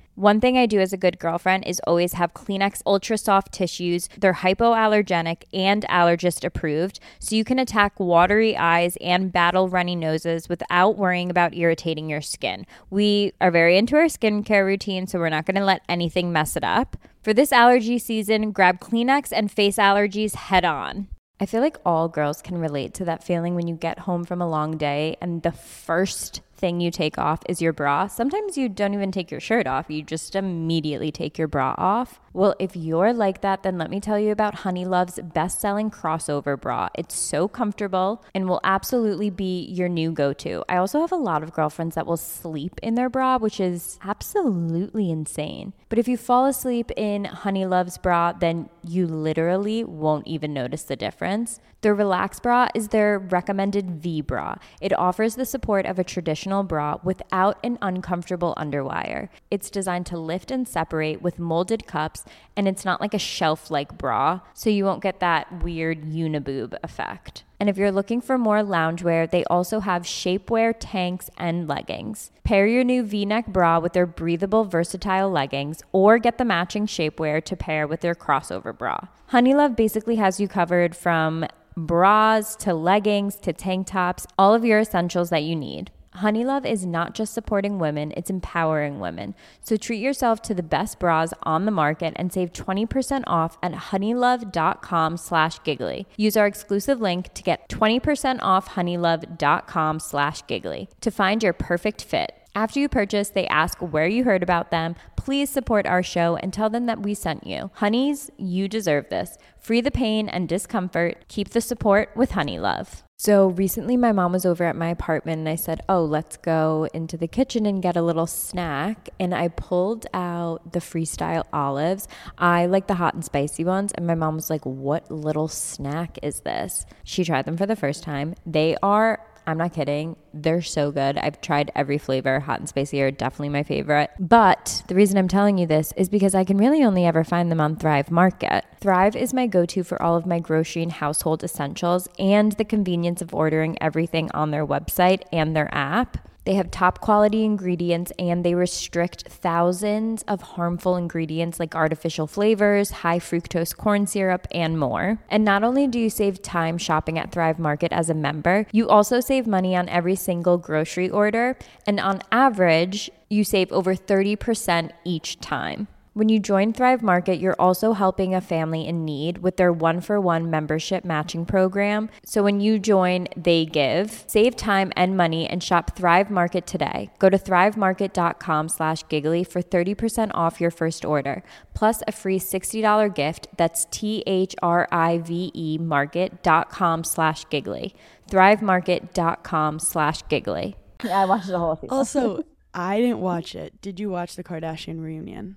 One 0.15 0.41
thing 0.41 0.57
I 0.57 0.65
do 0.65 0.81
as 0.81 0.91
a 0.91 0.97
good 0.97 1.19
girlfriend 1.19 1.65
is 1.65 1.79
always 1.87 2.13
have 2.13 2.33
Kleenex 2.33 2.81
Ultra 2.85 3.17
Soft 3.17 3.53
tissues. 3.53 4.09
They're 4.17 4.33
hypoallergenic 4.33 5.43
and 5.53 5.85
allergist 5.87 6.43
approved, 6.43 6.99
so 7.19 7.35
you 7.35 7.45
can 7.45 7.57
attack 7.57 7.97
watery 7.97 8.57
eyes 8.57 8.97
and 8.99 9.31
battle 9.31 9.69
runny 9.69 9.95
noses 9.95 10.49
without 10.49 10.97
worrying 10.97 11.29
about 11.29 11.55
irritating 11.55 12.09
your 12.09 12.21
skin. 12.21 12.65
We 12.89 13.31
are 13.39 13.51
very 13.51 13.77
into 13.77 13.95
our 13.95 14.05
skincare 14.05 14.65
routine, 14.65 15.07
so 15.07 15.17
we're 15.17 15.29
not 15.29 15.45
going 15.45 15.55
to 15.55 15.63
let 15.63 15.81
anything 15.87 16.33
mess 16.33 16.57
it 16.57 16.63
up. 16.63 16.97
For 17.23 17.33
this 17.33 17.53
allergy 17.53 17.97
season, 17.97 18.51
grab 18.51 18.81
Kleenex 18.81 19.31
and 19.31 19.49
face 19.49 19.77
allergies 19.77 20.35
head 20.35 20.65
on. 20.65 21.07
I 21.39 21.45
feel 21.45 21.61
like 21.61 21.79
all 21.85 22.07
girls 22.09 22.41
can 22.41 22.59
relate 22.59 22.93
to 22.95 23.05
that 23.05 23.23
feeling 23.23 23.55
when 23.55 23.67
you 23.67 23.75
get 23.75 23.99
home 23.99 24.25
from 24.25 24.41
a 24.41 24.49
long 24.49 24.77
day 24.77 25.17
and 25.21 25.41
the 25.41 25.51
first 25.51 26.41
thing 26.61 26.79
you 26.79 26.91
take 26.91 27.17
off 27.17 27.41
is 27.49 27.61
your 27.61 27.73
bra. 27.73 28.07
Sometimes 28.07 28.57
you 28.57 28.69
don't 28.69 28.93
even 28.93 29.11
take 29.11 29.31
your 29.31 29.41
shirt 29.41 29.67
off, 29.67 29.87
you 29.89 30.03
just 30.03 30.35
immediately 30.35 31.11
take 31.11 31.37
your 31.37 31.47
bra 31.49 31.75
off. 31.77 32.21
Well, 32.33 32.55
if 32.59 32.77
you're 32.77 33.11
like 33.11 33.41
that, 33.41 33.63
then 33.63 33.77
let 33.77 33.89
me 33.89 33.99
tell 33.99 34.17
you 34.17 34.31
about 34.31 34.55
Honeylove's 34.55 35.19
best 35.21 35.59
selling 35.59 35.91
crossover 35.91 36.59
bra. 36.59 36.87
It's 36.95 37.15
so 37.15 37.49
comfortable 37.49 38.23
and 38.33 38.47
will 38.47 38.61
absolutely 38.63 39.29
be 39.29 39.65
your 39.65 39.89
new 39.89 40.11
go 40.11 40.31
to. 40.33 40.63
I 40.69 40.77
also 40.77 41.01
have 41.01 41.11
a 41.11 41.17
lot 41.17 41.43
of 41.43 41.51
girlfriends 41.51 41.95
that 41.95 42.07
will 42.07 42.15
sleep 42.15 42.79
in 42.81 42.95
their 42.95 43.09
bra, 43.09 43.37
which 43.37 43.59
is 43.59 43.99
absolutely 44.03 45.11
insane. 45.11 45.73
But 45.89 45.99
if 45.99 46.07
you 46.07 46.15
fall 46.15 46.45
asleep 46.45 46.91
in 46.95 47.25
Honeylove's 47.25 47.97
bra, 47.97 48.31
then 48.31 48.69
you 48.87 49.07
literally 49.07 49.83
won't 49.83 50.27
even 50.27 50.53
notice 50.53 50.83
the 50.83 50.95
difference. 50.95 51.59
The 51.81 51.95
Relax 51.95 52.39
bra 52.39 52.67
is 52.75 52.89
their 52.89 53.17
recommended 53.17 53.89
V 53.89 54.21
bra. 54.21 54.53
It 54.79 54.93
offers 54.99 55.33
the 55.33 55.47
support 55.47 55.87
of 55.87 55.97
a 55.97 56.03
traditional 56.03 56.61
bra 56.61 56.99
without 57.03 57.57
an 57.63 57.79
uncomfortable 57.81 58.53
underwire. 58.55 59.29
It's 59.49 59.71
designed 59.71 60.05
to 60.07 60.17
lift 60.19 60.51
and 60.51 60.67
separate 60.67 61.23
with 61.23 61.39
molded 61.39 61.87
cups, 61.87 62.23
and 62.55 62.67
it's 62.67 62.85
not 62.85 63.01
like 63.01 63.15
a 63.15 63.19
shelf 63.19 63.71
like 63.71 63.97
bra, 63.97 64.41
so 64.53 64.69
you 64.69 64.85
won't 64.85 65.01
get 65.01 65.19
that 65.21 65.63
weird 65.63 66.03
uniboob 66.03 66.75
effect. 66.83 67.45
And 67.59 67.67
if 67.67 67.77
you're 67.77 67.91
looking 67.91 68.21
for 68.21 68.37
more 68.37 68.59
loungewear, 68.59 69.29
they 69.29 69.43
also 69.45 69.79
have 69.79 70.03
shapewear 70.03 70.75
tanks 70.79 71.31
and 71.35 71.67
leggings. 71.67 72.31
Pair 72.43 72.67
your 72.67 72.83
new 72.83 73.01
v 73.01 73.25
neck 73.25 73.47
bra 73.47 73.79
with 73.79 73.93
their 73.93 74.05
breathable, 74.05 74.65
versatile 74.65 75.31
leggings, 75.31 75.81
or 75.91 76.19
get 76.19 76.37
the 76.37 76.45
matching 76.45 76.85
shapewear 76.85 77.43
to 77.43 77.55
pair 77.55 77.87
with 77.87 78.01
their 78.01 78.15
crossover 78.15 78.75
bra. 78.77 79.07
Honeylove 79.31 79.75
basically 79.75 80.17
has 80.17 80.39
you 80.39 80.47
covered 80.47 80.95
from 80.95 81.45
bras 81.75 82.55
to 82.57 82.73
leggings 82.73 83.35
to 83.37 83.53
tank 83.53 83.87
tops, 83.87 84.27
all 84.37 84.53
of 84.53 84.65
your 84.65 84.79
essentials 84.79 85.29
that 85.29 85.43
you 85.43 85.55
need. 85.55 85.91
Honeylove 86.17 86.65
is 86.65 86.85
not 86.85 87.15
just 87.15 87.33
supporting 87.33 87.79
women, 87.79 88.11
it's 88.17 88.29
empowering 88.29 88.99
women. 88.99 89.33
So 89.63 89.77
treat 89.77 90.01
yourself 90.01 90.41
to 90.43 90.53
the 90.53 90.63
best 90.63 90.99
bras 90.99 91.33
on 91.43 91.65
the 91.65 91.71
market 91.71 92.13
and 92.17 92.33
save 92.33 92.51
20% 92.51 93.23
off 93.27 93.57
at 93.63 93.71
honeylove.com 93.71 95.17
slash 95.17 95.63
giggly. 95.63 96.07
Use 96.17 96.35
our 96.35 96.47
exclusive 96.47 96.99
link 96.99 97.33
to 97.33 97.43
get 97.43 97.69
20% 97.69 98.39
off 98.41 98.75
honeylove.com 98.75 99.99
slash 99.99 100.45
giggly 100.47 100.89
to 100.99 101.11
find 101.11 101.41
your 101.41 101.53
perfect 101.53 102.03
fit. 102.03 102.33
After 102.53 102.81
you 102.81 102.89
purchase, 102.89 103.29
they 103.29 103.47
ask 103.47 103.77
where 103.79 104.07
you 104.07 104.25
heard 104.25 104.43
about 104.43 104.71
them. 104.71 104.97
Please 105.15 105.49
support 105.49 105.85
our 105.85 106.03
show 106.03 106.35
and 106.35 106.51
tell 106.51 106.69
them 106.69 106.85
that 106.87 107.01
we 107.01 107.13
sent 107.13 107.47
you. 107.47 107.71
Honeys, 107.75 108.29
you 108.37 108.67
deserve 108.67 109.07
this. 109.07 109.37
Free 109.61 109.79
the 109.79 109.91
pain 109.91 110.27
and 110.27 110.49
discomfort. 110.49 111.25
Keep 111.27 111.49
the 111.51 111.61
support 111.61 112.09
with 112.15 112.31
Honeylove. 112.31 113.03
So 113.17 113.49
recently, 113.49 113.95
my 113.95 114.11
mom 114.11 114.31
was 114.31 114.47
over 114.47 114.63
at 114.63 114.75
my 114.75 114.87
apartment 114.87 115.37
and 115.37 115.47
I 115.47 115.53
said, 115.53 115.81
Oh, 115.87 116.03
let's 116.03 116.37
go 116.37 116.87
into 116.95 117.15
the 117.15 117.27
kitchen 117.27 117.67
and 117.67 117.79
get 117.79 117.95
a 117.95 118.01
little 118.01 118.25
snack. 118.25 119.09
And 119.19 119.35
I 119.35 119.49
pulled 119.49 120.07
out 120.15 120.73
the 120.73 120.79
freestyle 120.79 121.43
olives. 121.53 122.07
I 122.39 122.65
like 122.65 122.87
the 122.87 122.95
hot 122.95 123.13
and 123.13 123.23
spicy 123.23 123.63
ones. 123.63 123.91
And 123.91 124.07
my 124.07 124.15
mom 124.15 124.33
was 124.33 124.49
like, 124.49 124.65
What 124.65 125.11
little 125.11 125.47
snack 125.47 126.17
is 126.23 126.39
this? 126.39 126.83
She 127.03 127.23
tried 127.23 127.45
them 127.45 127.57
for 127.57 127.67
the 127.67 127.75
first 127.75 128.01
time. 128.01 128.33
They 128.43 128.75
are 128.81 129.23
I'm 129.47 129.57
not 129.57 129.73
kidding. 129.73 130.15
They're 130.33 130.61
so 130.61 130.91
good. 130.91 131.17
I've 131.17 131.41
tried 131.41 131.71
every 131.75 131.97
flavor. 131.97 132.39
Hot 132.41 132.59
and 132.59 132.69
spicy 132.69 133.01
are 133.01 133.11
definitely 133.11 133.49
my 133.49 133.63
favorite. 133.63 134.11
But 134.19 134.83
the 134.87 134.95
reason 134.95 135.17
I'm 135.17 135.27
telling 135.27 135.57
you 135.57 135.65
this 135.65 135.93
is 135.97 136.09
because 136.09 136.35
I 136.35 136.43
can 136.43 136.57
really 136.57 136.83
only 136.83 137.05
ever 137.05 137.23
find 137.23 137.51
them 137.51 137.59
on 137.59 137.75
Thrive 137.75 138.11
Market. 138.11 138.65
Thrive 138.79 139.15
is 139.15 139.33
my 139.33 139.47
go 139.47 139.65
to 139.65 139.83
for 139.83 140.01
all 140.01 140.15
of 140.15 140.25
my 140.25 140.39
grocery 140.39 140.83
and 140.83 140.91
household 140.91 141.43
essentials 141.43 142.07
and 142.19 142.51
the 142.53 142.65
convenience 142.65 143.21
of 143.21 143.33
ordering 143.33 143.81
everything 143.81 144.29
on 144.31 144.51
their 144.51 144.65
website 144.65 145.23
and 145.31 145.55
their 145.55 145.73
app. 145.73 146.17
They 146.43 146.55
have 146.55 146.71
top 146.71 147.01
quality 147.01 147.45
ingredients 147.45 148.11
and 148.17 148.43
they 148.43 148.55
restrict 148.55 149.27
thousands 149.27 150.23
of 150.23 150.41
harmful 150.41 150.95
ingredients 150.95 151.59
like 151.59 151.75
artificial 151.75 152.25
flavors, 152.25 152.89
high 152.89 153.19
fructose 153.19 153.75
corn 153.75 154.07
syrup, 154.07 154.47
and 154.51 154.79
more. 154.79 155.19
And 155.29 155.45
not 155.45 155.63
only 155.63 155.87
do 155.87 155.99
you 155.99 156.09
save 156.09 156.41
time 156.41 156.79
shopping 156.79 157.19
at 157.19 157.31
Thrive 157.31 157.59
Market 157.59 157.93
as 157.93 158.09
a 158.09 158.15
member, 158.15 158.65
you 158.71 158.89
also 158.89 159.19
save 159.19 159.45
money 159.45 159.75
on 159.75 159.87
every 159.87 160.15
single 160.15 160.57
grocery 160.57 161.09
order. 161.09 161.57
And 161.85 161.99
on 161.99 162.21
average, 162.31 163.11
you 163.29 163.43
save 163.43 163.71
over 163.71 163.95
30% 163.95 164.91
each 165.05 165.39
time. 165.39 165.87
When 166.13 166.27
you 166.27 166.41
join 166.41 166.73
Thrive 166.73 167.01
Market, 167.01 167.39
you're 167.39 167.55
also 167.57 167.93
helping 167.93 168.35
a 168.35 168.41
family 168.41 168.85
in 168.85 169.05
need 169.05 169.37
with 169.37 169.55
their 169.55 169.71
one 169.71 170.01
for 170.01 170.19
one 170.19 170.49
membership 170.49 171.05
matching 171.05 171.45
program. 171.45 172.09
So 172.25 172.43
when 172.43 172.59
you 172.59 172.79
join, 172.79 173.29
they 173.37 173.65
give. 173.65 174.25
Save 174.27 174.57
time 174.57 174.91
and 174.97 175.15
money 175.15 175.47
and 175.47 175.63
shop 175.63 175.95
Thrive 175.95 176.29
Market 176.29 176.67
today. 176.67 177.11
Go 177.19 177.29
to 177.29 177.37
thrivemarket.com 177.37 178.67
slash 178.67 179.07
giggly 179.07 179.45
for 179.45 179.61
30% 179.61 180.31
off 180.33 180.59
your 180.59 180.69
first 180.69 181.05
order, 181.05 181.43
plus 181.73 182.03
a 182.05 182.11
free 182.11 182.39
$60 182.39 183.15
gift. 183.15 183.47
That's 183.55 183.87
T 183.89 184.21
H 184.27 184.53
R 184.61 184.89
I 184.91 185.19
V 185.19 185.49
E 185.53 185.77
market.com 185.77 187.05
slash 187.05 187.45
giggly. 187.49 187.95
Thrivemarket.com 188.29 189.79
slash 189.79 190.23
giggly. 190.27 190.75
Yeah, 191.05 191.21
I 191.21 191.25
watched 191.25 191.47
the 191.47 191.57
whole 191.57 191.77
season. 191.77 191.89
Also, 191.89 192.43
I 192.73 192.99
didn't 192.99 193.21
watch 193.21 193.55
it. 193.55 193.79
Did 193.81 193.97
you 193.97 194.09
watch 194.09 194.35
the 194.35 194.43
Kardashian 194.43 195.01
reunion? 195.01 195.55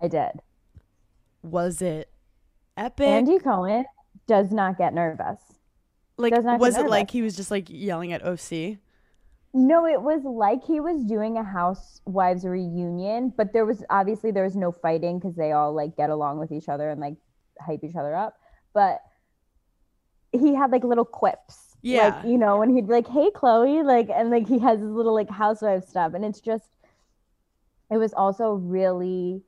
I 0.00 0.08
did. 0.08 0.32
Was 1.42 1.80
it 1.80 2.10
epic? 2.76 3.06
Andy 3.06 3.38
Cohen 3.38 3.84
does 4.26 4.50
not 4.50 4.78
get 4.78 4.94
nervous. 4.94 5.38
like, 6.16 6.34
does 6.34 6.44
not 6.44 6.52
get 6.52 6.60
was 6.60 6.76
it 6.76 6.88
like 6.88 7.10
he 7.10 7.22
was 7.22 7.36
just 7.36 7.50
like 7.50 7.66
yelling 7.68 8.12
at 8.12 8.24
OC? 8.24 8.78
No, 9.54 9.86
it 9.86 10.02
was 10.02 10.22
like 10.24 10.62
he 10.64 10.80
was 10.80 11.02
doing 11.04 11.38
a 11.38 11.42
housewives 11.42 12.44
reunion, 12.44 13.32
but 13.34 13.54
there 13.54 13.64
was 13.64 13.82
obviously 13.88 14.30
there 14.30 14.44
was 14.44 14.56
no 14.56 14.70
fighting 14.70 15.18
because 15.18 15.34
they 15.34 15.52
all 15.52 15.74
like 15.74 15.96
get 15.96 16.10
along 16.10 16.38
with 16.38 16.52
each 16.52 16.68
other 16.68 16.90
and 16.90 17.00
like 17.00 17.14
hype 17.60 17.82
each 17.82 17.96
other 17.96 18.14
up. 18.14 18.34
But 18.74 19.00
he 20.32 20.54
had 20.54 20.72
like 20.72 20.84
little 20.84 21.06
quips. 21.06 21.76
Yeah. 21.80 22.08
Like, 22.08 22.26
you 22.26 22.36
know, 22.36 22.60
and 22.60 22.74
he'd 22.74 22.86
be 22.86 22.92
like, 22.92 23.08
Hey 23.08 23.30
Khloe, 23.30 23.82
like 23.82 24.10
and 24.10 24.30
like 24.30 24.46
he 24.46 24.58
has 24.58 24.80
his 24.80 24.90
little 24.90 25.14
like 25.14 25.30
housewife 25.30 25.86
stuff. 25.86 26.12
And 26.14 26.24
it's 26.24 26.40
just 26.40 26.68
it 27.90 27.96
was 27.96 28.12
also 28.12 28.54
really 28.54 29.42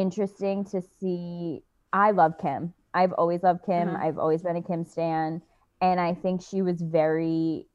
interesting 0.00 0.64
to 0.66 0.82
see 1.00 1.62
I 1.92 2.10
love 2.12 2.34
Kim. 2.40 2.74
I've 2.94 3.12
always 3.14 3.42
loved 3.42 3.64
Kim. 3.64 3.88
Mhm. 3.88 4.00
I've 4.00 4.18
always 4.18 4.42
been 4.42 4.56
a 4.56 4.62
Kim 4.62 4.84
stan. 4.84 5.42
And 5.80 6.00
I 6.00 6.14
think 6.14 6.42
she 6.42 6.62
was 6.62 6.80
very 6.80 7.66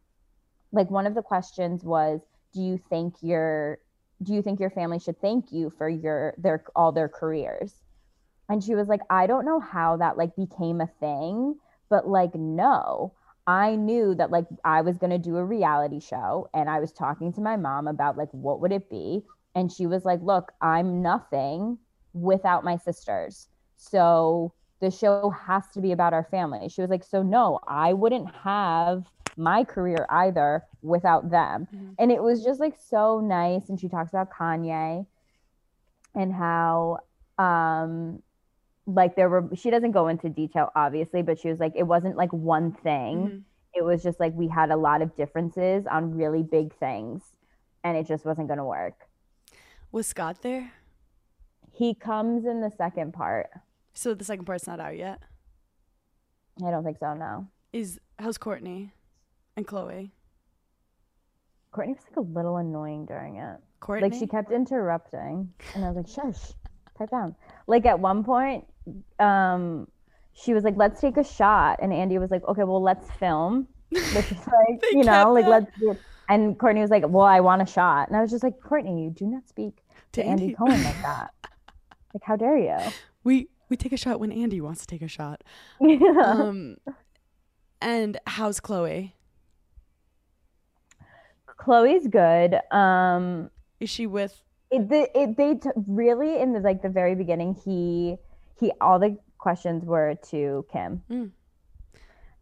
like 0.71 0.89
one 0.89 1.07
of 1.07 1.15
the 1.15 1.21
questions 1.21 1.83
was 1.83 2.21
do 2.53 2.61
you 2.61 2.77
think 2.89 3.15
your 3.21 3.79
do 4.21 4.33
you 4.33 4.41
think 4.41 4.59
your 4.59 4.69
family 4.69 4.99
should 4.99 5.19
thank 5.21 5.51
you 5.51 5.69
for 5.69 5.89
your 5.89 6.33
their 6.37 6.63
all 6.75 6.91
their 6.91 7.09
careers 7.09 7.75
and 8.49 8.63
she 8.63 8.75
was 8.75 8.87
like 8.87 9.01
i 9.09 9.27
don't 9.27 9.45
know 9.45 9.59
how 9.59 9.97
that 9.97 10.17
like 10.17 10.35
became 10.35 10.81
a 10.81 10.87
thing 10.99 11.55
but 11.89 12.07
like 12.07 12.33
no 12.35 13.13
i 13.47 13.75
knew 13.75 14.15
that 14.15 14.31
like 14.31 14.47
i 14.65 14.81
was 14.81 14.97
going 14.97 15.11
to 15.11 15.17
do 15.17 15.37
a 15.37 15.45
reality 15.45 15.99
show 15.99 16.49
and 16.53 16.69
i 16.69 16.79
was 16.79 16.91
talking 16.91 17.33
to 17.33 17.41
my 17.41 17.55
mom 17.57 17.87
about 17.87 18.17
like 18.17 18.29
what 18.31 18.59
would 18.61 18.71
it 18.71 18.89
be 18.89 19.23
and 19.55 19.71
she 19.71 19.85
was 19.85 20.05
like 20.05 20.21
look 20.21 20.51
i'm 20.61 21.01
nothing 21.01 21.77
without 22.13 22.63
my 22.63 22.77
sisters 22.77 23.47
so 23.75 24.53
the 24.79 24.91
show 24.91 25.29
has 25.29 25.67
to 25.69 25.81
be 25.81 25.91
about 25.91 26.13
our 26.13 26.23
family 26.25 26.69
she 26.69 26.81
was 26.81 26.89
like 26.89 27.03
so 27.03 27.21
no 27.23 27.59
i 27.67 27.93
wouldn't 27.93 28.29
have 28.35 29.05
my 29.37 29.63
career 29.63 30.05
either 30.09 30.63
without 30.81 31.29
them. 31.29 31.67
Mhm. 31.73 31.95
And 31.99 32.11
it 32.11 32.21
was 32.21 32.43
just 32.43 32.59
like 32.59 32.75
so 32.77 33.19
nice. 33.19 33.69
And 33.69 33.79
she 33.79 33.89
talks 33.89 34.09
about 34.09 34.29
Kanye 34.31 35.05
and 36.15 36.33
how 36.33 36.99
um 37.39 38.21
like 38.85 39.15
there 39.15 39.29
were 39.29 39.49
she 39.55 39.69
doesn't 39.69 39.91
go 39.91 40.07
into 40.07 40.29
detail 40.29 40.69
obviously, 40.75 41.21
but 41.21 41.39
she 41.39 41.49
was 41.49 41.59
like 41.59 41.73
it 41.75 41.83
wasn't 41.83 42.15
like 42.15 42.31
one 42.31 42.71
thing. 42.71 43.27
Mhm. 43.27 43.43
It 43.73 43.83
was 43.83 44.03
just 44.03 44.19
like 44.19 44.33
we 44.35 44.47
had 44.47 44.69
a 44.69 44.77
lot 44.77 45.01
of 45.01 45.15
differences 45.15 45.87
on 45.87 46.15
really 46.15 46.43
big 46.43 46.73
things 46.75 47.23
and 47.83 47.97
it 47.97 48.05
just 48.05 48.25
wasn't 48.25 48.47
gonna 48.47 48.65
work. 48.65 49.07
Was 49.91 50.07
Scott 50.07 50.41
there? 50.41 50.73
He 51.73 51.95
comes 51.95 52.45
in 52.45 52.61
the 52.61 52.69
second 52.69 53.13
part. 53.13 53.49
So 53.93 54.13
the 54.13 54.23
second 54.23 54.45
part's 54.45 54.67
not 54.67 54.79
out 54.79 54.95
yet. 54.95 55.19
I 56.63 56.69
don't 56.69 56.83
think 56.83 56.99
so, 56.99 57.15
no. 57.15 57.47
Is 57.73 57.99
how's 58.19 58.37
Kourtney 58.37 58.91
and 59.57 59.67
Khloe? 59.67 60.11
Kourtney 61.73 61.95
was 61.95 62.03
like 62.07 62.17
a 62.17 62.21
little 62.21 62.57
annoying 62.57 63.05
during 63.05 63.37
it. 63.37 63.57
Kourtney. 63.81 64.03
Like 64.03 64.13
she 64.13 64.27
kept 64.27 64.51
interrupting, 64.51 65.51
and 65.73 65.83
I 65.83 65.89
was 65.89 65.97
like, 65.97 66.07
"Shush, 66.07 66.53
pipe 66.95 67.09
down." 67.09 67.35
Like 67.65 67.87
at 67.87 67.99
one 67.99 68.23
point, 68.23 68.65
um, 69.19 69.87
she 70.33 70.53
was 70.53 70.63
like, 70.63 70.77
"Let's 70.77 71.01
take 71.01 71.17
a 71.17 71.23
shot," 71.23 71.79
and 71.81 71.91
Andy 71.91 72.19
was 72.19 72.29
like, 72.29 72.43
"Okay, 72.47 72.63
well, 72.63 72.83
let's 72.83 73.09
film." 73.13 73.67
Which 73.89 74.31
is 74.31 74.37
like, 74.47 74.83
you 74.91 75.03
know, 75.03 75.33
like 75.33 75.47
let's. 75.47 75.65
Do 75.79 75.91
it. 75.91 76.01
And 76.29 76.57
Kourtney 76.57 76.81
was 76.81 76.91
like, 76.91 77.03
"Well, 77.07 77.25
I 77.25 77.39
want 77.39 77.63
a 77.63 77.65
shot," 77.65 78.09
and 78.09 78.15
I 78.15 78.21
was 78.21 78.29
just 78.29 78.43
like, 78.43 78.59
"Kourtney, 78.59 79.03
you 79.03 79.09
do 79.09 79.25
not 79.25 79.47
speak 79.49 79.77
to, 80.13 80.21
To 80.21 80.27
Andy 80.27 80.43
Andy. 80.43 80.55
Cohen 80.55 80.83
like 80.83 81.01
that. 81.01 81.33
Like, 82.13 82.23
how 82.23 82.35
dare 82.35 82.57
you?" 82.57 82.77
we 83.23 83.49
we 83.69 83.77
take 83.77 83.91
a 83.91 83.97
shot 83.97 84.19
when 84.19 84.31
Andy 84.31 84.61
wants 84.61 84.81
to 84.81 84.87
take 84.87 85.01
a 85.01 85.07
shot. 85.07 85.43
Yeah. 85.79 85.97
Um, 86.23 86.77
and 87.81 88.17
how's 88.25 88.61
Khloe? 88.61 89.11
Khloe's 91.59 92.07
good. 92.07 92.59
Um, 92.71 93.49
Is 93.79 93.89
she 93.89 94.07
with? 94.07 94.41
it, 94.71 94.89
the, 94.89 95.19
it 95.19 95.37
they 95.37 95.55
t- 95.55 95.69
really 95.87 96.39
in 96.39 96.53
the 96.53 96.59
like 96.59 96.81
the 96.81 96.89
very 96.89 97.15
beginning 97.15 97.55
he 97.63 98.15
he 98.59 98.71
all 98.81 98.99
the 98.99 99.17
questions 99.37 99.85
were 99.85 100.15
to 100.29 100.65
Kim. 100.71 101.03
Mm. 101.09 101.31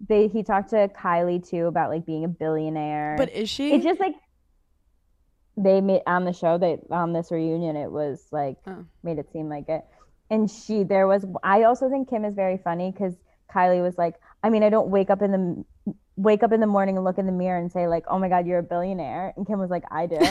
They 0.08 0.28
he 0.28 0.44
talked 0.44 0.70
to 0.70 0.88
Kylie 0.90 1.48
too 1.48 1.66
about 1.68 1.90
like 1.90 2.06
being 2.06 2.24
a 2.24 2.28
billionaire. 2.28 3.16
But 3.18 3.32
is 3.32 3.50
she? 3.50 3.74
it's 3.74 3.84
just 3.84 4.00
like 4.00 4.16
they 5.64 5.82
made 5.82 6.02
on 6.08 6.26
the 6.26 6.34
show 6.34 6.58
they 6.58 6.78
on 6.90 7.14
this 7.14 7.32
reunion 7.32 7.76
it 7.76 7.92
was 7.92 8.26
like 8.32 8.58
Oh. 8.68 8.86
made 9.04 9.18
it 9.20 9.32
seem 9.32 9.50
like 9.50 9.68
it. 9.70 9.84
And 10.30 10.50
she 10.50 10.84
there 10.84 11.08
was 11.08 11.26
I 11.44 11.64
also 11.64 11.90
think 11.90 12.10
Kim 12.10 12.24
is 12.26 12.36
very 12.36 12.58
funny 12.58 12.92
because 12.92 13.16
Kylie 13.54 13.82
was 13.82 13.98
like, 13.98 14.16
I 14.44 14.50
mean, 14.50 14.64
I 14.64 14.70
don't 14.70 14.90
wake 14.90 15.10
up 15.10 15.22
in 15.22 15.32
the 15.32 15.94
wake 16.16 16.42
up 16.44 16.52
in 16.52 16.60
the 16.62 16.68
morning 16.68 16.96
and 16.98 17.04
look 17.06 17.18
in 17.18 17.26
the 17.26 17.32
mirror 17.32 17.58
and 17.60 17.72
say 17.72 17.88
like, 17.88 18.06
oh 18.08 18.18
my 18.20 18.30
god, 18.30 18.46
you're 18.48 18.60
a 18.60 18.64
billionaire. 18.64 19.34
And 19.36 19.46
Kim 19.46 19.60
was 19.60 19.70
like, 19.70 19.84
I 19.92 20.06
do. 20.08 20.16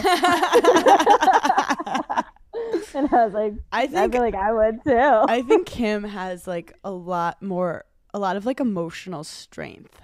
and 2.94 3.08
I 3.12 3.24
was 3.24 3.32
like, 3.32 3.54
I 3.72 3.82
I 3.82 3.86
think 3.86 4.12
feel 4.12 4.22
like 4.22 4.34
I 4.34 4.52
would 4.52 4.82
too. 4.84 4.96
I 4.96 5.42
think 5.42 5.66
Kim 5.66 6.04
has 6.04 6.46
like 6.46 6.72
a 6.84 6.90
lot 6.90 7.42
more, 7.42 7.84
a 8.14 8.18
lot 8.18 8.36
of 8.36 8.46
like 8.46 8.60
emotional 8.60 9.24
strength. 9.24 10.00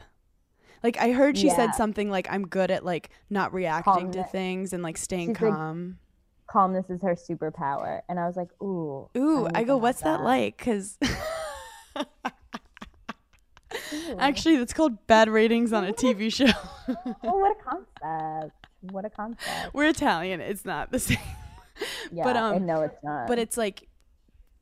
Like 0.87 0.99
I 0.99 1.11
heard 1.11 1.37
she 1.37 1.49
Yeah. 1.49 1.57
said 1.57 1.75
something 1.75 2.09
like, 2.11 2.29
"I'm 2.31 2.47
good 2.47 2.71
at 2.71 2.85
like 2.85 3.11
not 3.29 3.53
reacting 3.53 4.13
to 4.13 4.23
things 4.23 4.73
and 4.73 4.85
like 4.85 4.97
staying 4.97 5.35
She's, 5.35 5.43
like, 5.43 5.53
calm." 5.53 5.99
Calmness 6.47 6.89
is 6.91 7.03
her 7.03 7.17
superpower. 7.17 8.03
And 8.09 8.21
I 8.21 8.27
was 8.29 8.37
like, 8.37 8.51
ooh. 8.63 9.09
Ooh, 9.17 9.49
I 9.53 9.65
go, 9.65 9.77
"What's 9.79 10.03
that, 10.03 10.19
that." 10.19 10.25
like?" 10.25 10.59
Because 10.59 10.97
actually, 14.21 14.59
that's 14.59 14.73
called 14.73 15.09
bad 15.09 15.29
ratings 15.29 15.73
on 15.73 15.83
a 15.85 15.93
TV 15.93 16.33
show. 16.33 16.47
Oh, 17.25 17.37
what 17.37 17.51
a 17.51 17.57
concept. 17.65 18.55
What 18.83 19.05
a 19.05 19.11
concept. 19.11 19.75
We're 19.75 19.89
Italian; 19.89 20.41
it's 20.41 20.65
not 20.65 20.93
the 20.93 20.99
same. 21.09 21.19
Yeah, 22.13 22.23
But, 22.23 22.37
um, 22.37 22.65
no, 22.65 22.83
it's 22.83 23.03
not. 23.03 23.27
But 23.27 23.41
it's 23.41 23.57
like 23.57 23.89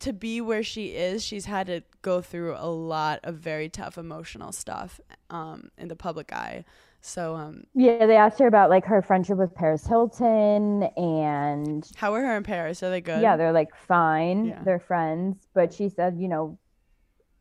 to 0.05 0.13
be 0.13 0.41
where 0.41 0.63
she 0.63 0.89
is, 0.89 1.25
she's 1.25 1.47
had 1.47 1.67
to 1.67 1.83
go 2.03 2.21
through 2.21 2.55
a 2.59 2.69
lot 2.69 3.21
of 3.25 3.37
very 3.37 3.69
tough 3.69 3.97
emotional 3.97 4.53
stuff 4.53 5.01
um, 5.31 5.71
in 5.79 5.89
the 5.89 5.97
public 5.97 6.33
eye. 6.33 6.65
So, 7.01 7.35
um, 7.35 7.65
yeah, 7.75 8.07
they 8.07 8.17
asked 8.17 8.39
her 8.39 8.47
about 8.47 8.71
like 8.71 8.85
her 8.85 9.03
friendship 9.03 9.37
with 9.37 9.55
Paris 9.55 9.87
Hilton 9.87 10.85
and 10.97 11.91
how 11.97 12.15
are 12.15 12.23
her 12.23 12.37
in 12.37 12.43
Paris? 12.43 12.83
Are 12.83 12.91
they 12.91 13.01
good? 13.01 13.21
yeah, 13.23 13.37
they're 13.37 13.53
like 13.53 13.75
fine. 13.75 14.47
Yeah. 14.47 14.63
They're 14.63 14.79
friends. 14.79 15.47
But 15.55 15.73
she 15.73 15.89
said, 15.89 16.17
you 16.19 16.29
know, 16.29 16.59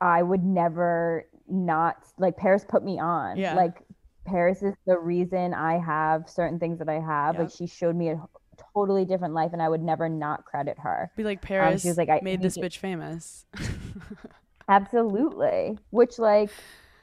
I 0.02 0.22
would 0.22 0.44
never 0.44 1.28
not 1.48 1.98
like 2.18 2.38
Paris 2.38 2.66
put 2.68 2.84
me 2.84 3.00
on. 3.00 3.38
Yeah. 3.38 3.56
Like 3.56 3.82
Paris 4.26 4.64
is 4.64 4.74
the 4.86 4.98
reason 4.98 5.54
I 5.54 5.80
have 5.80 6.30
certain 6.30 6.60
things 6.60 6.80
that 6.80 6.90
I 6.90 7.00
have. 7.00 7.38
Like 7.38 7.52
she 7.52 7.68
showed 7.68 7.96
me 7.96 8.10
a 8.10 8.22
totally 8.74 9.06
different 9.06 9.34
life 9.34 9.52
and 9.54 9.62
I 9.62 9.70
would 9.70 9.82
never 9.84 10.10
not 10.10 10.46
credit 10.46 10.80
her. 10.80 11.12
Be 11.16 11.24
like 11.24 11.40
um, 11.40 11.48
Paris 11.48 11.84
was 11.84 11.98
like, 11.98 12.10
I 12.10 12.20
made 12.22 12.42
this 12.42 12.58
bitch 12.58 12.78
famous. 12.78 13.46
Absolutely. 14.68 15.78
Which 15.90 16.20
like 16.20 16.50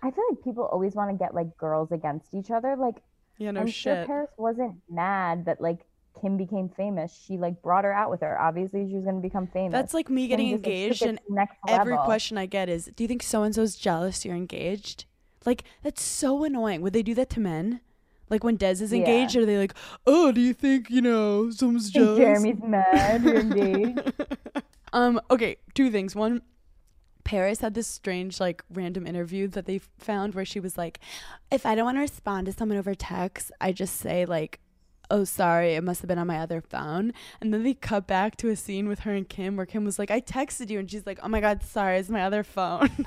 I 0.03 0.11
feel 0.11 0.25
like 0.31 0.43
people 0.43 0.65
always 0.65 0.95
want 0.95 1.11
to 1.11 1.17
get 1.17 1.35
like 1.35 1.57
girls 1.57 1.93
against 1.93 2.35
each 2.35 2.51
other. 2.51 2.77
Like 2.77 2.97
yeah, 3.39 3.51
no 3.51 3.61
I'm 3.61 3.67
sure 3.67 3.97
shit. 3.97 4.07
Paris 4.07 4.31
wasn't 4.37 4.77
mad 4.89 5.47
that 5.47 5.61
like 5.61 5.87
Kim 6.21 6.37
became 6.37 6.69
famous. 6.69 7.19
She 7.27 7.39
like 7.39 7.63
brought 7.63 7.85
her 7.85 7.93
out 7.93 8.11
with 8.11 8.21
her. 8.21 8.39
Obviously, 8.41 8.89
she 8.89 8.95
was 8.95 9.05
gonna 9.05 9.21
become 9.21 9.47
famous. 9.47 9.73
That's 9.73 9.95
like 9.95 10.11
me 10.11 10.29
getting 10.29 10.51
just, 10.51 10.67
engaged, 10.67 11.03
and 11.03 11.21
every 11.69 11.93
level. 11.93 12.05
question 12.05 12.37
I 12.37 12.47
get 12.47 12.69
is, 12.69 12.91
"Do 12.95 13.05
you 13.05 13.09
think 13.09 13.23
so 13.23 13.43
and 13.43 13.55
so's 13.55 13.77
jealous 13.77 14.25
you're 14.25 14.37
engaged?" 14.37 15.07
Like 15.47 15.65
that's 15.83 16.03
so 16.03 16.45
annoying. 16.45 16.83
Would 16.83 16.93
they 16.93 17.03
do 17.03 17.15
that 17.15 17.31
to 17.31 17.41
men? 17.41 17.81
Like 18.31 18.45
when 18.45 18.57
Des 18.57 18.71
is 18.83 18.93
Yeah. 18.93 18.99
engaged, 19.01 19.37
are 19.37 19.45
they 19.45 19.59
like, 19.59 19.75
"Oh, 20.07 20.33
do 20.33 20.41
you 20.41 20.55
think 20.55 20.89
you 20.89 21.03
know 21.03 21.51
someone's 21.51 21.91
jealous?" 21.91 22.19
Jeremy's 22.19 22.63
mad. 22.63 23.23
You're 23.23 23.41
engaged. 23.41 24.13
um. 24.93 25.21
Okay. 25.31 25.57
Two 25.75 25.91
things. 25.91 26.15
One. 26.15 26.43
Paris 27.23 27.61
had 27.61 27.75
this 27.75 27.87
strange, 27.87 28.41
like, 28.41 28.65
random 28.73 29.07
interview 29.07 29.47
that 29.49 29.67
they 29.67 29.79
found 29.99 30.35
where 30.35 30.45
she 30.45 30.59
was 30.59 30.77
like, 30.79 30.99
if 31.53 31.65
I 31.67 31.75
don't 31.75 31.85
want 31.85 31.97
to 31.97 32.01
respond 32.01 32.47
to 32.47 32.53
someone 32.53 32.79
over 32.79 32.95
text, 32.95 33.53
I 33.61 33.71
just 33.73 33.97
say, 33.99 34.25
like, 34.25 34.59
oh, 35.11 35.23
sorry, 35.25 35.75
it 35.75 35.85
must 35.85 36.01
have 36.01 36.09
been 36.09 36.19
on 36.19 36.27
my 36.27 36.39
other 36.39 36.61
phone. 36.61 37.13
And 37.41 37.53
then 37.53 37.63
they 37.63 37.75
cut 37.75 38.07
back 38.09 38.37
to 38.39 38.49
a 38.49 38.57
scene 38.57 38.89
with 38.89 39.01
her 39.01 39.13
and 39.15 39.29
Kim 39.29 39.57
where 39.57 39.67
Kim 39.67 39.85
was 39.85 39.99
like, 39.99 40.11
I 40.11 40.21
texted 40.21 40.71
you. 40.71 40.79
And 40.81 40.91
she's 40.91 41.07
like, 41.07 41.21
oh 41.23 41.29
my 41.29 41.41
God, 41.41 41.63
sorry, 41.63 41.99
it's 41.99 42.09
my 42.09 42.23
other 42.25 42.43
phone. 42.43 42.89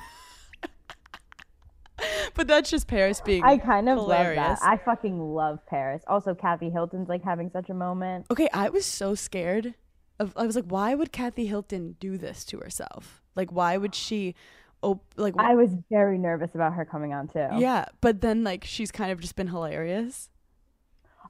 but 2.34 2.46
that's 2.46 2.70
just 2.70 2.86
Paris 2.86 3.20
being. 3.20 3.42
I 3.44 3.58
kind 3.58 3.88
of 3.88 3.98
hilarious. 3.98 4.36
love 4.36 4.58
that. 4.60 4.68
I 4.68 4.76
fucking 4.78 5.18
love 5.20 5.60
Paris. 5.66 6.02
Also, 6.06 6.34
Kathy 6.34 6.70
Hilton's 6.70 7.08
like 7.08 7.22
having 7.22 7.50
such 7.50 7.70
a 7.70 7.74
moment. 7.74 8.26
Okay, 8.30 8.48
I 8.52 8.68
was 8.68 8.84
so 8.84 9.14
scared. 9.14 9.74
Of, 10.20 10.32
I 10.36 10.46
was 10.46 10.54
like, 10.54 10.66
why 10.66 10.94
would 10.94 11.12
Kathy 11.12 11.46
Hilton 11.46 11.96
do 11.98 12.16
this 12.16 12.44
to 12.46 12.58
herself? 12.58 13.22
Like, 13.34 13.50
why 13.50 13.76
would 13.76 13.94
she? 13.94 14.34
Oh, 14.82 15.00
like, 15.16 15.34
I 15.38 15.54
was 15.54 15.70
very 15.90 16.18
nervous 16.18 16.54
about 16.54 16.74
her 16.74 16.84
coming 16.84 17.12
on 17.12 17.28
too. 17.28 17.48
yeah. 17.56 17.86
But 18.00 18.20
then, 18.20 18.44
like, 18.44 18.64
she's 18.64 18.90
kind 18.90 19.10
of 19.10 19.20
just 19.20 19.34
been 19.34 19.48
hilarious. 19.48 20.28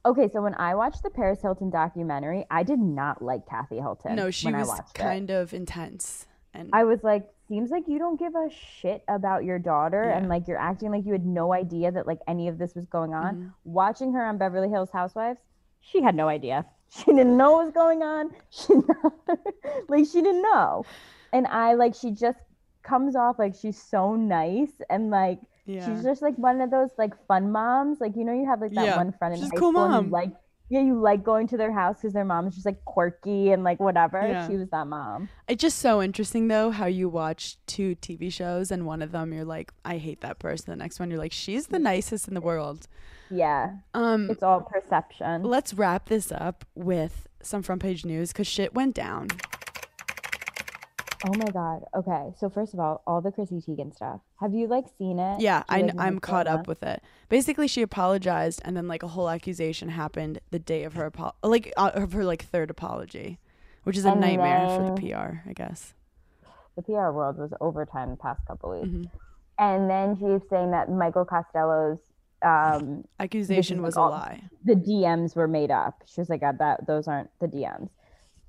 Okay, 0.06 0.28
so 0.30 0.42
when 0.42 0.54
I 0.56 0.74
watched 0.74 1.02
the 1.02 1.08
Paris 1.08 1.40
Hilton 1.40 1.70
documentary, 1.70 2.44
I 2.50 2.62
did 2.62 2.78
not 2.78 3.22
like 3.22 3.46
Kathy 3.48 3.76
Hilton. 3.76 4.16
No, 4.16 4.30
she 4.30 4.52
was 4.52 4.68
watched 4.68 4.98
it. 4.98 5.00
kind 5.00 5.30
of 5.30 5.54
intense. 5.54 6.26
And 6.52 6.68
I 6.74 6.84
was 6.84 6.98
like, 7.02 7.26
seems 7.49 7.70
like 7.70 7.84
you 7.86 7.99
don't 7.99 8.18
give 8.18 8.34
a 8.34 8.49
shit 8.80 9.03
about 9.09 9.45
your 9.45 9.59
daughter 9.59 10.03
and 10.03 10.28
like 10.28 10.49
you're 10.49 10.59
acting 10.59 10.90
like 10.90 11.05
you 11.05 11.12
had 11.12 11.26
no 11.26 11.53
idea 11.53 11.90
that 11.92 12.07
like 12.07 12.18
any 12.26 12.49
of 12.49 12.59
this 12.59 12.74
was 12.74 12.86
going 12.86 13.14
on. 13.14 13.34
Mm-hmm. 13.34 13.49
Watching 13.64 14.12
her 14.14 14.24
on 14.24 14.38
Beverly 14.38 14.68
Hills 14.68 14.90
Housewives, 14.92 15.40
she 15.80 16.03
had 16.03 16.14
no 16.14 16.28
idea. 16.28 16.64
She 16.97 17.07
didn't 17.07 17.36
know 17.36 17.53
what 17.53 17.64
was 17.64 17.74
going 17.74 18.03
on. 18.03 18.30
She 18.51 18.72
like 19.88 20.07
she 20.07 20.20
didn't 20.22 20.42
know. 20.42 20.84
And 21.32 21.47
I 21.49 21.74
like 21.74 21.95
she 21.95 22.11
just 22.12 22.38
comes 22.82 23.16
off 23.16 23.38
like 23.38 23.55
she's 23.61 23.80
so 23.82 24.14
nice 24.14 24.70
and 24.90 25.11
like 25.11 25.40
yeah. 25.66 25.84
she's 25.86 26.05
just 26.05 26.20
like 26.22 26.36
one 26.36 26.61
of 26.61 26.70
those 26.70 26.90
like 26.99 27.14
fun 27.26 27.51
moms. 27.51 28.01
Like 28.01 28.14
you 28.16 28.24
know 28.24 28.32
you 28.34 28.47
have 28.47 28.61
like 28.61 28.72
that 28.74 28.84
Yeah. 28.86 28.97
one 28.97 29.12
friend 29.12 29.34
in 29.34 29.40
She's 29.40 29.51
high 29.51 29.57
cool 29.57 29.72
school 29.72 29.88
mom. 29.88 30.05
you 30.07 30.11
like 30.11 30.32
yeah, 30.68 30.80
you 30.80 30.98
like 30.98 31.22
going 31.22 31.46
to 31.48 31.56
their 31.56 31.72
house 31.72 31.96
because 32.00 32.12
their 32.14 32.24
mom's 32.24 32.54
just 32.54 32.66
like 32.66 32.84
quirky 32.84 33.50
and 33.52 33.62
like 33.64 33.80
whatever. 33.80 34.20
Yeah. 34.26 34.48
She 34.48 34.56
was 34.56 34.68
that 34.70 34.86
mom. 34.86 35.28
It's 35.46 35.60
just 35.60 35.78
so 35.78 36.02
interesting 36.02 36.48
though 36.48 36.70
how 36.70 36.86
you 36.86 37.08
watch 37.08 37.58
two 37.66 37.96
TV 37.96 38.32
shows 38.32 38.70
and 38.70 38.86
one 38.86 39.02
of 39.02 39.12
them 39.12 39.32
you're 39.32 39.44
like, 39.44 39.72
I 39.84 39.98
hate 39.98 40.20
that 40.22 40.38
person. 40.38 40.70
The 40.70 40.76
next 40.76 40.98
one 40.98 41.10
you're 41.10 41.18
like, 41.18 41.32
she's 41.32 41.66
the 41.68 41.78
nicest 41.78 42.28
in 42.28 42.34
the 42.34 42.40
world. 42.40 42.88
Yeah. 43.30 43.74
Um, 43.94 44.30
It's 44.30 44.42
all 44.42 44.60
perception. 44.62 45.42
let's 45.42 45.74
wrap 45.74 46.08
this 46.08 46.30
up 46.32 46.64
with 46.74 47.26
some 47.42 47.62
front 47.62 47.82
page 47.82 48.04
news 48.04 48.32
because 48.32 48.46
shit 48.46 48.74
went 48.74 48.94
down. 48.94 49.28
Oh 51.27 51.33
my 51.39 51.51
god. 51.53 51.85
Okay. 51.97 52.33
So 52.39 52.51
first 52.51 52.75
of 52.75 52.81
all, 52.81 53.03
all 53.07 53.20
the 53.20 53.33
Chrissy 53.33 53.57
Teigen 53.66 53.95
stuff. 53.95 54.20
Have 54.41 54.53
you 54.53 54.66
like 54.66 54.85
seen 54.99 55.18
it? 55.18 55.41
Yeah, 55.41 55.62
I, 55.68 55.81
like, 55.83 55.95
I'm 55.99 56.18
caught 56.20 56.47
up 56.47 56.68
with 56.68 56.83
it. 56.83 57.03
Basically, 57.29 57.66
she 57.66 57.81
apologized, 57.83 58.61
and 58.64 58.77
then 58.77 58.89
like 58.89 59.03
a 59.03 59.09
whole 59.09 59.31
accusation 59.31 59.89
happened 59.89 60.41
the 60.51 60.59
day 60.59 60.85
of 60.85 60.93
her 60.95 61.07
apo- 61.07 61.35
like 61.43 61.72
uh, 61.77 61.93
of 61.95 62.12
her 62.12 62.25
like 62.25 62.45
third 62.45 62.68
apology, 62.70 63.39
which 63.85 63.97
is 63.97 64.05
a 64.05 64.11
And 64.11 64.20
nightmare 64.20 64.68
for 64.68 64.95
the 64.95 65.01
PR, 65.01 65.49
I 65.49 65.53
guess. 65.55 65.95
The 66.77 66.83
PR 66.83 67.11
world 67.11 67.39
was 67.39 67.53
overtime 67.61 68.11
the 68.11 68.16
past 68.16 68.45
couple 68.47 68.70
weeks. 68.79 68.89
Mhm. 68.89 69.11
And 69.59 69.89
then 69.89 70.16
she's 70.16 70.47
saying 70.51 70.72
that 70.72 70.91
Michael 70.91 71.25
Costello's 71.25 71.99
um 72.43 73.05
Accusation 73.18 73.79
like 73.79 73.87
was 73.87 73.97
a 73.97 74.01
all- 74.01 74.11
lie. 74.11 74.43
the 74.64 74.75
DMs 74.75 75.35
were 75.35 75.49
made 75.49 75.70
up. 75.70 76.03
She 76.05 76.20
was 76.20 76.29
like, 76.29 76.43
"Uh, 76.43 76.53
that 76.59 76.87
those 76.87 77.09
aren't 77.09 77.31
the 77.41 77.47
DMs. 77.47 77.89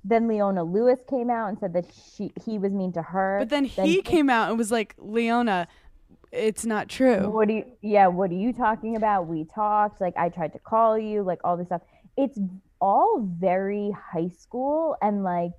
Then 0.08 0.28
Leona 0.28 0.62
Lewis 0.62 1.00
came 1.10 1.30
out 1.30 1.48
and 1.48 1.58
said 1.58 1.72
that 1.72 1.86
she 2.16 2.30
he 2.44 2.58
was 2.58 2.72
mean 2.72 2.92
to 2.92 3.02
her. 3.02 3.38
But 3.40 3.48
then 3.48 3.64
he 3.64 4.02
came 4.02 4.30
out 4.30 4.48
and 4.50 4.56
was 4.58 4.70
like, 4.70 4.94
Leona, 4.98 5.66
it's 6.30 6.64
not 6.64 6.88
true. 6.88 7.28
What 7.28 7.48
do 7.48 7.54
you? 7.54 7.64
Yeah, 7.82 8.06
what 8.06 8.30
are 8.30 8.34
you 8.34 8.52
talking 8.52 8.94
about? 8.94 9.26
We 9.26 9.44
talked. 9.44 10.00
Like 10.00 10.16
I 10.16 10.28
tried 10.28 10.52
to 10.52 10.60
call 10.60 10.96
you. 10.96 11.22
Like 11.22 11.40
all 11.42 11.56
this 11.56 11.66
stuff. 11.66 11.82
It's 12.16 12.38
all 12.80 13.20
very 13.20 13.90
high 14.12 14.28
school 14.28 14.96
and 15.02 15.24
like 15.24 15.52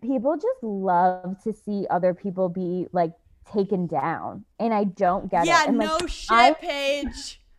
people 0.00 0.36
just 0.36 0.62
love 0.62 1.36
to 1.42 1.52
see 1.52 1.86
other 1.90 2.14
people 2.14 2.48
be 2.48 2.86
like 2.92 3.12
taken 3.52 3.86
down, 3.86 4.44
and 4.58 4.72
I 4.72 4.84
don't 4.84 5.30
get 5.30 5.44
it. 5.44 5.48
Yeah, 5.48 5.64
And, 5.66 5.78
like, 5.78 6.00
no 6.00 6.06
shit, 6.06 6.30
I- 6.30 6.52
Paige. 6.54 7.40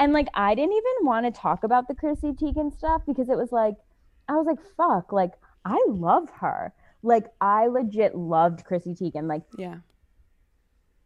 And 0.00 0.12
like 0.12 0.26
I 0.34 0.56
didn't 0.56 0.72
even 0.72 1.06
want 1.06 1.26
to 1.26 1.40
talk 1.40 1.62
about 1.62 1.86
the 1.86 1.94
Chrissy 1.94 2.32
Teigen 2.32 2.76
stuff 2.76 3.02
because 3.06 3.28
it 3.28 3.36
was 3.36 3.52
like 3.52 3.74
I 4.28 4.34
was 4.34 4.46
like, 4.46 4.60
fuck, 4.76 5.12
like 5.12 5.32
I 5.64 5.78
love 5.88 6.28
her. 6.40 6.72
Like 7.02 7.26
I 7.40 7.66
legit 7.68 8.14
loved 8.16 8.64
Chrissy 8.64 8.94
Teigen. 8.94 9.28
Like 9.28 9.42
Yeah. 9.58 9.78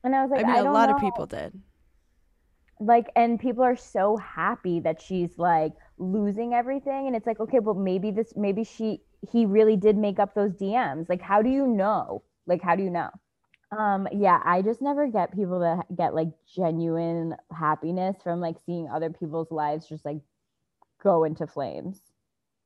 and 0.04 0.14
I 0.14 0.22
was 0.22 0.30
like, 0.30 0.40
I 0.40 0.44
mean, 0.44 0.56
a 0.66 0.72
lot 0.72 0.90
of 0.90 0.96
people 0.96 1.26
did. 1.26 1.60
like 2.80 3.10
and 3.14 3.38
people 3.38 3.62
are 3.62 3.76
so 3.76 4.16
happy 4.16 4.80
that 4.80 5.00
she's 5.00 5.36
like 5.38 5.72
losing 5.98 6.54
everything 6.54 7.06
and 7.06 7.14
it's 7.14 7.26
like 7.26 7.38
okay 7.40 7.58
well, 7.58 7.74
maybe 7.74 8.10
this 8.10 8.32
maybe 8.36 8.64
she 8.64 9.00
he 9.30 9.44
really 9.44 9.76
did 9.76 9.96
make 9.96 10.18
up 10.18 10.34
those 10.34 10.52
dms 10.54 11.08
like 11.08 11.20
how 11.20 11.42
do 11.42 11.50
you 11.50 11.66
know 11.66 12.22
like 12.46 12.62
how 12.62 12.74
do 12.74 12.82
you 12.82 12.88
know 12.90 13.10
um 13.76 14.08
yeah 14.12 14.40
i 14.44 14.62
just 14.62 14.80
never 14.80 15.06
get 15.08 15.34
people 15.34 15.60
that 15.60 15.84
get 15.94 16.14
like 16.14 16.28
genuine 16.54 17.36
happiness 17.56 18.16
from 18.22 18.40
like 18.40 18.56
seeing 18.64 18.88
other 18.88 19.10
people's 19.10 19.50
lives 19.50 19.86
just 19.86 20.04
like 20.06 20.18
go 21.02 21.24
into 21.24 21.46
flames 21.46 22.00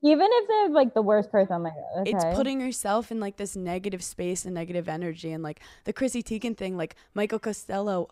even 0.05 0.29
if 0.31 0.49
they're 0.49 0.69
like 0.69 0.93
the 0.93 1.03
worst 1.03 1.33
person 1.33 1.63
like 1.63 1.73
okay. 1.99 2.11
It's 2.11 2.25
putting 2.37 2.61
yourself 2.61 3.11
in 3.11 3.21
like 3.21 3.37
this 3.39 3.57
negative 3.57 4.05
space 4.05 4.45
and 4.45 4.55
negative 4.55 4.87
energy. 4.89 5.33
And 5.33 5.43
like 5.43 5.61
the 5.85 5.93
Chrissy 5.95 6.23
Teigen 6.23 6.57
thing, 6.57 6.77
like 6.77 6.95
Michael 7.15 7.39
Costello 7.39 8.11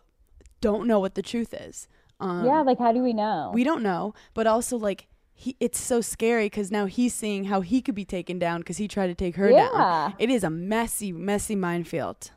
don't 0.63 0.87
know 0.87 0.99
what 0.99 1.15
the 1.15 1.23
truth 1.23 1.53
is. 1.53 1.89
Um, 2.19 2.47
yeah 2.47 2.63
like 2.63 2.79
how 2.79 2.93
do 2.93 3.03
we 3.03 3.13
know 3.13 3.51
we 3.53 3.63
don't 3.63 3.83
know. 3.83 4.15
But 4.33 4.47
also, 4.47 4.77
like, 4.77 5.07
he, 5.35 5.57
it's 5.61 5.79
so 5.79 6.01
scary 6.01 6.47
because 6.47 6.71
now 6.71 6.87
he's 6.87 7.13
seeing 7.15 7.45
how 7.45 7.61
he 7.61 7.83
could 7.83 7.95
be 7.95 8.05
taken 8.05 8.39
down 8.39 8.61
because 8.61 8.79
he 8.79 8.89
tried 8.89 9.09
to 9.09 9.15
take 9.15 9.37
her 9.37 9.51
down. 9.51 9.71
Yeah. 9.75 10.13
It 10.19 10.31
is 10.31 10.45
a 10.45 10.51
messy, 10.51 11.13
messy 11.13 11.57
minefield. 11.57 12.31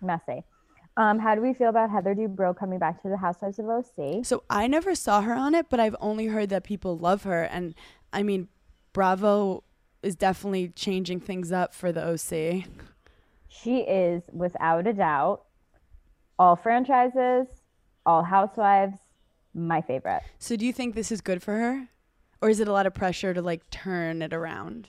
messy 0.00 0.42
um 0.96 1.18
how 1.18 1.34
do 1.34 1.40
we 1.40 1.54
feel 1.54 1.70
about 1.70 1.88
heather 1.90 2.14
dubrow 2.14 2.54
coming 2.54 2.78
back 2.78 3.00
to 3.02 3.08
the 3.08 3.16
housewives 3.16 3.58
of 3.58 3.66
oc 3.66 4.24
So 4.26 4.42
I 4.50 4.66
never 4.66 4.94
saw 4.94 5.22
her 5.22 5.34
on 5.34 5.54
it, 5.54 5.66
but 5.70 5.80
I've 5.80 5.96
only 6.00 6.26
heard 6.26 6.48
that 6.50 6.64
people 6.64 6.98
love 6.98 7.22
her. 7.22 7.44
And 7.44 7.74
I 8.12 8.22
mean, 8.22 8.48
Bravo 8.92 9.64
is 10.02 10.16
definitely 10.16 10.68
changing 10.68 11.20
things 11.20 11.52
up 11.52 11.74
for 11.74 11.92
the 11.92 12.02
OC. 12.02 12.64
She 13.48 13.78
is 13.78 14.22
without 14.32 14.86
a 14.86 14.92
doubt 14.92 15.42
all 16.38 16.56
franchises, 16.56 17.46
all 18.04 18.22
housewives, 18.22 18.98
my 19.54 19.80
favorite. 19.80 20.22
So 20.38 20.56
do 20.56 20.66
you 20.66 20.72
think 20.72 20.94
this 20.94 21.12
is 21.12 21.20
good 21.20 21.42
for 21.42 21.56
her? 21.56 21.88
Or 22.40 22.48
is 22.48 22.58
it 22.58 22.66
a 22.66 22.72
lot 22.72 22.86
of 22.86 22.94
pressure 22.94 23.32
to 23.32 23.40
like 23.40 23.68
turn 23.70 24.22
it 24.22 24.32
around? 24.32 24.88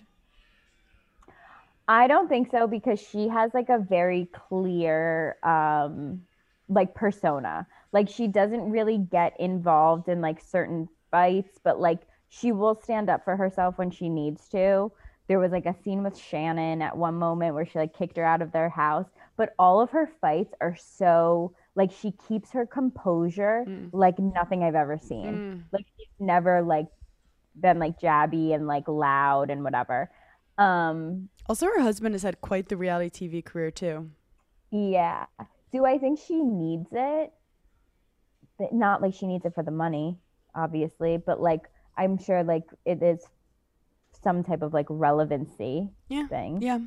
I 1.87 2.07
don't 2.07 2.29
think 2.29 2.49
so 2.49 2.65
because 2.65 2.99
she 2.99 3.27
has 3.27 3.53
like 3.53 3.69
a 3.69 3.77
very 3.77 4.29
clear 4.33 5.35
um 5.43 6.21
like 6.69 6.95
persona. 6.95 7.67
Like 7.91 8.09
she 8.09 8.27
doesn't 8.27 8.71
really 8.71 8.97
get 8.97 9.39
involved 9.39 10.07
in 10.07 10.21
like 10.21 10.41
certain 10.41 10.87
fights, 11.11 11.59
but 11.63 11.79
like 11.79 12.01
she 12.39 12.51
will 12.51 12.73
stand 12.75 13.09
up 13.09 13.23
for 13.23 13.35
herself 13.35 13.77
when 13.77 13.91
she 13.91 14.09
needs 14.09 14.47
to. 14.49 14.91
There 15.27 15.39
was 15.39 15.51
like 15.51 15.65
a 15.67 15.75
scene 15.83 16.03
with 16.03 16.17
Shannon 16.17 16.81
at 16.81 16.97
one 16.97 17.15
moment 17.15 17.53
where 17.53 17.65
she 17.65 17.77
like 17.79 17.93
kicked 17.97 18.17
her 18.17 18.25
out 18.25 18.41
of 18.41 18.51
their 18.51 18.69
house, 18.69 19.07
but 19.37 19.53
all 19.59 19.79
of 19.81 19.91
her 19.91 20.09
fights 20.19 20.53
are 20.59 20.75
so 20.75 21.53
like 21.75 21.91
she 21.91 22.11
keeps 22.27 22.51
her 22.51 22.65
composure 22.65 23.65
like 23.91 24.17
nothing 24.19 24.63
I've 24.63 24.75
ever 24.75 24.97
seen. 24.97 25.63
Like 25.71 25.85
she's 25.97 26.07
never 26.19 26.61
like 26.61 26.87
been 27.59 27.77
like 27.79 27.99
jabby 27.99 28.53
and 28.55 28.65
like 28.67 28.87
loud 28.87 29.49
and 29.51 29.63
whatever. 29.63 30.09
Um 30.57 31.29
Also, 31.47 31.67
her 31.67 31.81
husband 31.81 32.15
has 32.15 32.23
had 32.23 32.41
quite 32.41 32.67
the 32.69 32.77
reality 32.77 33.09
TV 33.29 33.45
career 33.45 33.71
too. 33.71 34.09
yeah. 34.71 35.25
Do 35.71 35.85
I 35.85 35.97
think 35.97 36.19
she 36.19 36.41
needs 36.43 36.89
it? 36.91 37.31
But 38.59 38.73
not 38.73 39.01
like 39.01 39.13
she 39.13 39.25
needs 39.27 39.45
it 39.45 39.55
for 39.55 39.63
the 39.63 39.71
money, 39.71 40.17
obviously, 40.53 41.17
but 41.17 41.39
like 41.41 41.61
I'm 41.97 42.17
sure 42.17 42.43
like 42.43 42.63
it 42.85 43.01
is 43.03 43.25
some 44.23 44.43
type 44.43 44.61
of 44.61 44.73
like 44.73 44.85
relevancy 44.89 45.89
Yeah. 46.09 46.27
thing. 46.27 46.61
Yeah. 46.61 46.79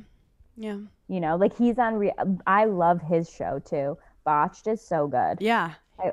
Yeah. 0.55 0.77
You 1.07 1.19
know, 1.19 1.35
like 1.37 1.55
he's 1.55 1.77
on 1.77 1.95
re- 1.95 2.13
I 2.45 2.65
love 2.65 3.01
his 3.01 3.29
show 3.29 3.59
too. 3.59 3.97
Botched 4.23 4.67
is 4.67 4.81
so 4.85 5.07
good. 5.07 5.37
Yeah. 5.39 5.73
I 5.99 6.11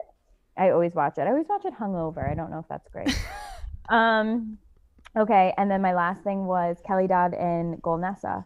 I 0.57 0.71
always 0.71 0.95
watch 0.95 1.19
it. 1.19 1.23
I 1.23 1.29
always 1.31 1.49
watch 1.49 1.65
it 1.65 1.75
hungover. 1.75 2.31
I 2.31 2.35
don't 2.35 2.51
know 2.51 2.61
if 2.61 2.69
that's 2.69 2.89
great. 2.91 3.09
um 3.89 4.59
okay, 5.17 5.53
and 5.57 5.71
then 5.71 5.81
my 5.83 5.95
last 5.95 6.23
thing 6.23 6.47
was 6.47 6.77
Kelly 6.87 7.07
Dodd 7.07 7.35
and 7.35 7.83
Golnesa. 7.83 8.45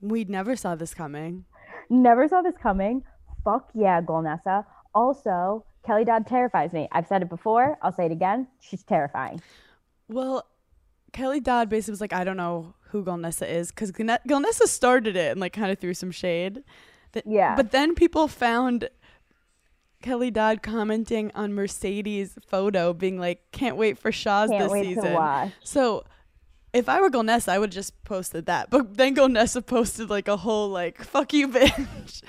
We 0.00 0.24
never 0.24 0.56
saw 0.56 0.74
this 0.74 0.92
coming. 0.94 1.44
Never 1.88 2.28
saw 2.28 2.42
this 2.42 2.56
coming. 2.58 3.02
Fuck 3.44 3.70
yeah, 3.74 4.00
Golnesa. 4.02 4.64
Also, 4.94 5.64
Kelly 5.86 6.04
Dodd 6.04 6.26
terrifies 6.26 6.72
me. 6.72 6.88
I've 6.90 7.06
said 7.06 7.22
it 7.22 7.28
before. 7.28 7.78
I'll 7.80 7.92
say 7.92 8.06
it 8.06 8.12
again. 8.12 8.48
She's 8.60 8.82
terrifying. 8.82 9.40
Well, 10.08 10.46
Kelly 11.12 11.40
Dodd 11.40 11.68
basically 11.68 11.92
was 11.92 12.00
like, 12.00 12.12
I 12.12 12.24
don't 12.24 12.36
know 12.36 12.74
who 12.90 13.04
Golnesa 13.04 13.48
is 13.48 13.70
because 13.70 13.92
Golnesa 13.92 14.66
started 14.66 15.16
it 15.16 15.30
and 15.32 15.40
like 15.40 15.52
kind 15.52 15.70
of 15.70 15.78
threw 15.78 15.94
some 15.94 16.10
shade. 16.10 16.64
That, 17.12 17.24
Yeah. 17.26 17.54
But 17.54 17.70
then 17.70 17.94
people 17.94 18.26
found 18.26 18.88
Kelly 20.02 20.30
Dodd 20.30 20.62
commenting 20.62 21.30
on 21.34 21.54
Mercedes' 21.54 22.36
photo, 22.46 22.92
being 22.92 23.18
like, 23.18 23.50
"Can't 23.52 23.76
wait 23.76 23.98
for 23.98 24.12
Shah's 24.12 24.50
Can't 24.50 24.70
this 24.70 24.82
season." 24.82 25.52
So. 25.62 26.04
If 26.72 26.90
I 26.90 27.00
were 27.00 27.08
Golnesa, 27.08 27.48
I 27.48 27.58
would 27.58 27.72
just 27.72 28.04
posted 28.04 28.44
that. 28.46 28.68
But 28.68 28.98
then 28.98 29.16
Golnesa 29.16 29.64
posted 29.64 30.10
like 30.10 30.28
a 30.28 30.36
whole 30.36 30.68
like 30.68 31.02
"fuck 31.02 31.32
you, 31.32 31.48
bitch." 31.56 32.22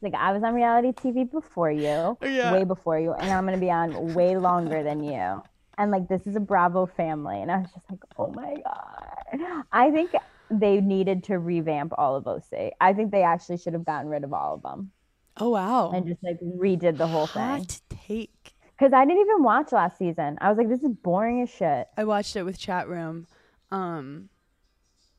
Like 0.00 0.14
I 0.14 0.32
was 0.32 0.42
on 0.42 0.54
reality 0.54 0.92
TV 0.92 1.30
before 1.30 1.70
you, 1.70 2.16
Yeah. 2.22 2.52
way 2.52 2.64
before 2.64 2.98
you, 2.98 3.12
and 3.12 3.30
I'm 3.32 3.44
gonna 3.44 3.58
be 3.58 3.70
on 3.70 4.14
way 4.14 4.36
longer 4.36 4.82
than 4.82 5.02
you. 5.02 5.42
And 5.76 5.90
like 5.90 6.08
this 6.08 6.26
is 6.26 6.36
a 6.36 6.40
Bravo 6.40 6.86
family, 6.86 7.40
and 7.40 7.50
I 7.50 7.58
was 7.58 7.70
just 7.72 7.90
like, 7.90 8.00
oh 8.18 8.28
my 8.32 8.56
god. 8.64 9.64
I 9.72 9.90
think 9.90 10.12
they 10.50 10.80
needed 10.80 11.24
to 11.24 11.38
revamp 11.38 11.92
all 11.98 12.16
of 12.16 12.26
OC. 12.26 12.72
I 12.80 12.92
think 12.94 13.10
they 13.10 13.22
actually 13.22 13.58
should 13.58 13.74
have 13.74 13.84
gotten 13.84 14.08
rid 14.08 14.24
of 14.24 14.32
all 14.32 14.54
of 14.54 14.62
them 14.62 14.92
oh 15.36 15.50
wow! 15.50 15.90
and 15.92 16.06
just 16.06 16.22
like 16.22 16.38
redid 16.40 16.96
the 16.96 17.06
whole 17.06 17.26
thing. 17.26 17.42
Hot 17.42 17.80
take. 17.90 18.54
Because 18.78 18.92
I 18.92 19.04
didn't 19.04 19.20
even 19.22 19.42
watch 19.42 19.72
last 19.72 19.98
season. 19.98 20.38
I 20.40 20.48
was 20.48 20.56
like, 20.56 20.68
this 20.68 20.82
is 20.84 20.92
boring 20.92 21.42
as 21.42 21.50
shit. 21.50 21.88
I 21.96 22.04
watched 22.04 22.36
it 22.36 22.44
with 22.44 22.58
chat 22.58 22.88
room. 22.88 23.26
Um, 23.72 24.28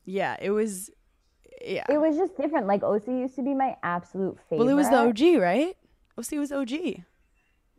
yeah, 0.06 0.36
it 0.40 0.50
was. 0.50 0.90
Yeah. 1.64 1.84
It 1.88 1.98
was 1.98 2.16
just 2.16 2.36
different. 2.36 2.66
Like 2.66 2.82
OC 2.82 3.08
used 3.08 3.36
to 3.36 3.42
be 3.42 3.54
my 3.54 3.76
absolute 3.82 4.38
favorite. 4.48 4.64
well, 4.64 4.68
it 4.68 4.74
was 4.74 4.88
the 4.88 4.98
OG, 4.98 5.40
right? 5.40 5.76
OC 6.18 6.32
was 6.32 6.52
OG. 6.52 6.72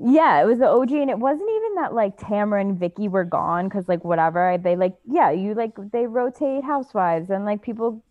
Yeah, 0.03 0.41
it 0.41 0.45
was 0.45 0.57
the 0.57 0.67
OG, 0.67 0.91
and 0.93 1.11
it 1.11 1.19
wasn't 1.19 1.49
even 1.49 1.75
that 1.75 1.93
like 1.93 2.17
Tamara 2.17 2.61
and 2.61 2.79
Vicki 2.79 3.07
were 3.07 3.23
gone 3.23 3.69
because 3.69 3.87
like 3.87 4.03
whatever 4.03 4.57
they 4.57 4.75
like. 4.75 4.95
Yeah, 5.05 5.31
you 5.31 5.53
like 5.53 5.73
they 5.91 6.07
rotate 6.07 6.63
housewives 6.63 7.29
and 7.29 7.45
like 7.45 7.61
people 7.61 8.03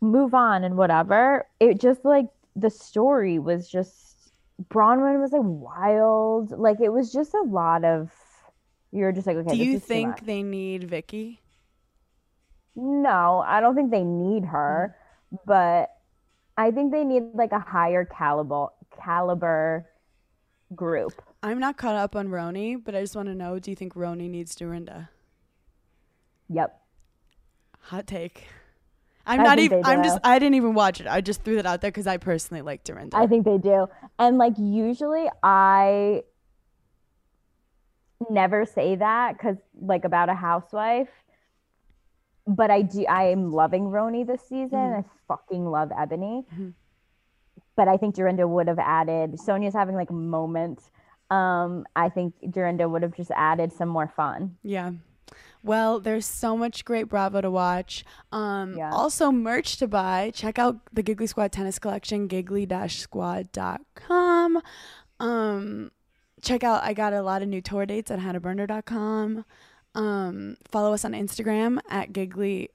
move 0.00 0.34
on 0.34 0.62
and 0.62 0.76
whatever. 0.76 1.46
It 1.58 1.80
just 1.80 2.04
like 2.04 2.26
the 2.54 2.70
story 2.70 3.38
was 3.38 3.68
just 3.68 4.32
Braunwyn 4.68 5.20
was 5.20 5.32
like 5.32 5.42
wild. 5.44 6.52
Like 6.52 6.80
it 6.80 6.90
was 6.90 7.12
just 7.12 7.34
a 7.34 7.42
lot 7.42 7.84
of. 7.84 8.12
You're 8.92 9.12
just 9.12 9.26
like 9.26 9.36
okay. 9.38 9.56
Do 9.56 9.64
you 9.64 9.80
think 9.80 10.24
they 10.24 10.42
need 10.42 10.84
Vicki? 10.84 11.40
No, 12.76 13.42
I 13.46 13.60
don't 13.60 13.74
think 13.74 13.90
they 13.90 14.04
need 14.04 14.44
her, 14.44 14.94
mm-hmm. 15.34 15.36
but 15.46 15.90
I 16.56 16.70
think 16.70 16.92
they 16.92 17.04
need 17.04 17.22
like 17.34 17.52
a 17.52 17.58
higher 17.58 18.04
caliber 18.04 18.68
caliber 19.02 19.86
group. 20.74 21.22
I'm 21.42 21.58
not 21.58 21.76
caught 21.76 21.96
up 21.96 22.14
on 22.14 22.28
RHONY, 22.28 22.84
but 22.84 22.94
I 22.94 23.00
just 23.00 23.16
want 23.16 23.28
to 23.28 23.34
know: 23.34 23.58
Do 23.58 23.70
you 23.70 23.76
think 23.76 23.94
RHONY 23.94 24.28
needs 24.28 24.54
Dorinda? 24.54 25.10
Yep. 26.48 26.80
Hot 27.80 28.06
take. 28.06 28.46
I'm 29.26 29.40
I 29.40 29.42
not 29.42 29.58
even. 29.58 29.82
I'm 29.84 30.04
just. 30.04 30.18
I 30.22 30.38
didn't 30.38 30.54
even 30.54 30.74
watch 30.74 31.00
it. 31.00 31.06
I 31.06 31.20
just 31.20 31.42
threw 31.42 31.56
that 31.56 31.66
out 31.66 31.80
there 31.80 31.90
because 31.90 32.06
I 32.06 32.16
personally 32.16 32.62
like 32.62 32.84
Dorinda. 32.84 33.16
I 33.16 33.26
think 33.26 33.44
they 33.44 33.58
do. 33.58 33.88
And 34.18 34.38
like 34.38 34.54
usually 34.58 35.28
I 35.42 36.22
never 38.30 38.64
say 38.64 38.96
that 38.96 39.38
cuz 39.38 39.56
like 39.80 40.04
about 40.04 40.28
a 40.28 40.34
housewife. 40.34 41.08
But 42.46 42.70
I 42.70 42.82
do 42.82 43.04
I 43.06 43.24
am 43.24 43.52
loving 43.52 43.90
RHONY 43.90 44.24
this 44.26 44.40
season. 44.48 44.78
I 44.78 45.04
fucking 45.28 45.66
love 45.66 45.90
Eboni. 45.90 46.44
But 47.74 47.88
I 47.88 47.96
think 47.96 48.14
Dorinda 48.14 48.46
would 48.48 48.68
have 48.68 48.78
added 48.78 49.32
Sonja's 49.32 49.74
having 49.74 49.96
like 49.96 50.10
a 50.10 50.14
moment. 50.14 50.80
Um 51.30 51.84
I 51.96 52.08
think 52.08 52.34
Dorinda 52.50 52.88
would 52.88 53.02
have 53.02 53.14
just 53.16 53.32
added 53.34 53.72
some 53.72 53.88
more 53.88 54.06
fun. 54.08 54.56
Yeah. 54.62 54.92
Well, 55.64 55.98
there's 55.98 56.26
so 56.26 56.56
much 56.56 56.84
great 56.84 57.08
Bravo 57.08 57.40
to 57.40 57.50
watch. 57.50 58.04
Um, 58.30 58.76
Yeah. 58.76 58.92
Also, 58.92 59.32
merch 59.32 59.78
to 59.78 59.88
buy. 59.88 60.30
Check 60.32 60.60
out 60.60 60.76
the 60.92 61.02
Giggly 61.02 61.26
Squad 61.26 61.50
tennis 61.50 61.80
collection, 61.80 62.28
giggly-squad.com. 62.28 64.62
Um, 65.18 65.90
check 66.42 66.62
out, 66.62 66.84
I 66.84 66.92
got 66.92 67.12
a 67.12 67.22
lot 67.22 67.42
of 67.42 67.48
new 67.48 67.60
tour 67.60 67.84
dates 67.86 68.12
at 68.12 68.20
hannahberner.com. 68.20 69.44
Um, 69.96 70.56
follow 70.70 70.92
us 70.92 71.04
on 71.04 71.12
Instagram 71.12 71.78
at 71.88 72.12
giggly. 72.12 72.70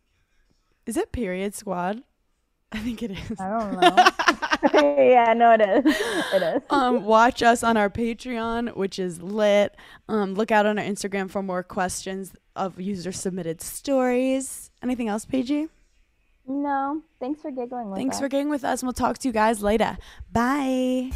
Is 0.85 0.98
it 0.98 1.11
period 1.11 1.53
squad? 1.56 2.03
I 2.73 2.80
think 2.80 3.03
it 3.03 3.11
is. 3.11 3.39
I 3.39 3.48
don't 3.49 3.80
know. 3.80 4.07
yeah, 4.73 5.34
no, 5.34 5.53
it 5.53 5.61
is. 5.61 5.95
It 6.34 6.43
is. 6.43 6.61
um, 6.69 7.03
watch 7.03 7.41
us 7.41 7.64
on 7.64 7.77
our 7.77 7.89
Patreon, 7.89 8.76
which 8.76 8.99
is 8.99 9.22
lit. 9.22 9.76
Um, 10.07 10.35
look 10.35 10.52
out 10.52 10.65
on 10.65 10.77
our 10.77 10.85
Instagram 10.85 11.30
for 11.30 11.41
more 11.41 11.64
questions 11.64 12.34
of 12.56 12.80
user 12.80 13.11
submitted 13.11 13.61
stories. 13.61 14.69
Anything 14.84 15.07
else, 15.07 15.26
PG? 15.26 15.68
No, 16.48 17.02
thanks 17.19 17.41
for 17.41 17.52
giggling 17.52 17.89
with 17.89 17.98
Thanks 17.98 18.15
us. 18.18 18.22
for 18.22 18.27
getting 18.27 18.49
with 18.49 18.64
us, 18.64 18.81
and 18.81 18.88
we'll 18.88 18.93
talk 18.93 19.18
to 19.19 19.27
you 19.27 19.34
guys 19.34 19.61
later. 19.61 19.98
Bye. 20.31 21.11